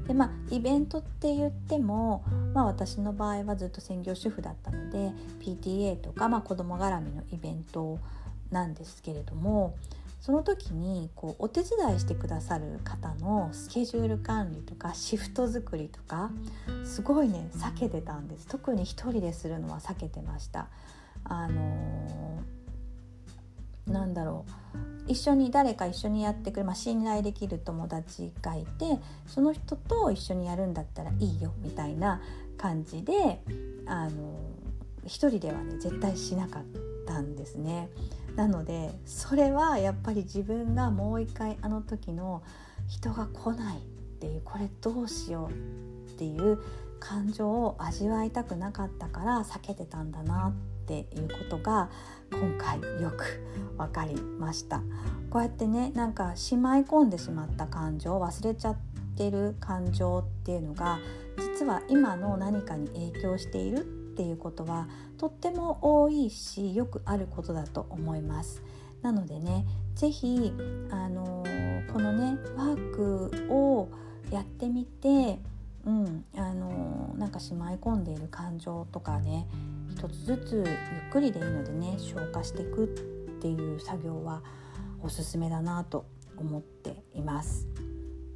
[0.07, 2.23] でまあイベントって言っても、
[2.53, 7.99] まあ、私の場合はずっと専業主婦だったので PTA とか、まあ、子供絡みのイベント
[8.51, 9.75] なんですけれども
[10.21, 16.29] その時にこうお手伝いしてくださる方のスケジュール管理とかシフト作りとか
[16.85, 20.67] すごいね避けてたんです特に一人でするのは避けてました
[21.23, 24.52] あのー、なんだろう
[25.07, 32.22] 一緒に誰か一緒にやってくれ、まあ、信頼できる友達がいてその人と一緒にやるんだったらいいよみたいな
[32.57, 33.41] 感じで
[33.85, 34.39] あの
[35.06, 36.64] 一人ではね絶対しなかっ
[37.07, 37.89] たんですね。
[38.35, 42.41] なのでそれはやっぱり自分がもう一回あの時の
[42.88, 43.81] 人が来ないっ
[44.19, 46.61] ていうこれどうしようっていう
[46.99, 51.89] 感情を味わいたくなかったから避けてたんだなっていうことが
[52.34, 53.41] 今回よく
[53.77, 54.81] 分かりました
[55.30, 58.77] こうやってねなんかしまい込んでしまった感情忘れちゃっ
[59.15, 60.99] てる感情っていうのが
[61.38, 63.81] 実は今の何かに影響しているっ
[64.15, 68.61] ていうことはとっても多いしよくあることだと思います。
[69.01, 69.65] なのでね
[69.95, 70.53] 是非
[70.91, 71.43] あの
[71.93, 73.89] このねワークを
[74.31, 75.39] やってみて
[75.86, 79.48] うんあのなんかしまい込んでいる感情とかね
[79.90, 80.66] 一つずつゆっ
[81.12, 82.88] くりでいいのでね消化していくっ
[83.41, 84.41] ていう作業は
[85.02, 86.06] おすすめだなと
[86.38, 87.68] 思っています。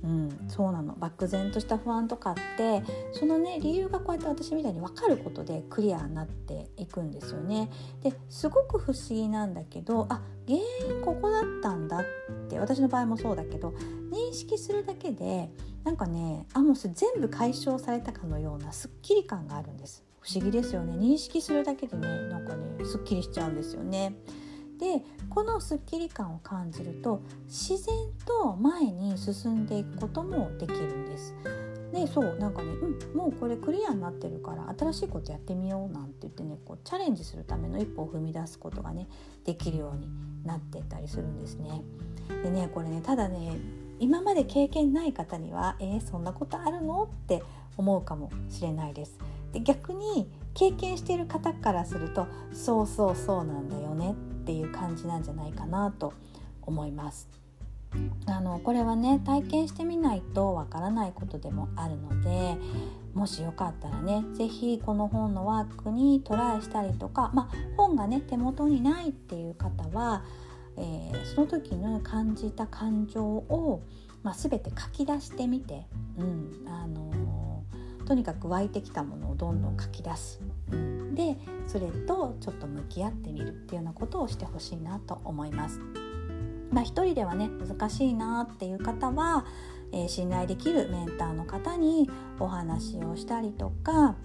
[0.05, 7.71] うん、そうなの漠然とした不安とかってそのね理由がこうやって私みたいに分かることでクリアになっていくんですよね。
[8.03, 12.03] ですごく不思議なんだけどあ原因ここだったんだっ
[12.47, 13.73] て私の場合もそうだけど
[14.11, 15.49] 認識するだけで
[15.83, 20.03] なんかねあもう全部解消されたかのようなすっきり感があるんです。
[20.21, 24.15] 不思議ですよね認識するだけでねなんかねすっきりしちゃうんですよね。
[24.79, 27.95] でこのすっきり感を感じると自然
[28.25, 31.33] と前に進んでいくこともできるんです。
[31.91, 39.07] でそうなんかね、うん、もうこれクリアになってるから新しいことやってみようなんて言ってねこうチャレンジするための一歩を踏み出すことがね
[39.45, 40.07] できるように
[40.43, 41.81] なってったりするんですね。
[42.43, 43.57] でねこれねただね
[43.99, 47.41] 今まで経験ない方にはえー、そんなことあるのって
[47.77, 49.17] 思うかもしれないです。
[49.53, 54.15] で逆に経験している方からするとそうそうそうなんだよね
[54.45, 56.13] っていう感じなんじゃないかなと
[56.61, 57.27] 思います。
[58.27, 62.57] あのこれはね体験してみないとわからないことでもあるので
[63.13, 70.23] もしよかったらね是非この本のワークにトライしたりとか、まあ、本がね手元にないっていう方は、
[70.75, 73.81] えー、その時の感じた感情を、
[74.23, 75.85] まあ、全て書き出してみて、
[76.17, 80.41] うんあのー、とにかく湧いてきたものをどんどん書き出す。
[81.13, 81.37] で
[81.67, 85.79] それとちょっと向き合ってみるっていうようなことをしてほしいなと思います。
[86.71, 89.45] まあ、一人ではね難しいなっていう方は、
[89.93, 92.09] えー、信頼できるメンターの方に
[92.39, 94.15] お話をしたりとか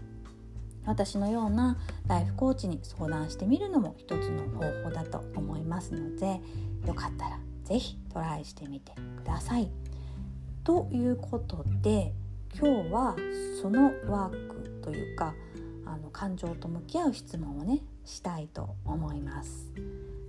[0.87, 6.41] 私のようなライフコーチに相談してみるのも一つの方法だと思いますので
[6.87, 9.71] よかったら是非トライしてみてください。
[10.65, 12.13] ということで
[12.59, 13.17] 今日は
[13.63, 15.35] そのワークというか
[15.93, 19.73] あの感情と向き合う質問をねしたいと思います。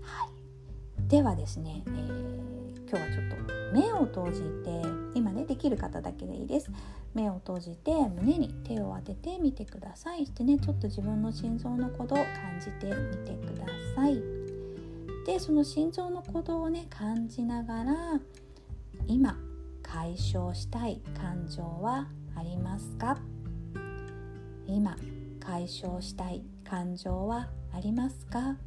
[0.01, 4.81] はい、ではですね、えー、今日はちょっと目を閉じて
[5.13, 6.71] 今ねできる方だけでいいです。
[7.13, 10.25] 目を閉じて胸に手を当ててみてください。
[10.25, 12.25] してねちょっと自分の心臓の鼓動を感
[12.59, 13.65] じてみてくだ
[13.95, 14.21] さい。
[15.25, 18.19] でその心臓の鼓動をね感じながら
[19.07, 19.37] 今
[19.83, 23.19] 解消したい感情はありますか？
[24.67, 24.95] 今
[25.41, 28.57] 解消したい感情はありますか？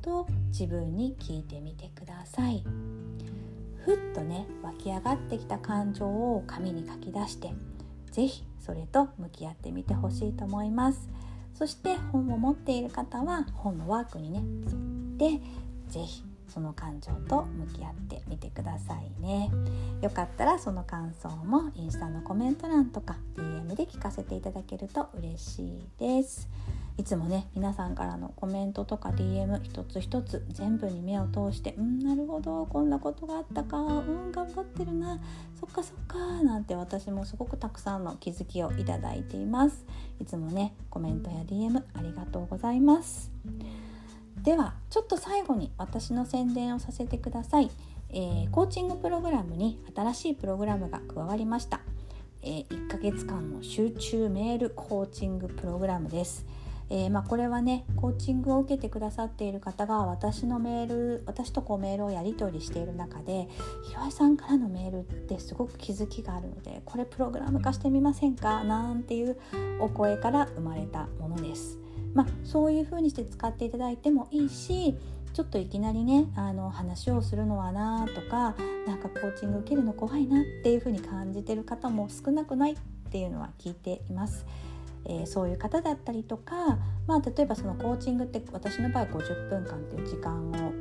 [0.00, 2.64] と自分に聞いてみてください。
[3.84, 7.52] ふっとね湧き上がってきた感情を紙に書き出して
[8.10, 11.08] 是非それと向き合ってみてほしいと思います。
[11.54, 15.46] そして本を持っている方は本のワークにね沿って
[15.88, 19.50] 是非その感情と向き合ってみてくださいね。
[20.02, 26.48] よかったらその感想もインスタのコメント欄とか DM で聞かせていただけると嬉しいです。
[26.98, 35.18] いつもね皆さんからのコメントとか DM 一つ一つ全部に目を通してうんなるほどこんなことがあったかうん頑張ってるな
[35.58, 39.86] そっかそっかなんて私もすごくたくさんの気づきをいただいています。
[40.20, 43.32] いつもねコメントや DM ありがとうございます。
[44.42, 47.70] ではちょっと最後に私の宣伝をさせてください、
[48.10, 51.80] えー、コーチングプログラムに新しいプログラムが加わりました、
[52.42, 56.44] えー、1ヶ月間の集中メールコーチングプログラムです。
[56.90, 63.48] えー、まあ、これはねコーチングを受けてくださっている方が私のメール私とこうメールをやり取りしている中で
[63.82, 68.62] ひろえさんからのメールってすごく気づきがあるのでこれプログラム化してみませんか？
[68.64, 69.38] なんていう
[69.80, 71.81] お声から生まれたものです。
[72.14, 74.94] まあ、そういう風にして使っていただいてもいいし
[75.32, 78.54] ちょっといきなりねあの話をするのはなとか
[78.86, 82.76] なんかコーチング受けるの怖いなっていう風に感じてる方も少なくないっ
[83.10, 84.44] ていうのは聞いています。
[85.04, 86.78] えー、そういう方だったりとか、
[87.08, 90.72] まあ、例えばそのコーチングって私の場合50分間っていう時間を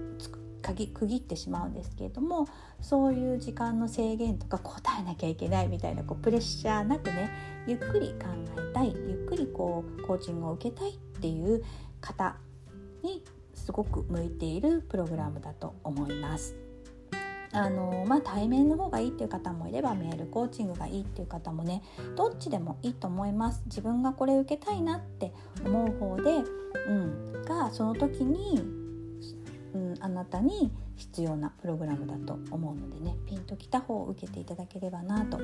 [0.87, 2.47] 区切ってしまうんですけれども
[2.79, 7.29] そういう時間の制限とか答えなきゃいけないみたいなこうプレッシャーなくね
[7.67, 8.27] ゆっくり考
[8.57, 11.63] えたいゆっくりこうコーチングを受けたいっていう
[12.01, 12.35] 方
[13.03, 13.23] に
[13.53, 16.55] すごく向いているプログラムだと思います。
[17.53, 21.83] あのまあ、対面の方がいいっていう方もいればメールコーチングがいいっていう方もね
[22.15, 25.33] どっちでもいいと思います自分がこれ受けたいなって
[25.65, 26.43] 思う方で、
[26.87, 28.61] うん、がその時に、
[29.73, 35.37] うん、あなたに必要なプログラムだと思うのでねピンときた方を受けていただければなと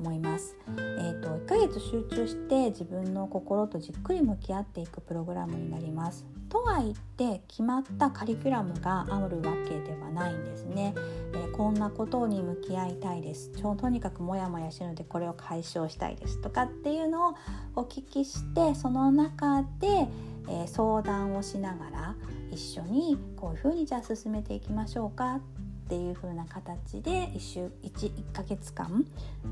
[0.00, 0.56] 思います。
[0.66, 6.26] えーと、1ヶ月集中して自分の心とじっくり向き合っていくプログラムになります。
[6.48, 10.94] とは言って決まったカリキュラムがあるわけではないんですね。
[11.32, 17.34] えー、こんなことに向き合いたいですちょとにかくモヤモヤしてるのでこれを解消したいですとかっていうのを
[17.76, 20.08] お聞きしてその中で、
[20.48, 22.16] えー、相談をしながら
[22.50, 25.40] 一緒にこういうふうにじゃあ進めていきましょうか
[25.90, 29.04] っていう風な形で 1, 週 1, 1ヶ月間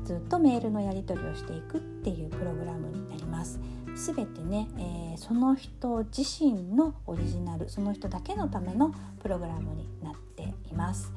[0.05, 3.59] ずっとメールのやり取りをしていくっていうプログラムになります。
[3.99, 11.11] すべてね、えー、その人自身のオリジナルその人だけのためのプログラムになっています。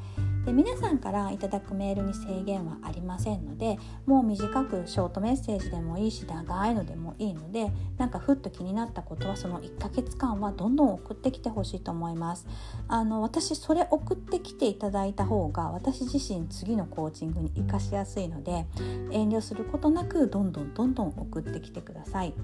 [0.44, 12.48] で皆さんからいただくメールに制限はありませんのでもう短くショートメッセージでもいいし長いのでもいいのでなんかふっと気になったことはその1ヶ月間はどんどん送ってきてほしいと思います
[12.88, 18.66] あの私それ送ってきていただいた方が私自身次のコーチングに活かしやすいので
[19.12, 22.34] 遠慮することなくどんどんどんどん送ってきてください。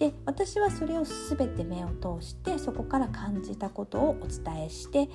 [0.00, 5.08] で私はそれを全て目を通してそこから感じたことをお伝えしてい、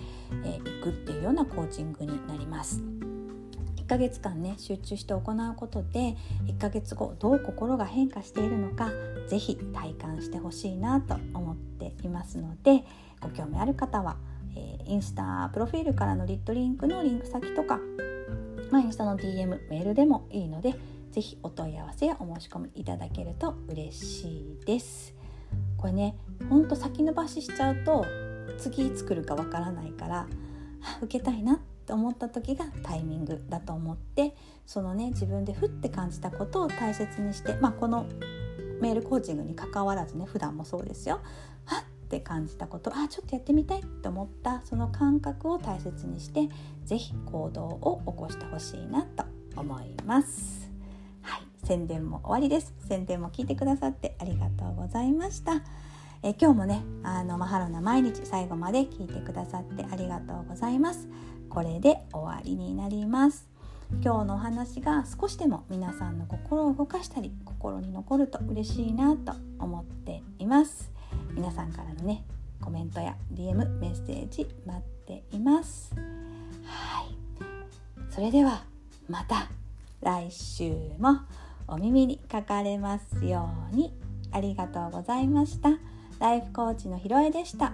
[0.44, 2.84] えー、くっていうようなコーチングになります。
[3.78, 6.16] 1ヶ月間ね集中して行うことで
[6.48, 8.90] 1ヶ月後どう心が変化しているのか
[9.28, 12.84] 是非体感してほしいなと思っていますので
[13.22, 14.18] ご興味ある方は、
[14.56, 17.80] えー、インスタプロフィールからのリットリンクのリンク先とか、
[18.72, 20.74] まあ、インスタの DM メールでもいいので
[21.16, 24.28] ぜひお問い合わせやお申し込みいただけると嬉し
[24.62, 25.16] いです
[25.78, 26.18] これね
[26.50, 28.06] ほんと先延ばししちゃうと
[28.58, 30.28] 次作るかわからないから
[31.02, 34.36] 受けたいなって思った時がタイミングだと思って
[34.66, 38.08] そのね自分でふって感じたことを大切にしてまあこの
[38.82, 41.22] メールコーチングにかかわらずね普段もそうですよ
[41.64, 46.50] はって感じたことあちょっとやってみたいって思ったその感覚を大切にして
[46.84, 49.24] 是非行動を起こしてほしいなと
[49.56, 50.65] 思います。
[51.66, 52.76] 宣伝も終わりです。
[52.88, 55.64] 宣伝も聞いてくださってありがとうございました。
[56.22, 61.08] え今日もねあのマハロな毎日最後まで聞いてくださってありがとうございます。
[61.50, 63.50] これで終わりになります。
[64.04, 70.92] 今日のお話が少しでも皆さんの心を動かしたり心に残ると嬉しいなと思っています。
[71.34, 72.26] 皆さんからのね
[72.62, 75.96] コメントや DM メッセージ待っています。
[76.64, 78.14] はい。
[78.14, 78.64] それでは
[79.10, 79.50] また
[80.02, 81.22] 来週も。
[81.68, 83.94] お耳にかかれますように。
[84.32, 85.70] ありがとうございました。
[86.20, 87.74] ライフコーチのひろえでした。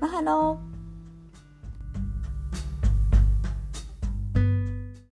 [0.00, 0.77] マハロー。